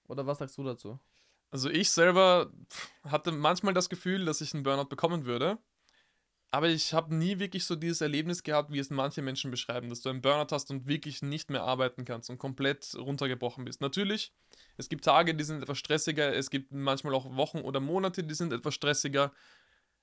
Oder 0.08 0.26
was 0.26 0.40
sagst 0.40 0.58
du 0.58 0.64
dazu? 0.64 1.00
Also 1.52 1.70
ich 1.70 1.92
selber 1.92 2.52
hatte 3.04 3.32
manchmal 3.32 3.74
das 3.74 3.90
Gefühl, 3.90 4.26
dass 4.26 4.42
ich 4.42 4.54
einen 4.54 4.64
Burnout 4.64 4.86
bekommen 4.86 5.26
würde. 5.26 5.60
Aber 6.54 6.70
ich 6.70 6.94
habe 6.94 7.16
nie 7.16 7.40
wirklich 7.40 7.66
so 7.66 7.76
dieses 7.76 8.02
Erlebnis 8.02 8.44
gehabt, 8.44 8.72
wie 8.72 8.78
es 8.78 8.92
manche 8.92 9.24
Menschen 9.24 9.50
beschreiben, 9.50 9.90
dass 9.90 10.02
du 10.02 10.10
einen 10.10 10.22
Burnout 10.22 10.54
hast 10.54 10.70
und 10.70 10.88
wirklich 10.88 11.24
nicht 11.24 11.50
mehr 11.50 11.64
arbeiten 11.64 12.06
kannst 12.06 12.30
und 12.30 12.38
komplett 12.38 12.94
runtergebrochen 12.96 13.66
bist. 13.66 13.82
Natürlich, 13.82 14.32
es 14.78 14.88
gibt 14.88 15.04
Tage, 15.04 15.34
die 15.34 15.44
sind 15.44 15.64
etwas 15.64 15.80
stressiger, 15.80 16.32
es 16.32 16.52
gibt 16.52 16.72
manchmal 16.72 17.16
auch 17.16 17.36
Wochen 17.36 17.62
oder 17.62 17.80
Monate, 17.80 18.24
die 18.24 18.36
sind 18.36 18.54
etwas 18.54 18.76
stressiger. 18.76 19.32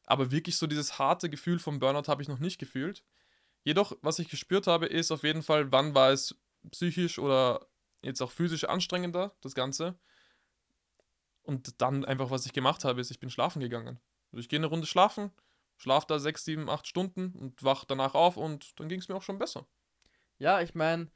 Aber 0.06 0.32
wirklich 0.32 0.56
so 0.56 0.66
dieses 0.66 0.98
harte 0.98 1.30
Gefühl 1.30 1.60
vom 1.60 1.78
Burnout 1.78 2.08
habe 2.08 2.20
ich 2.20 2.28
noch 2.28 2.40
nicht 2.40 2.58
gefühlt. 2.58 3.04
Jedoch, 3.62 3.96
was 4.02 4.18
ich 4.18 4.28
gespürt 4.28 4.66
habe, 4.66 4.86
ist 4.86 5.12
auf 5.12 5.22
jeden 5.22 5.44
Fall, 5.44 5.70
wann 5.70 5.94
war 5.94 6.10
es 6.10 6.34
psychisch 6.72 7.20
oder 7.20 7.64
jetzt 8.02 8.20
auch 8.20 8.30
physisch 8.30 8.64
anstrengender, 8.64 9.34
das 9.40 9.54
Ganze. 9.54 9.98
Und 11.42 11.80
dann 11.80 12.04
einfach, 12.04 12.30
was 12.30 12.46
ich 12.46 12.52
gemacht 12.52 12.84
habe, 12.84 13.00
ist, 13.00 13.10
ich 13.10 13.20
bin 13.20 13.30
schlafen 13.30 13.60
gegangen. 13.60 13.98
Also 14.30 14.40
ich 14.40 14.48
gehe 14.48 14.58
eine 14.58 14.66
Runde 14.66 14.86
schlafen, 14.86 15.32
schlaf 15.76 16.06
da 16.06 16.18
sechs, 16.18 16.44
sieben, 16.44 16.68
acht 16.68 16.86
Stunden 16.86 17.34
und 17.36 17.62
wach 17.64 17.84
danach 17.84 18.14
auf 18.14 18.36
und 18.36 18.78
dann 18.78 18.88
ging 18.88 19.00
es 19.00 19.08
mir 19.08 19.16
auch 19.16 19.22
schon 19.22 19.38
besser. 19.38 19.66
Ja, 20.38 20.60
ich 20.60 20.74
meine, 20.74 21.10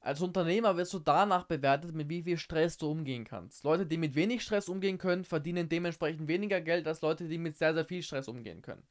als 0.00 0.20
Unternehmer 0.20 0.76
wirst 0.76 0.94
du 0.94 0.98
danach 0.98 1.44
bewertet, 1.44 1.94
mit 1.94 2.08
wie 2.08 2.22
viel 2.22 2.38
Stress 2.38 2.78
du 2.78 2.90
umgehen 2.90 3.24
kannst. 3.24 3.64
Leute, 3.64 3.86
die 3.86 3.98
mit 3.98 4.14
wenig 4.14 4.42
Stress 4.42 4.68
umgehen 4.68 4.98
können, 4.98 5.24
verdienen 5.24 5.68
dementsprechend 5.68 6.26
weniger 6.26 6.60
Geld 6.60 6.86
als 6.86 7.02
Leute, 7.02 7.28
die 7.28 7.38
mit 7.38 7.56
sehr, 7.56 7.74
sehr 7.74 7.84
viel 7.84 8.02
Stress 8.02 8.28
umgehen 8.28 8.62
können. 8.62 8.86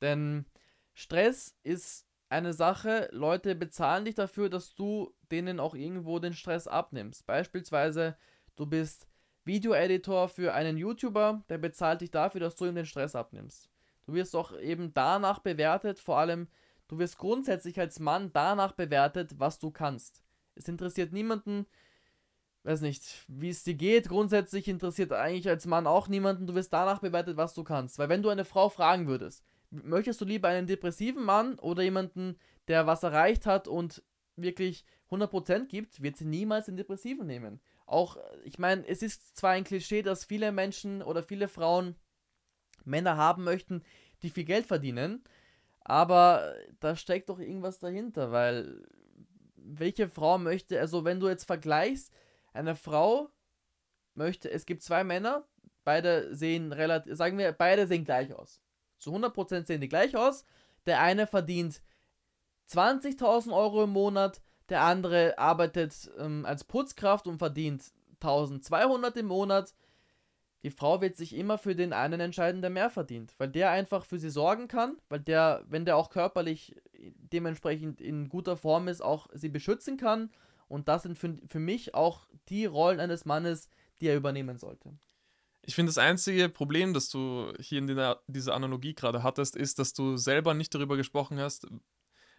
Denn 0.00 0.46
Stress 0.94 1.56
ist 1.62 2.07
eine 2.28 2.52
Sache, 2.52 3.08
Leute 3.12 3.54
bezahlen 3.54 4.04
dich 4.04 4.14
dafür, 4.14 4.50
dass 4.50 4.74
du 4.74 5.14
denen 5.30 5.60
auch 5.60 5.74
irgendwo 5.74 6.18
den 6.18 6.34
Stress 6.34 6.66
abnimmst. 6.66 7.26
Beispielsweise, 7.26 8.16
du 8.56 8.66
bist 8.66 9.08
Videoeditor 9.44 10.28
für 10.28 10.52
einen 10.52 10.76
YouTuber, 10.76 11.42
der 11.48 11.58
bezahlt 11.58 12.02
dich 12.02 12.10
dafür, 12.10 12.40
dass 12.40 12.56
du 12.56 12.66
ihm 12.66 12.74
den 12.74 12.86
Stress 12.86 13.14
abnimmst. 13.14 13.70
Du 14.04 14.14
wirst 14.14 14.36
auch 14.36 14.58
eben 14.58 14.92
danach 14.94 15.38
bewertet, 15.38 15.98
vor 15.98 16.18
allem, 16.18 16.48
du 16.88 16.98
wirst 16.98 17.18
grundsätzlich 17.18 17.80
als 17.80 17.98
Mann 17.98 18.30
danach 18.32 18.72
bewertet, 18.72 19.38
was 19.38 19.58
du 19.58 19.70
kannst. 19.70 20.22
Es 20.54 20.68
interessiert 20.68 21.12
niemanden, 21.12 21.66
weiß 22.64 22.82
nicht, 22.82 23.24
wie 23.28 23.48
es 23.48 23.64
dir 23.64 23.74
geht. 23.74 24.08
Grundsätzlich 24.08 24.68
interessiert 24.68 25.12
eigentlich 25.12 25.48
als 25.48 25.66
Mann 25.66 25.86
auch 25.86 26.08
niemanden. 26.08 26.46
Du 26.46 26.54
wirst 26.54 26.72
danach 26.72 26.98
bewertet, 26.98 27.36
was 27.36 27.54
du 27.54 27.64
kannst. 27.64 27.98
Weil 27.98 28.08
wenn 28.08 28.22
du 28.22 28.28
eine 28.28 28.44
Frau 28.44 28.68
fragen 28.68 29.06
würdest, 29.06 29.44
möchtest 29.70 30.20
du 30.20 30.24
lieber 30.24 30.48
einen 30.48 30.66
depressiven 30.66 31.24
Mann 31.24 31.58
oder 31.58 31.82
jemanden, 31.82 32.38
der 32.68 32.86
was 32.86 33.02
erreicht 33.02 33.46
hat 33.46 33.68
und 33.68 34.02
wirklich 34.36 34.84
100% 35.10 35.66
gibt, 35.66 36.02
wird 36.02 36.16
sie 36.16 36.24
niemals 36.24 36.66
den 36.66 36.76
Depressiven 36.76 37.26
nehmen. 37.26 37.60
Auch, 37.86 38.18
ich 38.44 38.58
meine, 38.58 38.86
es 38.86 39.02
ist 39.02 39.36
zwar 39.36 39.52
ein 39.52 39.64
Klischee, 39.64 40.02
dass 40.02 40.24
viele 40.24 40.52
Menschen 40.52 41.02
oder 41.02 41.22
viele 41.22 41.48
Frauen 41.48 41.96
Männer 42.84 43.16
haben 43.16 43.44
möchten, 43.44 43.82
die 44.22 44.30
viel 44.30 44.44
Geld 44.44 44.66
verdienen. 44.66 45.24
Aber 45.80 46.54
da 46.80 46.96
steckt 46.96 47.30
doch 47.30 47.38
irgendwas 47.38 47.78
dahinter, 47.78 48.30
weil 48.30 48.86
welche 49.56 50.08
Frau 50.08 50.38
möchte, 50.38 50.78
also 50.80 51.04
wenn 51.04 51.20
du 51.20 51.28
jetzt 51.28 51.44
vergleichst, 51.44 52.12
eine 52.52 52.76
Frau 52.76 53.30
möchte, 54.14 54.50
es 54.50 54.66
gibt 54.66 54.82
zwei 54.82 55.04
Männer, 55.04 55.46
beide 55.84 56.34
sehen 56.34 56.72
relativ, 56.72 57.16
sagen 57.16 57.38
wir, 57.38 57.52
beide 57.52 57.86
sehen 57.86 58.04
gleich 58.04 58.32
aus. 58.34 58.60
Zu 58.98 59.14
100% 59.14 59.66
sehen 59.66 59.80
die 59.80 59.88
gleich 59.88 60.16
aus. 60.16 60.44
Der 60.86 61.00
eine 61.00 61.26
verdient 61.26 61.80
20.000 62.70 63.54
Euro 63.54 63.84
im 63.84 63.90
Monat, 63.90 64.42
der 64.68 64.82
andere 64.82 65.38
arbeitet 65.38 66.10
ähm, 66.18 66.44
als 66.44 66.64
Putzkraft 66.64 67.26
und 67.26 67.38
verdient 67.38 67.92
1200 68.20 69.16
im 69.16 69.26
Monat. 69.26 69.74
Die 70.64 70.70
Frau 70.70 71.00
wird 71.00 71.16
sich 71.16 71.36
immer 71.36 71.56
für 71.56 71.76
den 71.76 71.92
einen 71.92 72.20
entscheiden, 72.20 72.60
der 72.60 72.70
mehr 72.70 72.90
verdient, 72.90 73.34
weil 73.38 73.48
der 73.48 73.70
einfach 73.70 74.04
für 74.04 74.18
sie 74.18 74.30
sorgen 74.30 74.66
kann, 74.66 74.98
weil 75.08 75.20
der, 75.20 75.64
wenn 75.68 75.84
der 75.84 75.96
auch 75.96 76.10
körperlich 76.10 76.74
dementsprechend 76.98 78.00
in 78.00 78.28
guter 78.28 78.56
Form 78.56 78.88
ist, 78.88 79.00
auch 79.00 79.28
sie 79.32 79.48
beschützen 79.48 79.96
kann. 79.96 80.30
Und 80.66 80.88
das 80.88 81.04
sind 81.04 81.16
für, 81.16 81.38
für 81.48 81.60
mich 81.60 81.94
auch 81.94 82.26
die 82.48 82.66
Rollen 82.66 83.00
eines 83.00 83.24
Mannes, 83.24 83.68
die 84.00 84.08
er 84.08 84.16
übernehmen 84.16 84.58
sollte. 84.58 84.90
Ich 85.68 85.74
finde, 85.74 85.90
das 85.90 85.98
einzige 85.98 86.48
Problem, 86.48 86.94
das 86.94 87.10
du 87.10 87.52
hier 87.60 87.76
in 87.76 87.86
dieser 88.26 88.54
Analogie 88.54 88.94
gerade 88.94 89.22
hattest, 89.22 89.54
ist, 89.54 89.78
dass 89.78 89.92
du 89.92 90.16
selber 90.16 90.54
nicht 90.54 90.74
darüber 90.74 90.96
gesprochen 90.96 91.38
hast, 91.38 91.66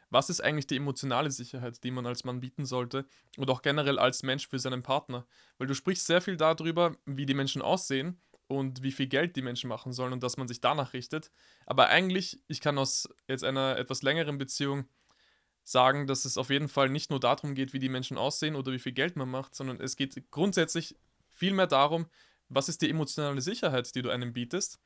was 0.10 0.32
ist 0.32 0.42
eigentlich 0.42 0.66
die 0.66 0.78
emotionale 0.78 1.30
Sicherheit, 1.30 1.84
die 1.84 1.92
man 1.92 2.08
als 2.08 2.24
Mann 2.24 2.40
bieten 2.40 2.66
sollte 2.66 3.06
und 3.38 3.52
auch 3.52 3.62
generell 3.62 4.00
als 4.00 4.24
Mensch 4.24 4.48
für 4.48 4.58
seinen 4.58 4.82
Partner? 4.82 5.28
Weil 5.60 5.68
du 5.68 5.76
sprichst 5.76 6.08
sehr 6.08 6.22
viel 6.22 6.38
darüber, 6.38 6.98
wie 7.06 7.28
die 7.28 7.36
Menschen 7.36 7.62
aussehen 7.62 8.20
und 8.48 8.82
wie 8.82 8.92
viel 8.92 9.06
Geld 9.06 9.36
die 9.36 9.44
Menschen 9.44 9.68
machen 9.68 9.94
sollen 9.94 10.14
und 10.14 10.24
dass 10.24 10.38
man 10.38 10.48
sich 10.48 10.60
danach 10.60 10.94
richtet. 10.94 11.30
Aber 11.68 11.90
eigentlich, 11.90 12.42
ich 12.48 12.62
kann 12.62 12.80
aus 12.80 13.08
jetzt 13.28 13.44
einer 13.44 13.78
etwas 13.78 14.02
längeren 14.02 14.40
Beziehung 14.40 14.86
sagen, 15.64 16.08
dass 16.08 16.26
es 16.26 16.40
auf 16.40 16.50
jeden 16.50 16.68
Fall 16.68 16.90
nicht 16.90 17.12
nur 17.12 17.20
darum 17.20 17.54
geht, 17.54 17.74
wie 17.74 17.80
die 17.80 17.90
Menschen 17.90 18.18
aussehen 18.18 18.56
oder 18.56 18.72
wie 18.72 18.80
viel 18.80 18.94
Geld 18.94 19.16
man 19.16 19.30
macht, 19.30 19.54
sondern 19.54 19.80
es 19.80 19.98
geht 19.98 20.32
grundsätzlich 20.32 20.96
vielmehr 21.40 21.68
darum, 21.68 22.08
was 22.50 22.70
ist 22.70 22.82
die 22.82 22.90
emotionale 22.90 23.42
Sicherheit, 23.42 23.94
die 23.96 24.02
du 24.02 24.10
einem 24.10 24.34
bietest 24.34 24.80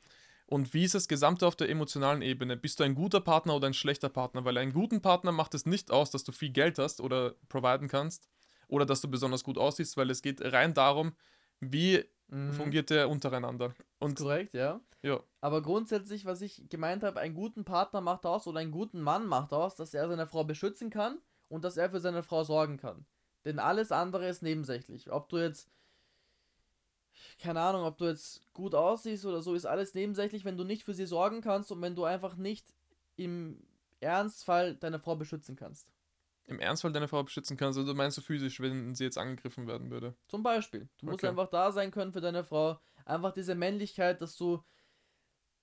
und 0.45 0.73
wie 0.73 0.83
ist 0.83 0.95
das 0.95 1.07
Gesamte 1.07 1.47
auf 1.47 1.55
der 1.55 1.69
emotionalen 1.69 2.21
Ebene? 2.21 2.57
Bist 2.57 2.79
du 2.79 2.83
ein 2.83 2.95
guter 2.95 3.21
Partner 3.21 3.55
oder 3.55 3.67
ein 3.67 3.73
schlechter 3.73 4.09
Partner? 4.09 4.45
Weil 4.45 4.57
einen 4.57 4.73
guten 4.73 5.01
Partner 5.01 5.31
macht 5.31 5.53
es 5.53 5.65
nicht 5.65 5.91
aus, 5.91 6.11
dass 6.11 6.23
du 6.23 6.31
viel 6.31 6.51
Geld 6.51 6.79
hast 6.79 7.01
oder 7.01 7.35
providen 7.49 7.87
kannst 7.87 8.27
oder 8.67 8.85
dass 8.85 9.01
du 9.01 9.07
besonders 9.07 9.43
gut 9.43 9.57
aussiehst, 9.57 9.97
weil 9.97 10.09
es 10.09 10.21
geht 10.21 10.41
rein 10.41 10.73
darum, 10.73 11.13
wie 11.59 12.03
mhm. 12.27 12.53
fungiert 12.53 12.89
der 12.89 13.09
untereinander. 13.09 13.73
Und 13.99 14.17
korrekt, 14.17 14.53
ja. 14.53 14.81
Ja. 15.01 15.21
Aber 15.41 15.61
grundsätzlich, 15.61 16.25
was 16.25 16.41
ich 16.41 16.69
gemeint 16.69 17.03
habe, 17.03 17.19
einen 17.19 17.35
guten 17.35 17.65
Partner 17.65 17.99
macht 17.99 18.25
aus 18.25 18.47
oder 18.47 18.59
einen 18.59 18.71
guten 18.71 19.01
Mann 19.01 19.27
macht 19.27 19.51
aus, 19.51 19.75
dass 19.75 19.93
er 19.93 20.07
seine 20.07 20.27
Frau 20.27 20.43
beschützen 20.43 20.89
kann 20.89 21.19
und 21.49 21.65
dass 21.65 21.77
er 21.77 21.89
für 21.89 21.99
seine 21.99 22.23
Frau 22.23 22.43
sorgen 22.43 22.77
kann. 22.77 23.05
Denn 23.43 23.59
alles 23.59 23.91
andere 23.91 24.27
ist 24.29 24.41
nebensächlich. 24.41 25.11
Ob 25.11 25.27
du 25.27 25.37
jetzt 25.37 25.69
keine 27.39 27.61
Ahnung, 27.61 27.83
ob 27.83 27.97
du 27.97 28.05
jetzt 28.05 28.41
gut 28.53 28.75
aussiehst 28.75 29.25
oder 29.25 29.41
so, 29.41 29.53
ist 29.53 29.65
alles 29.65 29.93
nebensächlich, 29.93 30.45
wenn 30.45 30.57
du 30.57 30.63
nicht 30.63 30.83
für 30.83 30.93
sie 30.93 31.05
sorgen 31.05 31.41
kannst 31.41 31.71
und 31.71 31.81
wenn 31.81 31.95
du 31.95 32.03
einfach 32.03 32.35
nicht 32.35 32.73
im 33.15 33.65
Ernstfall 33.99 34.75
deine 34.75 34.99
Frau 34.99 35.15
beschützen 35.15 35.55
kannst. 35.55 35.87
Im 36.45 36.59
Ernstfall 36.59 36.91
deine 36.91 37.07
Frau 37.07 37.23
beschützen 37.23 37.55
kannst, 37.55 37.79
also 37.79 37.93
meinst 37.93 38.17
du 38.17 38.21
physisch, 38.21 38.59
wenn 38.59 38.95
sie 38.95 39.05
jetzt 39.05 39.17
angegriffen 39.17 39.65
werden 39.65 39.89
würde? 39.89 40.15
Zum 40.27 40.43
Beispiel. 40.43 40.89
Du 40.97 41.05
musst 41.05 41.23
einfach 41.23 41.47
da 41.47 41.71
sein 41.71 41.91
können 41.91 42.11
für 42.11 42.21
deine 42.21 42.43
Frau. 42.43 42.79
Einfach 43.05 43.31
diese 43.31 43.55
Männlichkeit, 43.55 44.21
dass 44.21 44.35
du 44.35 44.61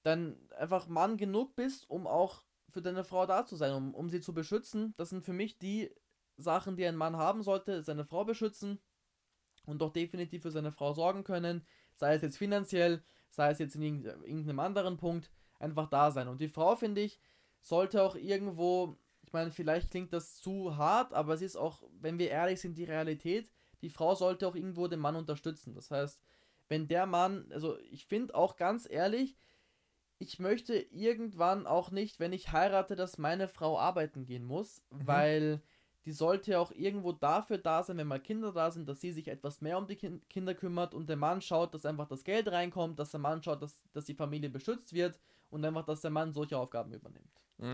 dann 0.03 0.37
einfach 0.57 0.89
Mann 0.89 1.19
genug 1.19 1.55
bist, 1.55 1.89
um 1.91 2.07
auch 2.07 2.45
für 2.71 2.81
deine 2.81 3.05
Frau 3.05 3.27
da 3.27 3.45
zu 3.45 3.57
sein, 3.57 3.75
um, 3.75 3.95
um 3.95 4.09
sie 4.09 4.21
zu 4.21 4.33
beschützen. 4.33 4.95
Das 4.97 5.11
sind 5.11 5.23
für 5.23 5.33
mich 5.33 5.59
die 5.59 5.95
Sachen, 6.37 6.77
die 6.77 6.87
ein 6.87 6.97
Mann 6.97 7.17
haben 7.17 7.43
sollte. 7.43 7.83
Seine 7.83 8.05
Frau 8.05 8.25
beschützen, 8.25 8.81
und 9.67 9.81
doch 9.81 9.93
definitiv 9.93 10.43
für 10.43 10.51
seine 10.51 10.73
Frau 10.73 10.93
sorgen 10.93 11.25
können, 11.25 11.65
sei 11.95 12.15
es 12.15 12.23
jetzt 12.23 12.39
finanziell, 12.39 13.03
sei 13.29 13.51
es 13.51 13.59
jetzt 13.59 13.77
in 13.77 14.05
irgendeinem 14.05 14.61
anderen 14.61 14.97
Punkt, 14.97 15.31
einfach 15.59 15.89
da 15.89 16.11
sein. 16.11 16.29
Und 16.29 16.41
die 16.41 16.49
Frau, 16.49 16.77
finde 16.77 17.03
ich, 17.03 17.21
sollte 17.63 18.03
auch 18.03 18.17
irgendwo, 18.17 18.97
ich 19.23 19.33
meine, 19.33 19.51
vielleicht 19.51 19.91
klingt 19.91 20.13
das 20.13 20.37
zu 20.37 20.77
hart, 20.77 21.13
aber 21.13 21.35
es 21.35 21.43
ist 21.43 21.57
auch, 21.57 21.83
wenn 22.01 22.19
wir 22.19 22.31
ehrlich 22.31 22.61
sind, 22.61 22.77
die 22.77 22.85
Realität. 22.85 23.51
Die 23.83 23.91
Frau 23.91 24.15
sollte 24.15 24.47
auch 24.47 24.55
irgendwo 24.55 24.89
den 24.89 25.01
Mann 25.01 25.17
unterstützen. 25.17 25.75
Das 25.75 25.91
heißt, 25.91 26.21
wenn 26.69 26.89
der 26.89 27.07
Mann, 27.07 27.47
also 27.53 27.79
ich 27.91 28.07
finde 28.07 28.35
auch 28.35 28.57
ganz 28.57 28.89
ehrlich, 28.89 29.37
ich 30.19 30.39
möchte 30.39 30.75
irgendwann 30.75 31.67
auch 31.67 31.91
nicht, 31.91 32.21
wenn 32.21 32.33
ich 32.33 32.53
heirate, 32.53 32.95
dass 32.95 33.17
meine 33.17 33.49
Frau 33.49 33.79
arbeiten 33.79 34.27
gehen 34.27 34.45
muss, 34.45 34.83
mhm. 34.91 35.07
weil 35.07 35.63
die 36.05 36.13
sollte 36.13 36.59
auch 36.59 36.73
irgendwo 36.73 37.13
dafür 37.13 37.59
da 37.59 37.83
sein, 37.83 37.99
wenn 37.99 38.07
mal 38.07 38.21
Kinder 38.21 38.53
da 38.53 38.71
sind, 38.71 38.89
dass 38.89 39.01
sie 39.01 39.13
sich 39.13 39.29
etwas 39.29 39.61
mehr 39.61 39.77
um 39.79 39.87
die 39.87 39.97
kind 39.97 40.29
Kinder 40.31 40.55
kümmert 40.55 40.95
und 40.95 41.09
der 41.09 41.17
Mann 41.17 41.43
schaut, 41.43 41.75
dass 41.75 41.85
einfach 41.85 42.09
das 42.09 42.25
Geld 42.25 42.49
reinkommt, 42.49 42.99
dass 42.99 43.11
der 43.11 43.21
Mann 43.21 43.43
schaut, 43.43 43.63
dass, 43.63 43.83
dass 43.93 44.07
die 44.07 44.15
Familie 44.15 44.49
beschützt 44.49 44.93
wird 44.93 45.19
und 45.51 45.65
einfach, 45.65 45.85
dass 45.85 46.01
der 46.01 46.11
Mann 46.11 46.33
solche 46.33 46.57
Aufgaben 46.57 46.93
übernimmt. 46.93 47.29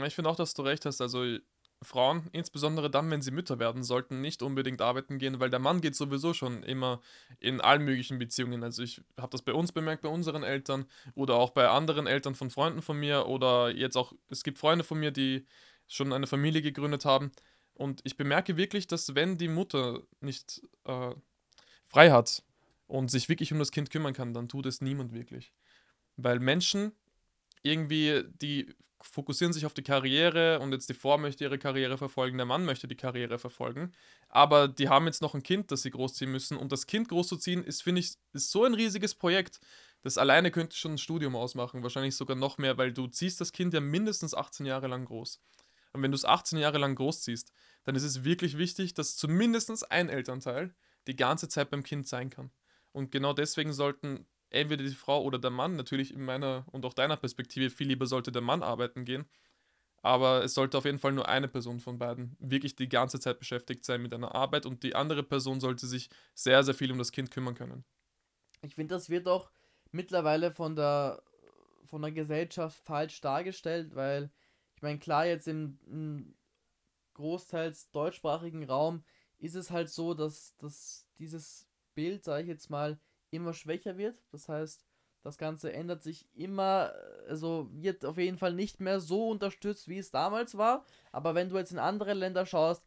Ich 0.05 0.15
finde 0.15 0.31
auch, 0.31 0.37
dass 0.37 0.55
du 0.55 0.63
recht 0.63 0.85
hast. 0.85 1.01
Also 1.01 1.39
Frauen, 1.83 2.29
insbesondere 2.33 2.91
dann, 2.91 3.11
wenn 3.11 3.23
sie 3.23 3.31
Mütter 3.31 3.59
werden, 3.59 3.85
sollten 3.85 4.21
nicht 4.21 4.43
unbedingt 4.43 4.81
arbeiten 4.81 5.19
gehen, 5.19 5.39
weil 5.39 5.51
der 5.51 5.61
Mann 5.61 5.81
geht 5.81 5.95
sowieso 5.95 6.33
schon 6.33 6.63
immer 6.63 7.01
in 7.39 7.61
allen 7.61 7.85
möglichen 7.85 8.19
Beziehungen. 8.19 8.65
Also 8.65 8.83
ich 8.83 9.03
habe 9.17 9.31
das 9.31 9.43
bei 9.43 9.53
uns 9.53 9.73
bemerkt, 9.73 10.03
bei 10.03 10.09
unseren 10.09 10.43
Eltern 10.43 10.87
oder 11.15 11.35
auch 11.35 11.51
bei 11.51 11.69
anderen 11.69 12.07
Eltern 12.07 12.35
von 12.35 12.51
Freunden 12.51 12.83
von 12.83 12.99
mir 12.99 13.27
oder 13.27 13.71
jetzt 13.71 13.97
auch, 13.97 14.13
es 14.31 14.43
gibt 14.43 14.59
Freunde 14.59 14.85
von 14.85 14.99
mir, 14.99 15.11
die 15.11 15.47
schon 15.87 16.13
eine 16.13 16.27
Familie 16.27 16.63
gegründet 16.63 17.05
haben 17.05 17.31
und 17.77 18.01
ich 18.05 18.17
bemerke 18.17 18.57
wirklich, 18.57 18.87
dass 18.87 19.15
wenn 19.15 19.39
die 19.39 19.49
Mutter 19.49 20.03
nicht 20.21 20.63
äh, 20.85 21.15
frei 21.87 22.11
hat, 22.11 22.43
und 22.87 23.11
sich 23.11 23.29
wirklich 23.29 23.53
um 23.53 23.59
das 23.59 23.73
Kind 23.73 23.91
kümmern 23.91 24.15
kann, 24.15 24.35
dann 24.35 24.49
tut 24.49 24.67
es 24.67 24.81
niemand 24.81 25.13
wirklich. 25.13 25.53
Weil 26.17 26.39
Menschen 26.39 26.93
irgendwie, 27.63 28.23
die 28.41 28.75
fokussieren 29.01 29.53
sich 29.53 29.67
auf 29.67 29.75
die 29.75 29.83
Karriere 29.83 30.61
und 30.61 30.73
jetzt 30.73 30.89
die 30.89 30.95
Frau 30.95 31.19
möchte 31.19 31.45
ihre 31.45 31.59
Karriere 31.59 31.99
verfolgen, 31.99 32.39
der 32.39 32.47
Mann 32.47 32.65
möchte 32.65 32.89
die 32.89 32.97
Karriere 32.97 33.39
verfolgen, 33.39 33.93
aber 34.29 34.69
die 34.69 34.89
haben 34.89 35.07
jetzt 35.07 35.21
noch 35.21 35.35
ein 35.35 35.43
Kind, 35.43 35.71
das 35.71 35.83
sie 35.83 35.91
großziehen 35.91 36.31
müssen 36.31 36.57
und 36.57 36.73
das 36.73 36.87
Kind 36.87 37.09
großzuziehen 37.09 37.63
ist, 37.63 37.83
finde 37.83 38.01
ich, 38.01 38.15
ist 38.33 38.51
so 38.51 38.65
ein 38.65 38.75
riesiges 38.75 39.15
Projekt, 39.15 39.61
das 40.03 40.19
alleine 40.19 40.51
könnte 40.51 40.77
schon 40.77 40.95
ein 40.95 40.99
Studium 40.99 41.37
ausmachen, 41.37 41.83
wahrscheinlich 41.83 42.17
sogar 42.17 42.37
noch 42.37 42.59
mehr, 42.59 42.79
weil 42.79 42.93
du 42.93 43.07
ziehst 43.07 43.41
das 43.41 43.53
Kind 43.53 43.75
ja 43.75 43.81
mindestens 43.81 44.35
18 44.35 44.65
Jahre 44.65 44.87
lang 44.87 45.05
groß. 45.05 45.41
Und 45.97 46.03
wenn 46.03 46.11
du 46.11 46.17
es 46.17 46.27
18 46.27 46.59
Jahre 46.59 46.77
lang 46.77 46.95
großziehst, 46.95 47.53
dann 47.85 47.97
ist 47.97 48.03
es 48.03 48.23
wirklich 48.23 48.59
wichtig, 48.59 48.93
dass 48.93 49.17
zumindest 49.17 49.91
ein 49.91 50.11
Elternteil 50.11 50.75
die 51.07 51.17
ganze 51.17 51.49
Zeit 51.49 51.71
beim 51.71 51.83
Kind 51.83 52.07
sein 52.07 52.29
kann. 52.29 52.51
Und 52.93 53.11
genau 53.11 53.33
deswegen 53.33 53.73
sollten 53.73 54.27
entweder 54.51 54.85
die 54.85 54.91
Frau 54.91 55.23
oder 55.23 55.39
der 55.39 55.51
Mann, 55.51 55.75
natürlich 55.75 56.13
in 56.13 56.23
meiner 56.23 56.67
und 56.71 56.85
auch 56.85 56.93
deiner 56.93 57.17
Perspektive, 57.17 57.71
viel 57.71 57.89
lieber 57.89 58.05
sollte 58.05 58.31
der 58.31 58.43
Mann 58.43 58.63
arbeiten 58.63 59.07
gehen. 59.07 59.25
Aber 60.03 60.45
es 60.45 60.53
sollte 60.53 60.77
auf 60.77 60.85
jeden 60.85 60.99
Fall 60.99 61.13
nur 61.13 61.29
eine 61.29 61.49
Person 61.49 61.81
von 61.81 61.99
beiden 61.99 62.37
wirklich 62.39 62.77
die 62.77 62.91
ganze 62.91 63.19
Zeit 63.19 63.39
beschäftigt 63.39 63.87
sein 63.87 64.03
mit 64.03 64.13
einer 64.13 64.35
Arbeit 64.35 64.67
und 64.67 64.83
die 64.83 64.95
andere 64.95 65.23
Person 65.23 65.61
sollte 65.61 65.87
sich 65.87 66.11
sehr, 66.35 66.63
sehr 66.63 66.75
viel 66.75 66.93
um 66.93 66.99
das 66.99 67.11
Kind 67.11 67.31
kümmern 67.31 67.55
können. 67.55 67.85
Ich 68.61 68.75
finde, 68.75 68.95
das 68.95 69.09
wird 69.09 69.27
auch 69.29 69.51
mittlerweile 69.93 70.53
von 70.53 70.77
der, 70.77 71.23
von 71.87 72.03
der 72.03 72.13
Gesellschaft 72.13 72.79
falsch 72.85 73.23
dargestellt, 73.23 73.95
weil 73.95 74.31
ich 74.77 74.83
meine, 74.83 74.99
klar, 74.99 75.27
jetzt 75.27 75.49
im, 75.49 75.79
im 75.87 76.35
großteils 77.15 77.91
deutschsprachigen 77.91 78.65
Raum 78.65 79.03
ist 79.39 79.55
es 79.55 79.71
halt 79.71 79.89
so, 79.89 80.15
dass, 80.15 80.55
dass 80.59 81.07
dieses 81.19 81.67
Bild, 81.95 82.25
sage 82.25 82.43
ich 82.43 82.49
jetzt 82.49 82.71
mal, 82.71 82.99
immer 83.31 83.55
schwächer 83.55 83.97
wird. 83.97 84.23
Das 84.31 84.49
heißt, 84.49 84.85
das 85.23 85.39
Ganze 85.39 85.73
ändert 85.73 86.03
sich 86.03 86.29
immer, 86.35 86.93
also 87.27 87.69
wird 87.73 88.05
auf 88.05 88.19
jeden 88.19 88.39
Fall 88.39 88.53
nicht 88.53 88.81
mehr 88.81 89.01
so 89.01 89.29
unterstützt, 89.29 89.89
wie 89.89 89.99
es 89.99 90.11
damals 90.11 90.57
war. 90.57 90.85
Aber 91.11 91.35
wenn 91.35 91.49
du 91.49 91.57
jetzt 91.57 91.73
in 91.73 91.79
andere 91.79 92.15
Länder 92.15 92.47
schaust, 92.47 92.85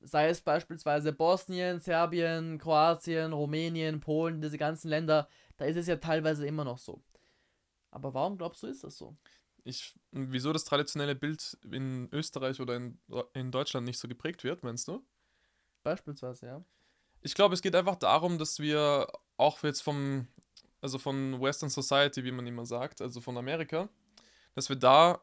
sei 0.00 0.28
es 0.28 0.40
beispielsweise 0.40 1.12
Bosnien, 1.12 1.80
Serbien, 1.80 2.58
Kroatien, 2.58 3.32
Rumänien, 3.32 4.00
Polen, 4.00 4.40
diese 4.40 4.58
ganzen 4.58 4.88
Länder, 4.88 5.28
da 5.56 5.64
ist 5.64 5.76
es 5.76 5.88
ja 5.88 5.96
teilweise 5.96 6.46
immer 6.46 6.64
noch 6.64 6.78
so. 6.78 7.02
Aber 7.90 8.14
warum 8.14 8.38
glaubst 8.38 8.62
du, 8.62 8.68
ist 8.68 8.84
das 8.84 8.96
so? 8.96 9.16
Ich, 9.66 9.94
wieso 10.12 10.52
das 10.52 10.64
traditionelle 10.64 11.16
Bild 11.16 11.58
in 11.72 12.08
Österreich 12.12 12.60
oder 12.60 12.76
in, 12.76 13.00
in 13.34 13.50
Deutschland 13.50 13.84
nicht 13.84 13.98
so 13.98 14.06
geprägt 14.06 14.44
wird, 14.44 14.62
meinst 14.62 14.86
du? 14.86 15.04
Beispielsweise, 15.82 16.46
ja. 16.46 16.64
Ich 17.22 17.34
glaube, 17.34 17.54
es 17.54 17.62
geht 17.62 17.74
einfach 17.74 17.96
darum, 17.96 18.38
dass 18.38 18.60
wir 18.60 19.08
auch 19.36 19.60
jetzt 19.64 19.82
vom, 19.82 20.28
also 20.80 20.98
von 20.98 21.40
Western 21.40 21.68
Society, 21.68 22.22
wie 22.22 22.30
man 22.30 22.46
immer 22.46 22.64
sagt, 22.64 23.00
also 23.00 23.20
von 23.20 23.36
Amerika, 23.36 23.88
dass 24.54 24.68
wir 24.68 24.76
da 24.76 25.20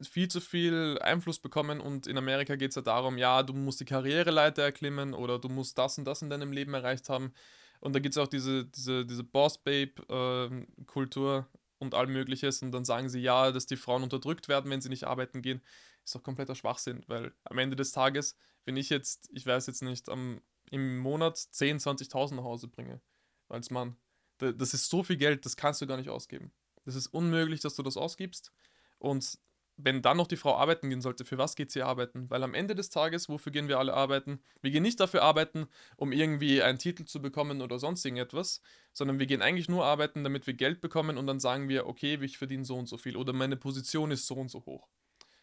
viel 0.00 0.28
zu 0.28 0.40
viel 0.40 0.96
Einfluss 1.02 1.40
bekommen 1.40 1.80
und 1.80 2.06
in 2.06 2.16
Amerika 2.16 2.54
geht 2.54 2.70
es 2.70 2.76
ja 2.76 2.82
darum, 2.82 3.18
ja, 3.18 3.42
du 3.42 3.54
musst 3.54 3.80
die 3.80 3.86
Karriereleiter 3.86 4.62
erklimmen 4.62 5.14
oder 5.14 5.40
du 5.40 5.48
musst 5.48 5.76
das 5.78 5.98
und 5.98 6.04
das 6.04 6.22
in 6.22 6.30
deinem 6.30 6.52
Leben 6.52 6.74
erreicht 6.74 7.08
haben. 7.08 7.34
Und 7.80 7.92
da 7.94 7.98
gibt 7.98 8.14
es 8.14 8.18
auch 8.18 8.28
diese, 8.28 8.66
diese, 8.66 9.04
diese 9.04 9.24
Boss-Babe-Kultur 9.24 11.48
äh, 11.52 11.58
und 11.80 11.94
all 11.94 12.06
mögliches 12.06 12.62
und 12.62 12.70
dann 12.72 12.84
sagen 12.84 13.08
sie 13.08 13.20
ja, 13.20 13.50
dass 13.50 13.66
die 13.66 13.76
Frauen 13.76 14.02
unterdrückt 14.02 14.48
werden, 14.48 14.70
wenn 14.70 14.80
sie 14.80 14.90
nicht 14.90 15.04
arbeiten 15.04 15.42
gehen. 15.42 15.62
Ist 16.04 16.14
doch 16.14 16.22
kompletter 16.22 16.54
Schwachsinn, 16.54 17.02
weil 17.08 17.32
am 17.44 17.58
Ende 17.58 17.74
des 17.74 17.92
Tages, 17.92 18.36
wenn 18.64 18.76
ich 18.76 18.90
jetzt, 18.90 19.28
ich 19.32 19.46
weiß 19.46 19.66
jetzt 19.66 19.82
nicht, 19.82 20.08
am, 20.08 20.40
im 20.70 20.98
Monat 20.98 21.36
10.000, 21.36 22.10
20.000 22.10 22.36
nach 22.36 22.44
Hause 22.44 22.68
bringe, 22.68 23.00
als 23.48 23.70
Mann. 23.70 23.96
Das 24.38 24.72
ist 24.72 24.88
so 24.88 25.02
viel 25.02 25.16
Geld, 25.16 25.44
das 25.44 25.56
kannst 25.56 25.82
du 25.82 25.86
gar 25.86 25.96
nicht 25.96 26.10
ausgeben. 26.10 26.52
Das 26.84 26.94
ist 26.94 27.08
unmöglich, 27.08 27.60
dass 27.60 27.74
du 27.74 27.82
das 27.82 27.96
ausgibst. 27.96 28.52
Und 28.98 29.38
wenn 29.84 30.02
dann 30.02 30.16
noch 30.16 30.26
die 30.26 30.36
Frau 30.36 30.56
arbeiten 30.56 30.90
gehen 30.90 31.00
sollte, 31.00 31.24
für 31.24 31.38
was 31.38 31.56
geht 31.56 31.70
sie 31.70 31.82
arbeiten? 31.82 32.28
Weil 32.30 32.42
am 32.42 32.54
Ende 32.54 32.74
des 32.74 32.90
Tages, 32.90 33.28
wofür 33.28 33.52
gehen 33.52 33.68
wir 33.68 33.78
alle 33.78 33.94
arbeiten? 33.94 34.40
Wir 34.62 34.70
gehen 34.70 34.82
nicht 34.82 35.00
dafür 35.00 35.22
arbeiten, 35.22 35.66
um 35.96 36.12
irgendwie 36.12 36.62
einen 36.62 36.78
Titel 36.78 37.04
zu 37.04 37.20
bekommen 37.22 37.62
oder 37.62 37.78
sonst 37.78 38.04
irgendetwas, 38.04 38.62
sondern 38.92 39.18
wir 39.18 39.26
gehen 39.26 39.42
eigentlich 39.42 39.68
nur 39.68 39.84
arbeiten, 39.84 40.24
damit 40.24 40.46
wir 40.46 40.54
Geld 40.54 40.80
bekommen 40.80 41.18
und 41.18 41.26
dann 41.26 41.40
sagen 41.40 41.68
wir, 41.68 41.86
okay, 41.86 42.18
ich 42.20 42.38
verdiene 42.38 42.64
so 42.64 42.76
und 42.76 42.88
so 42.88 42.98
viel 42.98 43.16
oder 43.16 43.32
meine 43.32 43.56
Position 43.56 44.10
ist 44.10 44.26
so 44.26 44.34
und 44.34 44.50
so 44.50 44.64
hoch. 44.66 44.88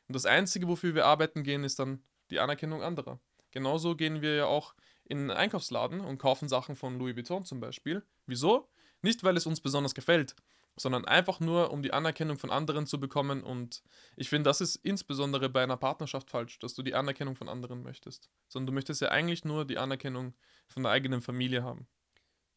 Und 0.07 0.15
das 0.15 0.25
Einzige, 0.25 0.67
wofür 0.67 0.95
wir 0.95 1.05
arbeiten 1.05 1.43
gehen, 1.43 1.63
ist 1.63 1.79
dann 1.79 2.01
die 2.29 2.39
Anerkennung 2.39 2.81
anderer. 2.81 3.19
Genauso 3.51 3.95
gehen 3.95 4.21
wir 4.21 4.35
ja 4.35 4.45
auch 4.45 4.73
in 5.05 5.19
einen 5.19 5.31
Einkaufsladen 5.31 6.01
und 6.01 6.17
kaufen 6.17 6.49
Sachen 6.49 6.75
von 6.75 6.99
Louis 6.99 7.15
Vuitton 7.15 7.45
zum 7.45 7.59
Beispiel. 7.59 8.03
Wieso? 8.25 8.69
Nicht, 9.01 9.23
weil 9.23 9.37
es 9.37 9.45
uns 9.45 9.61
besonders 9.61 9.95
gefällt, 9.95 10.35
sondern 10.77 11.05
einfach 11.05 11.39
nur, 11.39 11.71
um 11.71 11.81
die 11.81 11.93
Anerkennung 11.93 12.37
von 12.37 12.51
anderen 12.51 12.85
zu 12.85 12.99
bekommen. 12.99 13.43
Und 13.43 13.83
ich 14.15 14.29
finde, 14.29 14.49
das 14.49 14.61
ist 14.61 14.75
insbesondere 14.77 15.49
bei 15.49 15.63
einer 15.63 15.77
Partnerschaft 15.77 16.29
falsch, 16.29 16.59
dass 16.59 16.75
du 16.75 16.83
die 16.83 16.95
Anerkennung 16.95 17.35
von 17.35 17.49
anderen 17.49 17.83
möchtest. 17.83 18.29
Sondern 18.47 18.67
du 18.67 18.73
möchtest 18.73 19.01
ja 19.01 19.09
eigentlich 19.09 19.43
nur 19.43 19.65
die 19.65 19.77
Anerkennung 19.77 20.33
von 20.67 20.83
der 20.83 20.91
eigenen 20.91 21.21
Familie 21.21 21.63
haben. 21.63 21.87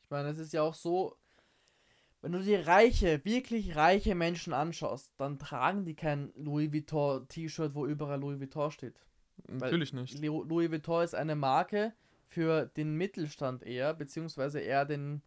Ich 0.04 0.10
meine, 0.10 0.28
es 0.28 0.38
ist 0.38 0.52
ja 0.52 0.62
auch 0.62 0.74
so, 0.74 1.16
wenn 2.20 2.32
du 2.32 2.40
dir 2.40 2.66
reiche, 2.66 3.24
wirklich 3.24 3.76
reiche 3.76 4.14
Menschen 4.14 4.52
anschaust, 4.52 5.12
dann 5.16 5.38
tragen 5.38 5.84
die 5.84 5.94
kein 5.94 6.32
Louis 6.36 6.72
Vuitton 6.72 7.26
T-Shirt, 7.28 7.74
wo 7.74 7.86
überall 7.86 8.20
Louis 8.20 8.38
Vuitton 8.38 8.70
steht. 8.70 9.00
Natürlich 9.48 9.94
Weil 9.94 10.02
nicht. 10.02 10.18
Louis 10.22 10.70
Vuitton 10.70 11.02
ist 11.02 11.14
eine 11.14 11.34
Marke, 11.34 11.94
für 12.30 12.66
den 12.66 12.94
Mittelstand 12.94 13.64
eher, 13.64 13.92
beziehungsweise 13.92 14.60
eher 14.60 14.84
den 14.84 15.22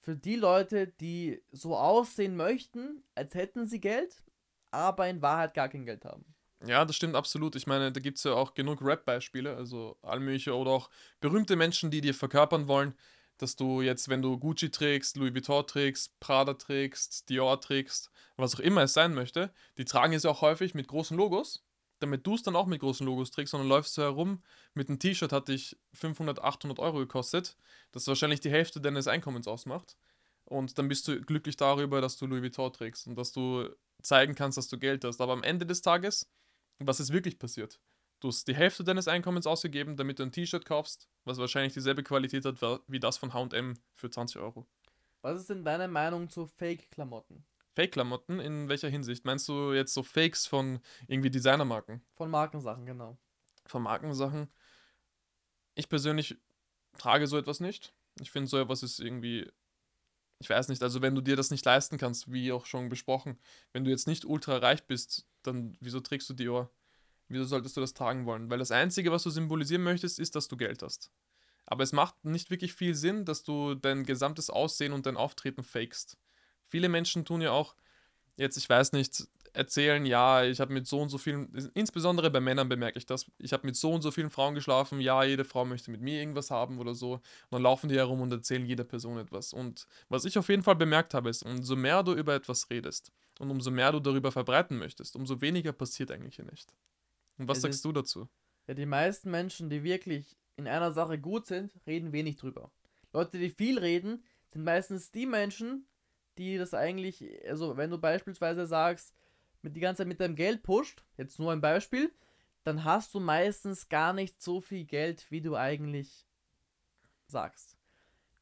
für 0.00 0.16
die 0.16 0.36
Leute, 0.36 0.86
die 0.86 1.42
so 1.50 1.76
aussehen 1.76 2.36
möchten, 2.36 3.02
als 3.14 3.34
hätten 3.34 3.66
sie 3.66 3.80
Geld, 3.80 4.22
aber 4.70 5.08
in 5.08 5.22
Wahrheit 5.22 5.54
gar 5.54 5.68
kein 5.68 5.84
Geld 5.84 6.04
haben. 6.04 6.24
Ja, 6.66 6.84
das 6.84 6.96
stimmt 6.96 7.14
absolut. 7.14 7.54
Ich 7.56 7.66
meine, 7.66 7.92
da 7.92 8.00
gibt 8.00 8.18
es 8.18 8.24
ja 8.24 8.32
auch 8.32 8.54
genug 8.54 8.82
Rap-Beispiele, 8.82 9.56
also 9.56 9.96
allmögliche 10.02 10.56
oder 10.56 10.72
auch 10.72 10.90
berühmte 11.20 11.56
Menschen, 11.56 11.90
die 11.90 12.00
dir 12.00 12.14
verkörpern 12.14 12.66
wollen, 12.66 12.94
dass 13.38 13.54
du 13.54 13.80
jetzt, 13.80 14.08
wenn 14.08 14.22
du 14.22 14.38
Gucci 14.38 14.70
trägst, 14.70 15.16
Louis 15.16 15.32
Vuitton 15.32 15.66
trägst, 15.66 16.18
Prada 16.18 16.54
trägst, 16.54 17.28
Dior 17.28 17.60
trägst, 17.60 18.10
was 18.36 18.56
auch 18.56 18.60
immer 18.60 18.82
es 18.82 18.92
sein 18.94 19.14
möchte, 19.14 19.52
die 19.78 19.84
tragen 19.84 20.12
es 20.12 20.26
auch 20.26 20.40
häufig 20.40 20.74
mit 20.74 20.88
großen 20.88 21.16
Logos 21.16 21.64
damit 22.00 22.26
du 22.26 22.34
es 22.34 22.42
dann 22.42 22.56
auch 22.56 22.66
mit 22.66 22.80
großen 22.80 23.06
Logos 23.06 23.30
trägst, 23.30 23.52
sondern 23.52 23.68
läufst 23.68 23.96
du 23.96 24.02
herum 24.02 24.42
mit 24.74 24.88
einem 24.88 24.98
T-Shirt, 24.98 25.32
hat 25.32 25.48
dich 25.48 25.76
500, 25.94 26.42
800 26.42 26.78
Euro 26.78 26.98
gekostet, 26.98 27.56
das 27.92 28.06
wahrscheinlich 28.06 28.40
die 28.40 28.50
Hälfte 28.50 28.80
deines 28.80 29.08
Einkommens 29.08 29.48
ausmacht. 29.48 29.96
Und 30.44 30.78
dann 30.78 30.88
bist 30.88 31.06
du 31.08 31.20
glücklich 31.20 31.56
darüber, 31.56 32.00
dass 32.00 32.16
du 32.16 32.26
Louis 32.26 32.42
Vuitton 32.42 32.72
trägst 32.72 33.06
und 33.06 33.16
dass 33.16 33.32
du 33.32 33.68
zeigen 34.02 34.34
kannst, 34.34 34.56
dass 34.56 34.68
du 34.68 34.78
Geld 34.78 35.04
hast. 35.04 35.20
Aber 35.20 35.32
am 35.32 35.42
Ende 35.42 35.66
des 35.66 35.82
Tages, 35.82 36.30
was 36.78 37.00
ist 37.00 37.12
wirklich 37.12 37.38
passiert? 37.38 37.80
Du 38.20 38.28
hast 38.28 38.48
die 38.48 38.54
Hälfte 38.54 38.82
deines 38.82 39.06
Einkommens 39.06 39.46
ausgegeben, 39.46 39.96
damit 39.96 40.18
du 40.18 40.24
ein 40.24 40.32
T-Shirt 40.32 40.64
kaufst, 40.64 41.08
was 41.24 41.38
wahrscheinlich 41.38 41.74
dieselbe 41.74 42.02
Qualität 42.02 42.44
hat 42.44 42.60
wie 42.86 42.98
das 42.98 43.16
von 43.16 43.32
HM 43.32 43.74
für 43.94 44.10
20 44.10 44.40
Euro. 44.40 44.66
Was 45.22 45.40
ist 45.40 45.50
denn 45.50 45.64
deine 45.64 45.88
Meinung 45.88 46.28
zu 46.28 46.46
Fake-Klamotten? 46.46 47.44
Fake-Klamotten? 47.78 48.40
In 48.40 48.68
welcher 48.68 48.88
Hinsicht? 48.88 49.24
Meinst 49.24 49.48
du 49.48 49.72
jetzt 49.72 49.94
so 49.94 50.02
Fakes 50.02 50.48
von 50.48 50.80
irgendwie 51.06 51.30
Designermarken? 51.30 52.02
Von 52.16 52.28
Markensachen, 52.28 52.84
genau. 52.84 53.16
Von 53.66 53.84
Markensachen? 53.84 54.48
Ich 55.76 55.88
persönlich 55.88 56.36
trage 56.98 57.28
so 57.28 57.38
etwas 57.38 57.60
nicht. 57.60 57.94
Ich 58.20 58.32
finde, 58.32 58.48
so 58.48 58.58
etwas 58.58 58.82
ist 58.82 58.98
irgendwie. 58.98 59.48
Ich 60.40 60.50
weiß 60.50 60.66
nicht, 60.66 60.82
also 60.82 61.02
wenn 61.02 61.14
du 61.14 61.20
dir 61.20 61.36
das 61.36 61.52
nicht 61.52 61.64
leisten 61.64 61.98
kannst, 61.98 62.32
wie 62.32 62.50
auch 62.50 62.66
schon 62.66 62.88
besprochen, 62.88 63.38
wenn 63.72 63.84
du 63.84 63.92
jetzt 63.92 64.08
nicht 64.08 64.24
ultra 64.24 64.56
reich 64.56 64.84
bist, 64.88 65.28
dann 65.44 65.76
wieso 65.78 66.00
trägst 66.00 66.28
du 66.30 66.34
Dior? 66.34 66.72
Wieso 67.28 67.44
solltest 67.44 67.76
du 67.76 67.80
das 67.80 67.94
tragen 67.94 68.26
wollen? 68.26 68.50
Weil 68.50 68.58
das 68.58 68.72
Einzige, 68.72 69.12
was 69.12 69.22
du 69.22 69.30
symbolisieren 69.30 69.84
möchtest, 69.84 70.18
ist, 70.18 70.34
dass 70.34 70.48
du 70.48 70.56
Geld 70.56 70.82
hast. 70.82 71.12
Aber 71.64 71.84
es 71.84 71.92
macht 71.92 72.24
nicht 72.24 72.50
wirklich 72.50 72.74
viel 72.74 72.96
Sinn, 72.96 73.24
dass 73.24 73.44
du 73.44 73.76
dein 73.76 74.02
gesamtes 74.02 74.50
Aussehen 74.50 74.92
und 74.92 75.06
dein 75.06 75.16
Auftreten 75.16 75.62
fakest. 75.62 76.18
Viele 76.68 76.88
Menschen 76.88 77.24
tun 77.24 77.40
ja 77.40 77.52
auch, 77.52 77.74
jetzt, 78.36 78.56
ich 78.56 78.68
weiß 78.68 78.92
nicht, 78.92 79.26
erzählen, 79.52 80.04
ja, 80.06 80.44
ich 80.44 80.60
habe 80.60 80.72
mit 80.72 80.86
so 80.86 81.00
und 81.00 81.08
so 81.08 81.18
vielen, 81.18 81.70
insbesondere 81.74 82.30
bei 82.30 82.40
Männern 82.40 82.68
bemerke 82.68 82.98
ich 82.98 83.06
das, 83.06 83.26
ich 83.38 83.52
habe 83.52 83.66
mit 83.66 83.76
so 83.76 83.92
und 83.92 84.02
so 84.02 84.10
vielen 84.10 84.30
Frauen 84.30 84.54
geschlafen, 84.54 85.00
ja, 85.00 85.24
jede 85.24 85.44
Frau 85.44 85.64
möchte 85.64 85.90
mit 85.90 86.00
mir 86.00 86.20
irgendwas 86.20 86.50
haben 86.50 86.78
oder 86.78 86.94
so. 86.94 87.14
Und 87.14 87.22
dann 87.50 87.62
laufen 87.62 87.88
die 87.88 87.96
herum 87.96 88.20
und 88.20 88.32
erzählen 88.32 88.64
jeder 88.64 88.84
Person 88.84 89.18
etwas. 89.18 89.52
Und 89.52 89.86
was 90.08 90.24
ich 90.24 90.38
auf 90.38 90.48
jeden 90.48 90.62
Fall 90.62 90.76
bemerkt 90.76 91.14
habe, 91.14 91.28
ist, 91.28 91.42
umso 91.42 91.76
mehr 91.76 92.02
du 92.02 92.14
über 92.14 92.34
etwas 92.34 92.70
redest 92.70 93.12
und 93.38 93.50
umso 93.50 93.70
mehr 93.70 93.92
du 93.92 94.00
darüber 94.00 94.32
verbreiten 94.32 94.78
möchtest, 94.78 95.16
umso 95.16 95.40
weniger 95.40 95.72
passiert 95.72 96.10
eigentlich 96.10 96.36
hier 96.36 96.44
nicht. 96.44 96.72
Und 97.38 97.48
was 97.48 97.58
es 97.58 97.62
sagst 97.62 97.84
du 97.84 97.92
dazu? 97.92 98.28
Ja, 98.66 98.74
die 98.74 98.86
meisten 98.86 99.30
Menschen, 99.30 99.70
die 99.70 99.82
wirklich 99.82 100.36
in 100.56 100.66
einer 100.66 100.92
Sache 100.92 101.18
gut 101.18 101.46
sind, 101.46 101.72
reden 101.86 102.12
wenig 102.12 102.36
drüber. 102.36 102.70
Leute, 103.12 103.38
die 103.38 103.50
viel 103.50 103.78
reden, 103.78 104.24
sind 104.52 104.64
meistens 104.64 105.10
die 105.10 105.26
Menschen, 105.26 105.86
die 106.38 106.56
das 106.56 106.74
eigentlich, 106.74 107.24
also 107.46 107.76
wenn 107.76 107.90
du 107.90 107.98
beispielsweise 107.98 108.66
sagst, 108.66 109.14
mit 109.62 109.76
die 109.76 109.80
ganze 109.80 109.98
Zeit 109.98 110.08
mit 110.08 110.20
deinem 110.20 110.36
Geld 110.36 110.62
pusht, 110.62 111.04
jetzt 111.16 111.38
nur 111.38 111.52
ein 111.52 111.60
Beispiel, 111.60 112.12
dann 112.64 112.84
hast 112.84 113.14
du 113.14 113.20
meistens 113.20 113.88
gar 113.88 114.12
nicht 114.12 114.40
so 114.40 114.60
viel 114.60 114.84
Geld, 114.84 115.30
wie 115.30 115.40
du 115.40 115.56
eigentlich 115.56 116.26
sagst. 117.26 117.76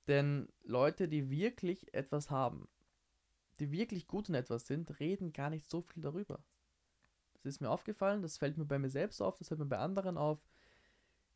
Denn 0.08 0.48
Leute, 0.62 1.08
die 1.08 1.30
wirklich 1.30 1.92
etwas 1.94 2.30
haben, 2.30 2.68
die 3.58 3.72
wirklich 3.72 4.06
gut 4.06 4.28
in 4.28 4.34
etwas 4.34 4.66
sind, 4.66 5.00
reden 5.00 5.32
gar 5.32 5.50
nicht 5.50 5.68
so 5.68 5.80
viel 5.80 6.02
darüber. 6.02 6.44
Das 7.42 7.54
ist 7.54 7.60
mir 7.60 7.70
aufgefallen, 7.70 8.22
das 8.22 8.38
fällt 8.38 8.58
mir 8.58 8.64
bei 8.64 8.78
mir 8.78 8.90
selbst 8.90 9.20
auf, 9.20 9.38
das 9.38 9.48
fällt 9.48 9.60
mir 9.60 9.66
bei 9.66 9.78
anderen 9.78 10.18
auf. 10.18 10.40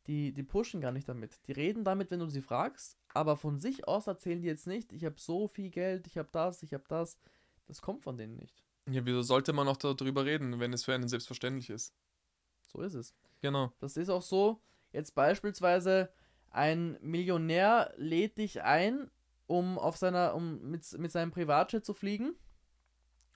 Die, 0.07 0.33
die 0.33 0.43
pushen 0.43 0.81
gar 0.81 0.91
nicht 0.91 1.07
damit. 1.07 1.39
Die 1.47 1.51
reden 1.51 1.83
damit, 1.83 2.09
wenn 2.09 2.19
du 2.19 2.27
sie 2.27 2.41
fragst, 2.41 2.97
aber 3.13 3.37
von 3.37 3.59
sich 3.59 3.87
aus 3.87 4.07
erzählen 4.07 4.41
die 4.41 4.47
jetzt 4.47 4.67
nicht, 4.67 4.91
ich 4.93 5.05
habe 5.05 5.15
so 5.19 5.47
viel 5.47 5.69
Geld, 5.69 6.07
ich 6.07 6.17
habe 6.17 6.29
das, 6.31 6.63
ich 6.63 6.73
habe 6.73 6.83
das. 6.87 7.19
Das 7.67 7.81
kommt 7.81 8.03
von 8.03 8.17
denen 8.17 8.35
nicht. 8.35 8.63
Ja, 8.89 9.05
wieso 9.05 9.21
sollte 9.21 9.53
man 9.53 9.67
auch 9.67 9.77
darüber 9.77 10.25
reden, 10.25 10.59
wenn 10.59 10.73
es 10.73 10.85
für 10.85 10.93
einen 10.93 11.07
selbstverständlich 11.07 11.69
ist? 11.69 11.93
So 12.67 12.81
ist 12.81 12.95
es. 12.95 13.13
Genau. 13.41 13.71
Das 13.79 13.95
ist 13.95 14.09
auch 14.09 14.21
so. 14.21 14.61
Jetzt 14.91 15.13
beispielsweise 15.13 16.11
ein 16.49 16.97
Millionär 17.01 17.93
lädt 17.95 18.37
dich 18.37 18.63
ein, 18.63 19.09
um 19.47 19.77
auf 19.77 19.97
seiner, 19.97 20.35
um 20.35 20.61
mit, 20.69 20.97
mit 20.97 21.11
seinem 21.11 21.31
Privatjet 21.31 21.85
zu 21.85 21.93
fliegen. 21.93 22.35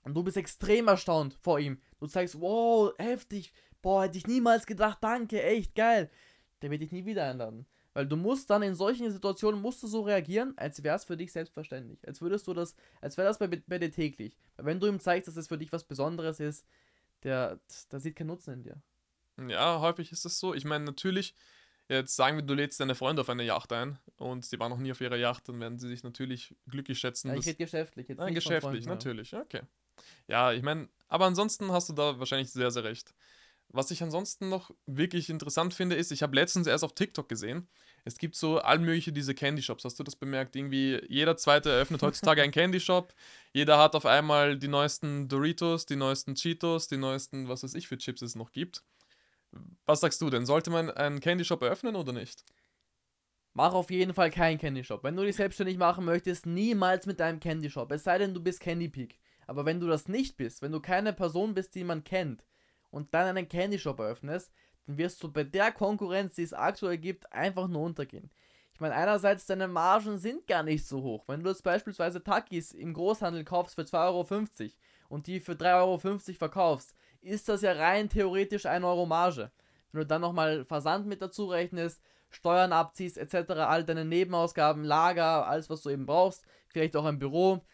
Und 0.02 0.14
du 0.14 0.22
bist 0.22 0.36
extrem 0.36 0.88
erstaunt 0.88 1.38
vor 1.42 1.58
ihm. 1.58 1.80
Du 1.98 2.06
zeigst, 2.06 2.40
wow, 2.40 2.92
heftig. 2.98 3.52
Boah, 3.82 4.04
hätte 4.04 4.18
ich 4.18 4.26
niemals 4.26 4.66
gedacht, 4.66 4.98
danke, 5.00 5.42
echt 5.42 5.74
geil. 5.74 6.10
Der 6.62 6.70
wird 6.70 6.82
dich 6.82 6.92
nie 6.92 7.04
wieder 7.04 7.24
einladen. 7.24 7.66
Weil 7.92 8.06
du 8.06 8.16
musst 8.16 8.50
dann 8.50 8.62
in 8.62 8.74
solchen 8.74 9.10
Situationen 9.10 9.60
musst 9.62 9.82
du 9.82 9.86
so 9.86 10.02
reagieren, 10.02 10.52
als 10.56 10.82
wäre 10.82 10.96
es 10.96 11.04
für 11.04 11.16
dich 11.16 11.32
selbstverständlich. 11.32 12.06
Als 12.06 12.20
würdest 12.20 12.46
du 12.46 12.52
das, 12.52 12.74
als 13.00 13.16
wäre 13.16 13.26
das 13.26 13.38
bei, 13.38 13.46
bei 13.46 13.78
dir 13.78 13.90
täglich. 13.90 14.36
Weil 14.56 14.66
wenn 14.66 14.80
du 14.80 14.86
ihm 14.86 15.00
zeigst, 15.00 15.28
dass 15.28 15.36
es 15.36 15.48
für 15.48 15.56
dich 15.56 15.72
was 15.72 15.84
Besonderes 15.84 16.38
ist, 16.38 16.66
der, 17.22 17.58
der 17.90 18.00
sieht 18.00 18.16
keinen 18.16 18.26
Nutzen 18.26 18.52
in 18.52 18.62
dir. 18.64 18.82
Ja, 19.48 19.80
häufig 19.80 20.12
ist 20.12 20.24
das 20.24 20.38
so. 20.38 20.54
Ich 20.54 20.64
meine, 20.64 20.84
natürlich, 20.84 21.34
jetzt 21.88 22.16
sagen 22.16 22.36
wir, 22.36 22.42
du 22.42 22.54
lädst 22.54 22.80
deine 22.80 22.94
Freunde 22.94 23.22
auf 23.22 23.30
eine 23.30 23.44
Yacht 23.44 23.72
ein 23.72 23.98
und 24.16 24.44
sie 24.44 24.58
waren 24.58 24.70
noch 24.70 24.78
nie 24.78 24.92
auf 24.92 25.00
ihrer 25.00 25.16
Yacht, 25.16 25.48
dann 25.48 25.60
werden 25.60 25.78
sie 25.78 25.88
sich 25.88 26.02
natürlich 26.02 26.54
glücklich 26.68 26.98
schätzen. 26.98 27.28
Ja, 27.28 27.34
ich 27.34 27.46
rede 27.46 27.56
geschäftlich, 27.56 28.08
jetzt 28.08 28.20
nicht 28.24 28.34
Geschäftlich, 28.34 28.86
natürlich, 28.86 29.34
okay. 29.34 29.62
Ja, 30.28 30.52
ich 30.52 30.62
meine, 30.62 30.88
aber 31.08 31.26
ansonsten 31.26 31.72
hast 31.72 31.88
du 31.88 31.92
da 31.94 32.18
wahrscheinlich 32.18 32.50
sehr, 32.50 32.70
sehr 32.70 32.84
recht. 32.84 33.14
Was 33.68 33.90
ich 33.90 34.02
ansonsten 34.02 34.48
noch 34.48 34.70
wirklich 34.86 35.28
interessant 35.28 35.74
finde, 35.74 35.96
ist, 35.96 36.12
ich 36.12 36.22
habe 36.22 36.34
letztens 36.34 36.66
erst 36.66 36.84
auf 36.84 36.94
TikTok 36.94 37.28
gesehen, 37.28 37.68
es 38.04 38.18
gibt 38.18 38.36
so 38.36 38.58
allmögliche 38.58 39.12
diese 39.12 39.34
Candy 39.34 39.62
Shops. 39.62 39.84
Hast 39.84 39.98
du 39.98 40.04
das 40.04 40.14
bemerkt? 40.14 40.54
Irgendwie 40.54 41.04
jeder 41.08 41.36
zweite 41.36 41.70
eröffnet 41.70 42.02
heutzutage 42.02 42.40
einen 42.40 42.52
Candy 42.52 42.78
Shop. 42.78 43.12
Jeder 43.52 43.78
hat 43.78 43.96
auf 43.96 44.06
einmal 44.06 44.56
die 44.56 44.68
neuesten 44.68 45.26
Doritos, 45.28 45.86
die 45.86 45.96
neuesten 45.96 46.36
Cheetos, 46.36 46.86
die 46.86 46.98
neuesten, 46.98 47.48
was 47.48 47.64
weiß 47.64 47.74
ich 47.74 47.88
für 47.88 47.98
Chips 47.98 48.22
es 48.22 48.36
noch 48.36 48.52
gibt. 48.52 48.84
Was 49.86 50.00
sagst 50.00 50.20
du 50.20 50.30
denn? 50.30 50.46
Sollte 50.46 50.70
man 50.70 50.90
einen 50.90 51.18
Candy 51.18 51.44
Shop 51.44 51.60
eröffnen 51.62 51.96
oder 51.96 52.12
nicht? 52.12 52.44
Mach 53.54 53.72
auf 53.72 53.90
jeden 53.90 54.14
Fall 54.14 54.30
keinen 54.30 54.58
Candy 54.58 54.84
Shop. 54.84 55.02
Wenn 55.02 55.16
du 55.16 55.24
dich 55.24 55.36
selbstständig 55.36 55.76
machen 55.76 56.04
möchtest, 56.04 56.46
niemals 56.46 57.06
mit 57.06 57.18
deinem 57.18 57.40
Candy 57.40 57.70
Shop. 57.70 57.90
Es 57.90 58.04
sei 58.04 58.18
denn, 58.18 58.34
du 58.34 58.40
bist 58.40 58.60
Candy 58.60 58.88
Peak. 58.88 59.18
Aber 59.46 59.64
wenn 59.64 59.80
du 59.80 59.86
das 59.86 60.08
nicht 60.08 60.36
bist, 60.36 60.62
wenn 60.62 60.72
du 60.72 60.80
keine 60.80 61.12
Person 61.12 61.54
bist, 61.54 61.74
die 61.74 61.84
man 61.84 62.04
kennt, 62.04 62.44
und 62.90 63.12
dann 63.14 63.26
einen 63.26 63.48
Candy 63.48 63.78
Shop 63.78 63.98
eröffnest, 63.98 64.52
dann 64.86 64.98
wirst 64.98 65.22
du 65.22 65.30
bei 65.30 65.44
der 65.44 65.72
Konkurrenz, 65.72 66.34
die 66.34 66.42
es 66.42 66.52
aktuell 66.52 66.98
gibt, 66.98 67.32
einfach 67.32 67.68
nur 67.68 67.82
untergehen. 67.82 68.30
Ich 68.76 68.80
meine, 68.80 68.94
einerseits 68.94 69.46
deine 69.46 69.68
Margen 69.68 70.18
sind 70.18 70.46
gar 70.46 70.62
nicht 70.62 70.86
so 70.86 71.02
hoch. 71.02 71.24
Wenn 71.26 71.42
du 71.42 71.48
jetzt 71.48 71.64
beispielsweise 71.64 72.22
Takis 72.22 72.72
im 72.72 72.92
Großhandel 72.92 73.42
kaufst 73.42 73.74
für 73.74 73.82
2,50 73.82 73.94
Euro 74.04 74.72
und 75.08 75.26
die 75.26 75.40
für 75.40 75.52
3,50 75.52 75.76
Euro 75.78 75.98
verkaufst, 76.38 76.94
ist 77.22 77.48
das 77.48 77.62
ja 77.62 77.72
rein 77.72 78.08
theoretisch 78.08 78.66
1 78.66 78.84
Euro 78.84 79.06
Marge. 79.06 79.50
Wenn 79.92 80.00
du 80.00 80.06
dann 80.06 80.20
nochmal 80.20 80.64
Versand 80.66 81.06
mit 81.06 81.22
dazu 81.22 81.46
rechnest, 81.46 82.02
Steuern 82.28 82.72
abziehst, 82.72 83.16
etc., 83.16 83.50
all 83.52 83.84
deine 83.84 84.04
Nebenausgaben, 84.04 84.84
Lager, 84.84 85.46
alles 85.46 85.70
was 85.70 85.82
du 85.82 85.90
eben 85.90 86.04
brauchst, 86.04 86.44
vielleicht 86.68 86.96
auch 86.96 87.06
ein 87.06 87.18
Büro, 87.18 87.64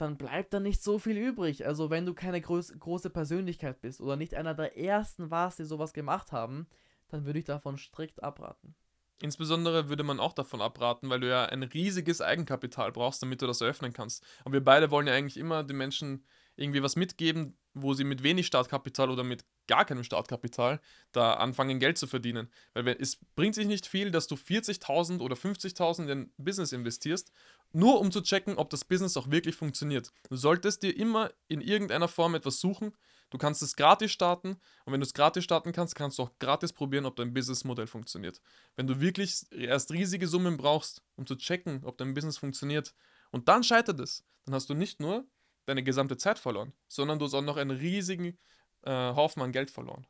dann 0.00 0.16
bleibt 0.16 0.54
da 0.54 0.60
nicht 0.60 0.82
so 0.82 0.98
viel 0.98 1.16
übrig. 1.16 1.66
Also 1.66 1.90
wenn 1.90 2.06
du 2.06 2.14
keine 2.14 2.40
groß, 2.40 2.78
große 2.78 3.10
Persönlichkeit 3.10 3.80
bist 3.80 4.00
oder 4.00 4.16
nicht 4.16 4.34
einer 4.34 4.54
der 4.54 4.78
ersten 4.78 5.30
warst, 5.30 5.58
die 5.58 5.64
sowas 5.64 5.92
gemacht 5.92 6.32
haben, 6.32 6.66
dann 7.08 7.26
würde 7.26 7.38
ich 7.38 7.44
davon 7.44 7.76
strikt 7.76 8.22
abraten. 8.22 8.74
Insbesondere 9.22 9.90
würde 9.90 10.02
man 10.02 10.18
auch 10.18 10.32
davon 10.32 10.62
abraten, 10.62 11.10
weil 11.10 11.20
du 11.20 11.28
ja 11.28 11.44
ein 11.44 11.62
riesiges 11.62 12.22
Eigenkapital 12.22 12.90
brauchst, 12.92 13.22
damit 13.22 13.42
du 13.42 13.46
das 13.46 13.60
eröffnen 13.60 13.92
kannst. 13.92 14.24
Und 14.44 14.52
wir 14.52 14.64
beide 14.64 14.90
wollen 14.90 15.06
ja 15.06 15.12
eigentlich 15.12 15.36
immer 15.36 15.62
den 15.62 15.76
Menschen 15.76 16.24
irgendwie 16.56 16.82
was 16.82 16.96
mitgeben, 16.96 17.58
wo 17.74 17.92
sie 17.92 18.04
mit 18.04 18.22
wenig 18.22 18.46
Startkapital 18.46 19.10
oder 19.10 19.22
mit 19.22 19.44
gar 19.70 19.84
keinem 19.84 20.02
Startkapital 20.02 20.80
da 21.12 21.34
anfangen, 21.34 21.78
Geld 21.78 21.96
zu 21.96 22.08
verdienen. 22.08 22.50
Weil 22.74 22.88
es 22.98 23.18
bringt 23.36 23.54
sich 23.54 23.68
nicht 23.68 23.86
viel, 23.86 24.10
dass 24.10 24.26
du 24.26 24.34
40.000 24.34 25.20
oder 25.20 25.36
50.000 25.36 26.02
in 26.02 26.10
ein 26.10 26.32
Business 26.38 26.72
investierst, 26.72 27.30
nur 27.72 28.00
um 28.00 28.10
zu 28.10 28.20
checken, 28.20 28.58
ob 28.58 28.68
das 28.70 28.84
Business 28.84 29.16
auch 29.16 29.30
wirklich 29.30 29.54
funktioniert. 29.54 30.12
Du 30.28 30.34
solltest 30.34 30.82
dir 30.82 30.96
immer 30.96 31.30
in 31.46 31.60
irgendeiner 31.60 32.08
Form 32.08 32.34
etwas 32.34 32.58
suchen. 32.58 32.96
Du 33.30 33.38
kannst 33.38 33.62
es 33.62 33.76
gratis 33.76 34.10
starten 34.10 34.56
und 34.84 34.92
wenn 34.92 34.98
du 34.98 35.06
es 35.06 35.14
gratis 35.14 35.44
starten 35.44 35.70
kannst, 35.70 35.94
kannst 35.94 36.18
du 36.18 36.24
auch 36.24 36.32
gratis 36.40 36.72
probieren, 36.72 37.06
ob 37.06 37.14
dein 37.14 37.32
Businessmodell 37.32 37.86
funktioniert. 37.86 38.40
Wenn 38.74 38.88
du 38.88 39.00
wirklich 39.00 39.46
erst 39.52 39.92
riesige 39.92 40.26
Summen 40.26 40.56
brauchst, 40.56 41.04
um 41.14 41.26
zu 41.26 41.36
checken, 41.36 41.84
ob 41.84 41.96
dein 41.96 42.12
Business 42.12 42.38
funktioniert 42.38 42.92
und 43.30 43.46
dann 43.46 43.62
scheitert 43.62 44.00
es, 44.00 44.24
dann 44.46 44.56
hast 44.56 44.68
du 44.68 44.74
nicht 44.74 44.98
nur 44.98 45.24
deine 45.66 45.84
gesamte 45.84 46.16
Zeit 46.16 46.40
verloren, 46.40 46.72
sondern 46.88 47.20
du 47.20 47.26
hast 47.26 47.34
auch 47.34 47.42
noch 47.42 47.56
einen 47.56 47.70
riesigen 47.70 48.36
äh, 48.82 48.90
an 48.90 49.52
Geld 49.52 49.70
verloren. 49.70 50.06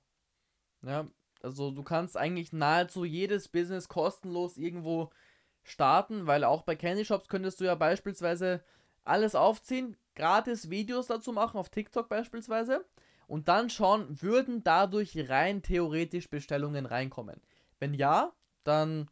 Ja, 0.82 1.06
also 1.42 1.70
du 1.70 1.82
kannst 1.82 2.16
eigentlich 2.16 2.52
nahezu 2.52 3.04
jedes 3.04 3.48
Business 3.48 3.88
kostenlos 3.88 4.56
irgendwo 4.56 5.10
starten, 5.62 6.26
weil 6.26 6.44
auch 6.44 6.62
bei 6.62 6.76
Candy 6.76 7.04
Shops 7.04 7.28
könntest 7.28 7.60
du 7.60 7.64
ja 7.64 7.74
beispielsweise 7.74 8.62
alles 9.04 9.34
aufziehen, 9.34 9.96
gratis 10.14 10.70
Videos 10.70 11.06
dazu 11.06 11.32
machen, 11.32 11.58
auf 11.58 11.70
TikTok 11.70 12.08
beispielsweise, 12.08 12.84
und 13.26 13.48
dann 13.48 13.70
schauen, 13.70 14.20
würden 14.20 14.64
dadurch 14.64 15.28
rein 15.28 15.62
theoretisch 15.62 16.28
Bestellungen 16.28 16.84
reinkommen. 16.84 17.40
Wenn 17.78 17.94
ja, 17.94 18.32
dann 18.64 19.08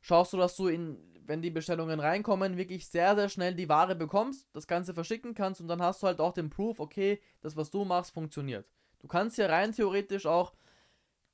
schaust 0.00 0.32
du, 0.32 0.36
dass 0.36 0.56
du 0.56 0.68
in 0.68 0.98
wenn 1.28 1.42
die 1.42 1.50
Bestellungen 1.50 2.00
reinkommen, 2.00 2.56
wirklich 2.56 2.88
sehr, 2.88 3.14
sehr 3.16 3.28
schnell 3.28 3.54
die 3.54 3.68
Ware 3.68 3.96
bekommst, 3.96 4.46
das 4.52 4.66
Ganze 4.66 4.94
verschicken 4.94 5.34
kannst 5.34 5.60
und 5.60 5.68
dann 5.68 5.82
hast 5.82 6.02
du 6.02 6.06
halt 6.06 6.20
auch 6.20 6.32
den 6.32 6.50
Proof, 6.50 6.80
okay, 6.80 7.20
das, 7.40 7.56
was 7.56 7.70
du 7.70 7.84
machst, 7.84 8.12
funktioniert. 8.12 8.68
Du 8.98 9.08
kannst 9.08 9.38
ja 9.38 9.46
rein 9.46 9.72
theoretisch 9.72 10.26
auch 10.26 10.54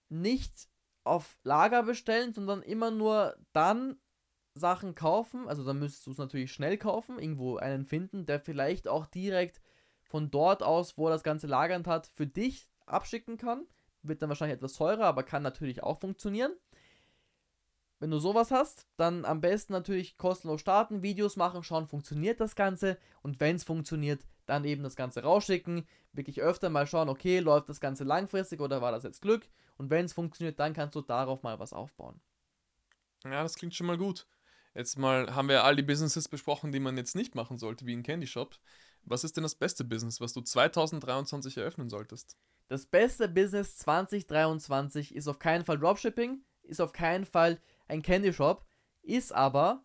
nicht 0.09 0.69
auf 1.05 1.39
Lager 1.43 1.83
bestellen, 1.83 2.33
sondern 2.33 2.63
immer 2.63 2.91
nur 2.91 3.37
dann 3.53 3.97
Sachen 4.55 4.95
kaufen. 4.95 5.49
Also 5.49 5.65
dann 5.65 5.79
müsstest 5.79 6.07
du 6.07 6.11
es 6.13 6.19
natürlich 6.19 6.53
schnell 6.53 6.79
kaufen, 6.79 7.19
irgendwo 7.19 7.57
einen 7.57 7.87
finden, 7.87 8.27
der 8.27 8.41
vielleicht 8.41 8.89
auch 8.89 9.07
direkt 9.07 9.61
von 10.03 10.31
dort 10.31 10.63
aus, 10.63 10.99
wo 10.99 11.09
er 11.09 11.13
das 11.13 11.25
Ganze 11.25 11.47
lagernd 11.47 11.87
hat, 11.87 12.07
für 12.07 12.27
dich 12.27 12.69
abschicken 12.87 13.39
kann. 13.39 13.67
Wird 14.03 14.21
dann 14.21 14.29
wahrscheinlich 14.29 14.57
etwas 14.57 14.75
teurer, 14.75 15.05
aber 15.05 15.23
kann 15.23 15.43
natürlich 15.43 15.83
auch 15.83 16.01
funktionieren. 16.01 16.53
Wenn 17.99 18.11
du 18.11 18.19
sowas 18.19 18.51
hast, 18.51 18.89
dann 18.97 19.25
am 19.25 19.41
besten 19.41 19.73
natürlich 19.73 20.19
kostenlos 20.19 20.61
starten, 20.61 21.03
Videos 21.03 21.37
machen, 21.37 21.63
schauen, 21.63 21.87
funktioniert 21.87 22.41
das 22.41 22.57
Ganze 22.57 22.99
und 23.23 23.39
wenn 23.39 23.55
es 23.55 23.63
funktioniert, 23.63 24.27
dann 24.53 24.65
eben 24.65 24.83
das 24.83 24.97
Ganze 24.97 25.23
rausschicken, 25.23 25.87
wirklich 26.13 26.43
öfter 26.43 26.69
mal 26.69 26.87
schauen, 26.87 27.09
okay, 27.09 27.41
läuft 27.41 27.69
das 27.69 27.81
Ganze 27.81 28.05
langfristig 28.05 28.61
oder 28.61 28.83
war 28.83 28.93
das 28.93 29.03
jetzt 29.03 29.23
Glück 29.23 29.49
und 29.79 29.91
wenn 29.91 30.05
es 30.05 30.13
funktioniert, 30.13 30.59
dann 30.59 30.75
kannst 30.75 30.95
du 30.95 31.01
darauf 31.01 31.43
mal 31.43 31.59
was 31.59 31.73
aufbauen. 31.73 32.21
Ja, 33.25 33.43
das 33.43 33.57
klingt 33.57 33.75
schon 33.75 33.87
mal 33.87 33.99
gut. 33.99 34.27
Jetzt 34.75 34.99
mal 34.99 35.35
haben 35.35 35.49
wir 35.49 35.65
all 35.65 35.77
die 35.77 35.83
Businesses 35.83 36.29
besprochen, 36.29 36.73
die 36.73 36.81
man 36.81 36.97
jetzt 36.97 37.15
nicht 37.15 37.35
machen 37.35 37.59
sollte, 37.59 37.87
wie 37.87 37.95
ein 37.95 38.03
Candy 38.03 38.27
Shop. 38.27 38.59
Was 39.05 39.25
ist 39.25 39.37
denn 39.37 39.43
das 39.43 39.55
beste 39.55 39.85
Business, 39.85 40.21
was 40.21 40.33
du 40.33 40.41
2023 40.41 41.57
eröffnen 41.57 41.89
solltest? 41.89 42.37
Das 42.69 42.87
beste 42.87 43.29
Business 43.29 43.77
2023 43.79 45.15
ist 45.15 45.29
auf 45.29 45.39
keinen 45.39 45.65
Fall 45.65 45.79
Dropshipping, 45.79 46.43
ist 46.63 46.81
auf 46.81 46.93
keinen 46.93 47.27
Fall 47.27 47.61
ein 47.89 48.03
Candy 48.03 48.33
Shop, 48.33 48.65
ist 49.03 49.33
aber 49.33 49.85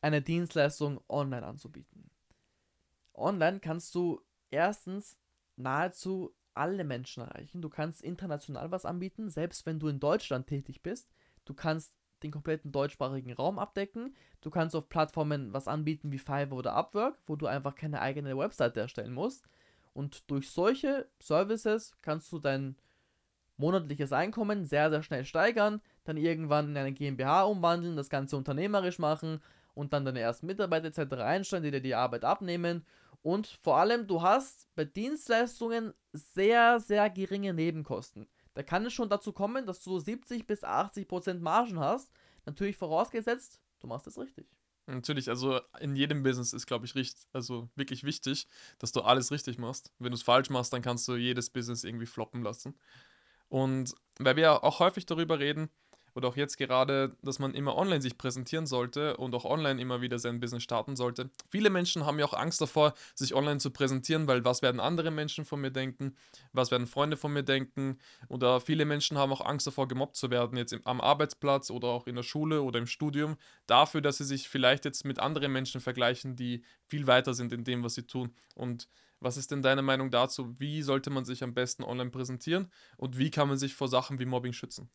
eine 0.00 0.22
Dienstleistung 0.22 1.00
online 1.08 1.46
anzubieten. 1.46 2.10
Online 3.18 3.60
kannst 3.60 3.94
du 3.94 4.20
erstens 4.50 5.18
nahezu 5.56 6.34
alle 6.54 6.84
Menschen 6.84 7.22
erreichen. 7.22 7.62
Du 7.62 7.68
kannst 7.68 8.02
international 8.02 8.70
was 8.70 8.84
anbieten, 8.84 9.30
selbst 9.30 9.66
wenn 9.66 9.78
du 9.78 9.88
in 9.88 10.00
Deutschland 10.00 10.46
tätig 10.46 10.82
bist. 10.82 11.10
Du 11.44 11.54
kannst 11.54 11.94
den 12.22 12.32
kompletten 12.32 12.72
deutschsprachigen 12.72 13.32
Raum 13.32 13.58
abdecken. 13.58 14.14
Du 14.40 14.50
kannst 14.50 14.74
auf 14.74 14.88
Plattformen 14.88 15.52
was 15.52 15.68
anbieten 15.68 16.10
wie 16.10 16.18
Fiverr 16.18 16.52
oder 16.52 16.74
Upwork, 16.74 17.18
wo 17.26 17.36
du 17.36 17.46
einfach 17.46 17.74
keine 17.74 18.00
eigene 18.00 18.36
Webseite 18.36 18.80
erstellen 18.80 19.12
musst. 19.12 19.48
Und 19.92 20.30
durch 20.30 20.50
solche 20.50 21.08
Services 21.20 21.96
kannst 22.02 22.32
du 22.32 22.38
dein 22.38 22.76
monatliches 23.56 24.12
Einkommen 24.12 24.64
sehr, 24.64 24.90
sehr 24.90 25.02
schnell 25.02 25.24
steigern, 25.24 25.80
dann 26.04 26.16
irgendwann 26.16 26.68
in 26.68 26.76
eine 26.76 26.92
GmbH 26.92 27.44
umwandeln, 27.44 27.96
das 27.96 28.08
Ganze 28.08 28.36
unternehmerisch 28.36 28.98
machen 28.98 29.40
und 29.74 29.92
dann 29.92 30.04
deine 30.04 30.20
ersten 30.20 30.46
Mitarbeiter 30.46 30.86
etc. 30.86 31.14
einstellen, 31.22 31.64
die 31.64 31.70
dir 31.70 31.80
die 31.80 31.94
Arbeit 31.94 32.24
abnehmen. 32.24 32.84
Und 33.22 33.46
vor 33.62 33.76
allem, 33.78 34.06
du 34.06 34.22
hast 34.22 34.68
bei 34.74 34.84
Dienstleistungen 34.84 35.92
sehr, 36.12 36.80
sehr 36.80 37.10
geringe 37.10 37.52
Nebenkosten. 37.52 38.28
Da 38.54 38.62
kann 38.62 38.86
es 38.86 38.92
schon 38.92 39.08
dazu 39.08 39.32
kommen, 39.32 39.66
dass 39.66 39.82
du 39.82 39.98
70 39.98 40.46
bis 40.46 40.64
80 40.64 41.06
Prozent 41.06 41.42
Margen 41.42 41.78
hast. 41.78 42.10
Natürlich 42.46 42.76
vorausgesetzt, 42.76 43.60
du 43.80 43.86
machst 43.86 44.06
es 44.06 44.18
richtig. 44.18 44.48
Natürlich, 44.86 45.28
also 45.28 45.60
in 45.80 45.96
jedem 45.96 46.22
Business 46.22 46.54
ist, 46.54 46.66
glaube 46.66 46.86
ich, 46.86 46.94
richtig, 46.94 47.26
also 47.32 47.68
wirklich 47.76 48.04
wichtig, 48.04 48.48
dass 48.78 48.90
du 48.90 49.02
alles 49.02 49.30
richtig 49.30 49.58
machst. 49.58 49.92
Wenn 49.98 50.12
du 50.12 50.16
es 50.16 50.22
falsch 50.22 50.48
machst, 50.48 50.72
dann 50.72 50.80
kannst 50.80 51.06
du 51.08 51.16
jedes 51.16 51.50
Business 51.50 51.84
irgendwie 51.84 52.06
floppen 52.06 52.42
lassen. 52.42 52.74
Und 53.48 53.94
weil 54.18 54.36
wir 54.36 54.42
ja 54.44 54.62
auch 54.62 54.80
häufig 54.80 55.04
darüber 55.04 55.38
reden, 55.38 55.68
oder 56.18 56.28
auch 56.28 56.36
jetzt 56.36 56.58
gerade, 56.58 57.16
dass 57.22 57.38
man 57.38 57.54
immer 57.54 57.76
online 57.76 58.02
sich 58.02 58.18
präsentieren 58.18 58.66
sollte 58.66 59.16
und 59.18 59.36
auch 59.36 59.44
online 59.44 59.80
immer 59.80 60.00
wieder 60.00 60.18
sein 60.18 60.40
Business 60.40 60.64
starten 60.64 60.96
sollte. 60.96 61.30
Viele 61.48 61.70
Menschen 61.70 62.04
haben 62.04 62.18
ja 62.18 62.24
auch 62.24 62.34
Angst 62.34 62.60
davor, 62.60 62.92
sich 63.14 63.36
online 63.36 63.58
zu 63.58 63.70
präsentieren, 63.70 64.26
weil 64.26 64.44
was 64.44 64.60
werden 64.60 64.80
andere 64.80 65.12
Menschen 65.12 65.44
von 65.44 65.60
mir 65.60 65.70
denken, 65.70 66.16
was 66.52 66.72
werden 66.72 66.88
Freunde 66.88 67.16
von 67.16 67.32
mir 67.32 67.44
denken 67.44 67.98
oder 68.28 68.60
viele 68.60 68.84
Menschen 68.84 69.16
haben 69.16 69.32
auch 69.32 69.46
Angst 69.46 69.68
davor, 69.68 69.86
gemobbt 69.86 70.16
zu 70.16 70.28
werden, 70.32 70.58
jetzt 70.58 70.74
am 70.84 71.00
Arbeitsplatz 71.00 71.70
oder 71.70 71.86
auch 71.86 72.08
in 72.08 72.16
der 72.16 72.24
Schule 72.24 72.62
oder 72.62 72.80
im 72.80 72.88
Studium, 72.88 73.36
dafür, 73.68 74.00
dass 74.00 74.18
sie 74.18 74.24
sich 74.24 74.48
vielleicht 74.48 74.84
jetzt 74.84 75.04
mit 75.04 75.20
anderen 75.20 75.52
Menschen 75.52 75.80
vergleichen, 75.80 76.34
die 76.34 76.64
viel 76.88 77.06
weiter 77.06 77.32
sind 77.32 77.52
in 77.52 77.62
dem, 77.62 77.84
was 77.84 77.94
sie 77.94 78.08
tun. 78.08 78.34
Und 78.56 78.88
was 79.20 79.36
ist 79.36 79.52
denn 79.52 79.62
deine 79.62 79.82
Meinung 79.82 80.10
dazu? 80.10 80.58
Wie 80.58 80.82
sollte 80.82 81.10
man 81.10 81.24
sich 81.24 81.44
am 81.44 81.54
besten 81.54 81.84
online 81.84 82.10
präsentieren 82.10 82.72
und 82.96 83.18
wie 83.18 83.30
kann 83.30 83.46
man 83.46 83.56
sich 83.56 83.74
vor 83.74 83.86
Sachen 83.86 84.18
wie 84.18 84.26
Mobbing 84.26 84.52
schützen? 84.52 84.90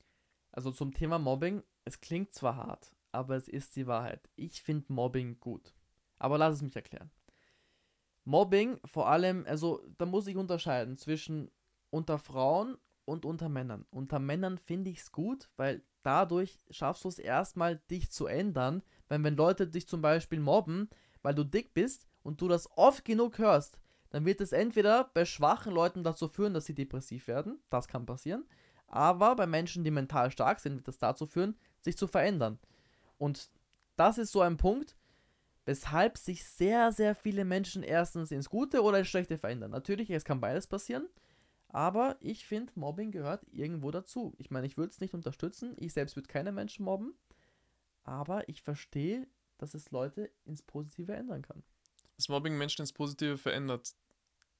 Also 0.53 0.71
zum 0.71 0.93
Thema 0.93 1.19
Mobbing, 1.19 1.63
es 1.83 1.99
klingt 1.99 2.33
zwar 2.33 2.55
hart, 2.55 2.95
aber 3.11 3.35
es 3.35 3.49
ist 3.49 3.75
die 3.75 3.87
Wahrheit. 3.87 4.29
Ich 4.35 4.61
finde 4.61 4.93
Mobbing 4.93 5.39
gut. 5.39 5.73
Aber 6.19 6.37
lass 6.37 6.55
es 6.55 6.61
mich 6.61 6.75
erklären. 6.75 7.11
Mobbing 8.23 8.79
vor 8.85 9.09
allem, 9.09 9.45
also 9.47 9.83
da 9.97 10.05
muss 10.05 10.27
ich 10.27 10.37
unterscheiden 10.37 10.95
zwischen 10.95 11.51
unter 11.89 12.19
Frauen 12.19 12.77
und 13.05 13.25
unter 13.25 13.49
Männern. 13.49 13.85
Unter 13.89 14.19
Männern 14.19 14.57
finde 14.59 14.91
ich 14.91 14.99
es 14.99 15.11
gut, 15.11 15.49
weil 15.57 15.83
dadurch 16.03 16.57
schaffst 16.69 17.03
du 17.03 17.09
es 17.09 17.19
erstmal, 17.19 17.77
dich 17.89 18.11
zu 18.11 18.27
ändern. 18.27 18.83
Weil 19.07 19.23
wenn 19.23 19.35
Leute 19.35 19.67
dich 19.67 19.87
zum 19.87 20.01
Beispiel 20.01 20.39
mobben, 20.39 20.89
weil 21.23 21.35
du 21.35 21.43
dick 21.43 21.73
bist 21.73 22.07
und 22.21 22.41
du 22.41 22.47
das 22.47 22.69
oft 22.77 23.03
genug 23.03 23.39
hörst, 23.39 23.79
dann 24.11 24.25
wird 24.25 24.39
es 24.39 24.51
entweder 24.51 25.09
bei 25.13 25.25
schwachen 25.25 25.73
Leuten 25.73 26.03
dazu 26.03 26.27
führen, 26.27 26.53
dass 26.53 26.65
sie 26.65 26.75
depressiv 26.75 27.27
werden. 27.27 27.59
Das 27.71 27.87
kann 27.87 28.05
passieren. 28.05 28.45
Aber 28.93 29.35
bei 29.35 29.47
Menschen, 29.47 29.83
die 29.83 29.89
mental 29.89 30.29
stark 30.29 30.59
sind, 30.59 30.75
wird 30.75 30.87
das 30.87 30.99
dazu 30.99 31.25
führen, 31.25 31.57
sich 31.81 31.97
zu 31.97 32.05
verändern. 32.05 32.59
Und 33.17 33.49
das 33.95 34.19
ist 34.19 34.31
so 34.31 34.41
ein 34.41 34.55
Punkt, 34.55 34.95
weshalb 35.65 36.15
sich 36.15 36.45
sehr, 36.45 36.91
sehr 36.91 37.15
viele 37.15 37.43
Menschen 37.43 37.81
erstens 37.81 38.29
ins 38.29 38.51
Gute 38.51 38.83
oder 38.83 38.99
ins 38.99 39.07
Schlechte 39.07 39.39
verändern. 39.39 39.71
Natürlich, 39.71 40.11
es 40.11 40.25
kann 40.25 40.39
beides 40.39 40.67
passieren, 40.67 41.07
aber 41.69 42.17
ich 42.19 42.45
finde, 42.45 42.71
Mobbing 42.75 43.09
gehört 43.09 43.43
irgendwo 43.51 43.89
dazu. 43.89 44.35
Ich 44.37 44.51
meine, 44.51 44.67
ich 44.67 44.77
würde 44.77 44.91
es 44.91 45.01
nicht 45.01 45.15
unterstützen, 45.15 45.73
ich 45.77 45.93
selbst 45.93 46.15
würde 46.15 46.27
keine 46.27 46.51
Menschen 46.51 46.85
mobben, 46.85 47.15
aber 48.03 48.47
ich 48.47 48.61
verstehe, 48.61 49.25
dass 49.57 49.73
es 49.73 49.89
Leute 49.89 50.29
ins 50.45 50.61
Positive 50.61 51.15
ändern 51.15 51.41
kann. 51.41 51.63
Das 52.15 52.29
Mobbing 52.29 52.59
Menschen 52.59 52.83
ins 52.83 52.93
Positive 52.93 53.39
verändert. 53.39 53.95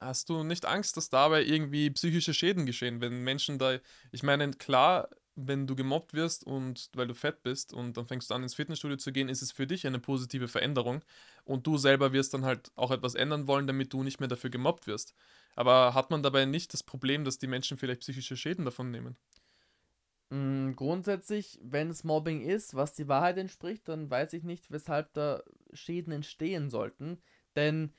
Hast 0.04 0.28
du 0.28 0.42
nicht 0.44 0.66
Angst, 0.66 0.96
dass 0.96 1.08
dabei 1.08 1.42
irgendwie 1.44 1.90
psychische 1.90 2.34
Schäden 2.34 2.66
geschehen, 2.66 3.00
wenn 3.00 3.22
Menschen 3.24 3.58
da, 3.58 3.78
ich 4.12 4.22
meine, 4.22 4.50
klar, 4.50 5.08
wenn 5.34 5.66
du 5.66 5.74
gemobbt 5.74 6.12
wirst 6.14 6.44
und 6.44 6.90
weil 6.94 7.06
du 7.06 7.14
fett 7.14 7.42
bist 7.42 7.72
und 7.72 7.96
dann 7.96 8.06
fängst 8.06 8.30
du 8.30 8.34
an 8.34 8.42
ins 8.42 8.54
Fitnessstudio 8.54 8.96
zu 8.98 9.12
gehen, 9.12 9.28
ist 9.28 9.42
es 9.42 9.50
für 9.50 9.66
dich 9.66 9.86
eine 9.86 9.98
positive 9.98 10.46
Veränderung 10.48 11.02
und 11.44 11.66
du 11.66 11.78
selber 11.78 12.12
wirst 12.12 12.34
dann 12.34 12.44
halt 12.44 12.70
auch 12.76 12.90
etwas 12.90 13.14
ändern 13.14 13.46
wollen, 13.48 13.66
damit 13.66 13.92
du 13.92 14.02
nicht 14.02 14.20
mehr 14.20 14.28
dafür 14.28 14.50
gemobbt 14.50 14.86
wirst. 14.86 15.14
Aber 15.56 15.94
hat 15.94 16.10
man 16.10 16.22
dabei 16.22 16.44
nicht 16.44 16.72
das 16.74 16.82
Problem, 16.82 17.24
dass 17.24 17.38
die 17.38 17.46
Menschen 17.46 17.78
vielleicht 17.78 18.00
psychische 18.02 18.36
Schäden 18.36 18.64
davon 18.64 18.90
nehmen? 18.90 19.16
Mm, 20.30 20.72
grundsätzlich, 20.72 21.58
wenn 21.62 21.90
es 21.90 22.04
Mobbing 22.04 22.40
ist, 22.42 22.74
was 22.74 22.94
die 22.94 23.08
Wahrheit 23.08 23.38
entspricht, 23.38 23.88
dann 23.88 24.10
weiß 24.10 24.32
ich 24.32 24.42
nicht, 24.44 24.70
weshalb 24.70 25.12
da 25.14 25.42
Schäden 25.72 26.12
entstehen 26.12 26.70
sollten. 26.70 27.20
Denn 27.56 27.92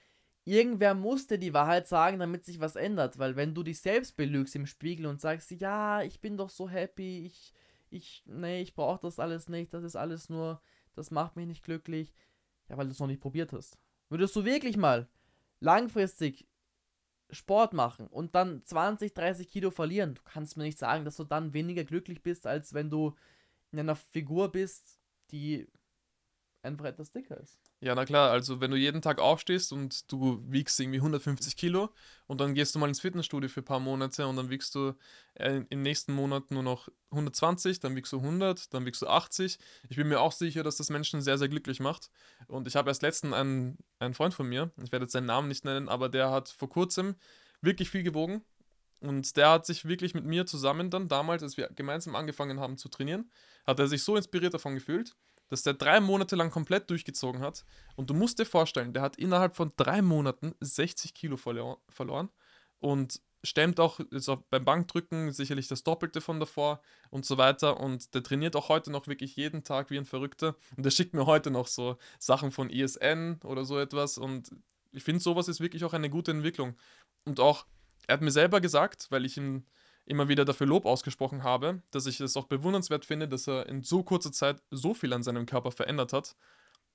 irgendwer 0.45 0.93
musste 0.93 1.37
die 1.37 1.53
Wahrheit 1.53 1.87
sagen, 1.87 2.19
damit 2.19 2.45
sich 2.45 2.59
was 2.59 2.75
ändert. 2.75 3.19
Weil 3.19 3.35
wenn 3.35 3.53
du 3.53 3.63
dich 3.63 3.81
selbst 3.81 4.15
belügst 4.15 4.55
im 4.55 4.67
Spiegel 4.67 5.07
und 5.07 5.19
sagst, 5.19 5.51
ja, 5.51 6.01
ich 6.03 6.21
bin 6.21 6.37
doch 6.37 6.49
so 6.49 6.69
happy, 6.69 7.25
ich, 7.25 7.53
ich, 7.89 8.23
nee, 8.25 8.61
ich 8.61 8.75
brauche 8.75 9.01
das 9.01 9.19
alles 9.19 9.49
nicht, 9.49 9.73
das 9.73 9.83
ist 9.83 9.95
alles 9.95 10.29
nur, 10.29 10.61
das 10.93 11.11
macht 11.11 11.35
mich 11.35 11.47
nicht 11.47 11.63
glücklich. 11.63 12.13
Ja, 12.69 12.77
weil 12.77 12.85
du 12.85 12.91
es 12.91 12.99
noch 12.99 13.07
nicht 13.07 13.21
probiert 13.21 13.51
hast. 13.53 13.77
Würdest 14.09 14.35
du 14.35 14.45
wirklich 14.45 14.77
mal 14.77 15.07
langfristig 15.59 16.47
Sport 17.31 17.73
machen 17.73 18.07
und 18.07 18.35
dann 18.35 18.63
20, 18.63 19.13
30 19.13 19.49
Kilo 19.49 19.71
verlieren, 19.71 20.15
du 20.15 20.21
kannst 20.23 20.57
mir 20.57 20.63
nicht 20.63 20.77
sagen, 20.77 21.05
dass 21.05 21.17
du 21.17 21.23
dann 21.23 21.53
weniger 21.53 21.83
glücklich 21.83 22.21
bist, 22.21 22.45
als 22.45 22.73
wenn 22.73 22.89
du 22.89 23.15
in 23.71 23.79
einer 23.79 23.95
Figur 23.95 24.51
bist, 24.51 24.99
die 25.31 25.67
einfach 26.61 26.85
etwas 26.85 27.11
dicker 27.11 27.39
ist. 27.39 27.59
Ja, 27.82 27.93
na 27.93 28.05
klar, 28.05 28.32
also 28.32 28.61
wenn 28.61 28.71
du 28.71 28.78
jeden 28.78 29.01
Tag 29.01 29.19
aufstehst 29.19 29.73
und 29.73 30.11
du 30.11 30.41
wiegst 30.47 30.80
irgendwie 30.80 30.99
150 30.99 31.57
Kilo 31.57 31.89
und 32.26 32.39
dann 32.39 32.53
gehst 32.55 32.73
du 32.73 32.80
mal 32.80 32.88
ins 32.88 33.01
Fitnessstudio 33.01 33.49
für 33.49 33.59
ein 33.59 33.65
paar 33.65 33.82
Monate 33.82 34.26
und 34.28 34.38
dann 34.38 34.49
wiegst 34.49 34.73
du 34.76 34.93
äh, 35.36 35.61
im 35.69 35.82
nächsten 35.82 36.13
Monat 36.13 36.51
nur 36.51 36.63
noch 36.63 36.88
120, 37.11 37.82
dann 37.82 37.95
wiegst 37.95 38.13
du 38.13 38.19
100, 38.19 38.73
dann 38.73 38.86
wiegst 38.86 39.01
du 39.01 39.07
80. 39.07 39.59
Ich 39.89 39.97
bin 39.97 40.07
mir 40.07 40.21
auch 40.21 40.32
sicher, 40.32 40.63
dass 40.63 40.78
das 40.78 40.89
Menschen 40.89 41.21
sehr, 41.21 41.38
sehr 41.38 41.49
glücklich 41.49 41.80
macht. 41.82 42.09
Und 42.47 42.65
ich 42.67 42.76
habe 42.78 42.89
erst 42.89 43.01
letztens 43.01 43.34
einen, 43.34 43.78
einen 43.99 44.13
Freund 44.13 44.34
von 44.34 44.47
mir, 44.47 44.71
ich 44.82 44.91
werde 44.91 45.03
jetzt 45.03 45.11
seinen 45.11 45.28
Namen 45.28 45.49
nicht 45.49 45.65
nennen, 45.65 45.89
aber 45.89 46.07
der 46.09 46.32
hat 46.32 46.49
vor 46.49 46.69
kurzem 46.69 47.15
wirklich 47.61 47.89
viel 47.89 48.03
gewogen. 48.03 48.43
Und 49.01 49.36
der 49.36 49.51
hat 49.51 49.65
sich 49.65 49.86
wirklich 49.86 50.13
mit 50.13 50.23
mir 50.23 50.45
zusammen 50.45 50.89
dann 50.89 51.09
damals, 51.09 51.43
als 51.43 51.57
wir 51.57 51.69
gemeinsam 51.76 52.15
angefangen 52.15 52.59
haben 52.59 52.78
zu 52.78 52.89
trainieren, 52.89 53.30
hat 53.67 53.80
er 53.80 53.88
sich 53.88 54.01
so 54.01 54.15
inspiriert 54.15 54.53
davon 54.53 54.76
gefühlt 54.76 55.15
dass 55.49 55.63
der 55.63 55.73
drei 55.73 55.99
Monate 55.99 56.35
lang 56.35 56.51
komplett 56.51 56.89
durchgezogen 56.89 57.41
hat. 57.41 57.65
Und 57.95 58.09
du 58.09 58.13
musst 58.13 58.39
dir 58.39 58.45
vorstellen, 58.45 58.93
der 58.93 59.01
hat 59.01 59.17
innerhalb 59.17 59.55
von 59.55 59.71
drei 59.77 60.01
Monaten 60.01 60.55
60 60.59 61.13
Kilo 61.13 61.37
verloren 61.37 62.29
und 62.79 63.21
stemmt 63.45 63.79
auch 63.79 63.99
jetzt 64.11 64.29
auch 64.29 64.41
beim 64.49 64.65
Bankdrücken 64.65 65.31
sicherlich 65.31 65.67
das 65.67 65.83
Doppelte 65.83 66.19
von 66.19 66.39
davor 66.39 66.81
und 67.09 67.25
so 67.25 67.37
weiter. 67.37 67.79
Und 67.79 68.13
der 68.13 68.23
trainiert 68.23 68.55
auch 68.55 68.69
heute 68.69 68.91
noch 68.91 69.07
wirklich 69.07 69.35
jeden 69.35 69.63
Tag 69.63 69.89
wie 69.89 69.97
ein 69.97 70.05
Verrückter. 70.05 70.55
Und 70.75 70.85
der 70.85 70.91
schickt 70.91 71.13
mir 71.13 71.25
heute 71.25 71.51
noch 71.51 71.67
so 71.67 71.97
Sachen 72.19 72.51
von 72.51 72.69
ESN 72.69 73.39
oder 73.43 73.63
so 73.63 73.79
etwas. 73.79 74.17
Und 74.17 74.51
ich 74.91 75.03
finde, 75.03 75.21
sowas 75.21 75.47
ist 75.47 75.61
wirklich 75.61 75.83
auch 75.85 75.93
eine 75.93 76.09
gute 76.09 76.31
Entwicklung. 76.31 76.75
Und 77.25 77.39
auch, 77.39 77.65
er 78.07 78.13
hat 78.13 78.21
mir 78.21 78.31
selber 78.31 78.61
gesagt, 78.61 79.07
weil 79.09 79.25
ich 79.25 79.37
ihm 79.37 79.65
immer 80.05 80.27
wieder 80.27 80.45
dafür 80.45 80.67
Lob 80.67 80.85
ausgesprochen 80.85 81.43
habe, 81.43 81.81
dass 81.91 82.05
ich 82.05 82.19
es 82.21 82.37
auch 82.37 82.45
bewundernswert 82.45 83.05
finde, 83.05 83.27
dass 83.27 83.47
er 83.47 83.67
in 83.67 83.83
so 83.83 84.03
kurzer 84.03 84.31
Zeit 84.31 84.61
so 84.71 84.93
viel 84.93 85.13
an 85.13 85.23
seinem 85.23 85.45
Körper 85.45 85.71
verändert 85.71 86.13
hat, 86.13 86.35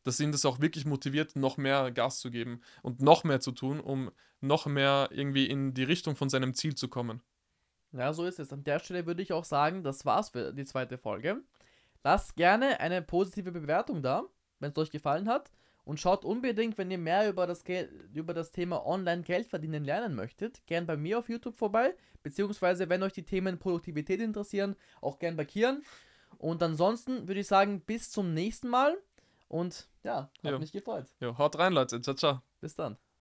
dass 0.05 0.21
ihn 0.21 0.33
das 0.33 0.45
auch 0.45 0.61
wirklich 0.61 0.87
motiviert, 0.87 1.37
noch 1.37 1.57
mehr 1.57 1.91
Gas 1.91 2.21
zu 2.21 2.31
geben 2.31 2.61
und 2.83 3.03
noch 3.03 3.25
mehr 3.25 3.41
zu 3.41 3.53
tun, 3.53 3.81
um 3.81 4.11
noch 4.41 4.67
mehr 4.67 5.09
irgendwie 5.13 5.47
in 5.47 5.75
die 5.75 5.85
Richtung 5.85 6.17
von 6.17 6.31
seinem 6.31 6.55
Ziel 6.55 6.75
zu 6.75 6.89
kommen. 6.89 7.23
Ja, 7.93 8.13
so 8.13 8.25
ist 8.25 8.39
es. 8.39 8.53
An 8.53 8.65
der 8.65 8.79
Stelle 8.79 9.07
würde 9.07 9.23
ich 9.23 9.33
auch 9.33 9.45
sagen, 9.45 9.83
das 9.83 10.07
war's 10.07 10.31
für 10.31 10.53
die 10.53 10.65
zweite 10.65 10.97
Folge. 10.97 11.43
Lasst 12.05 12.37
gerne 12.37 12.81
eine 12.81 13.03
positive 13.03 13.53
Bewertung 13.53 14.03
da, 14.03 14.25
wenn 14.61 14.71
es 14.71 14.79
euch 14.79 14.91
gefallen 14.91 15.29
hat. 15.29 15.51
Und 15.85 15.99
schaut 15.99 16.25
unbedingt, 16.25 16.79
wenn 16.79 16.91
ihr 16.91 16.99
mehr 16.99 17.29
über 17.29 17.47
das, 17.47 17.65
Geld, 17.65 17.91
über 18.15 18.35
das 18.35 18.53
Thema 18.53 18.87
Online-Geld 18.87 19.47
verdienen 19.47 19.85
lernen 19.85 20.15
möchtet, 20.15 20.65
gern 20.67 20.87
bei 20.87 20.97
mir 20.97 21.19
auf 21.19 21.29
YouTube 21.29 21.57
vorbei. 21.57 21.95
Beziehungsweise, 22.23 22.89
wenn 22.89 23.03
euch 23.03 23.13
die 23.13 23.25
Themen 23.25 23.59
Produktivität 23.59 24.21
interessieren, 24.21 24.77
auch 25.01 25.19
gern 25.19 25.37
bei 25.37 25.45
Kieren. 25.45 25.83
Und 26.39 26.63
ansonsten 26.63 27.29
würde 27.29 27.41
ich 27.41 27.47
sagen, 27.47 27.81
bis 27.81 28.11
zum 28.11 28.35
nächsten 28.35 28.69
Mal. 28.69 28.97
Und 29.49 29.89
ja, 30.05 30.31
hat 30.45 30.53
ja. 30.53 30.59
mich 30.59 30.73
gefreut. 30.73 31.07
Ja, 31.19 31.37
haut 31.37 31.59
rein, 31.59 31.73
Leute. 31.73 32.01
Ciao, 32.01 32.15
ciao. 32.15 32.43
Bis 32.61 32.75
dann. 32.75 32.97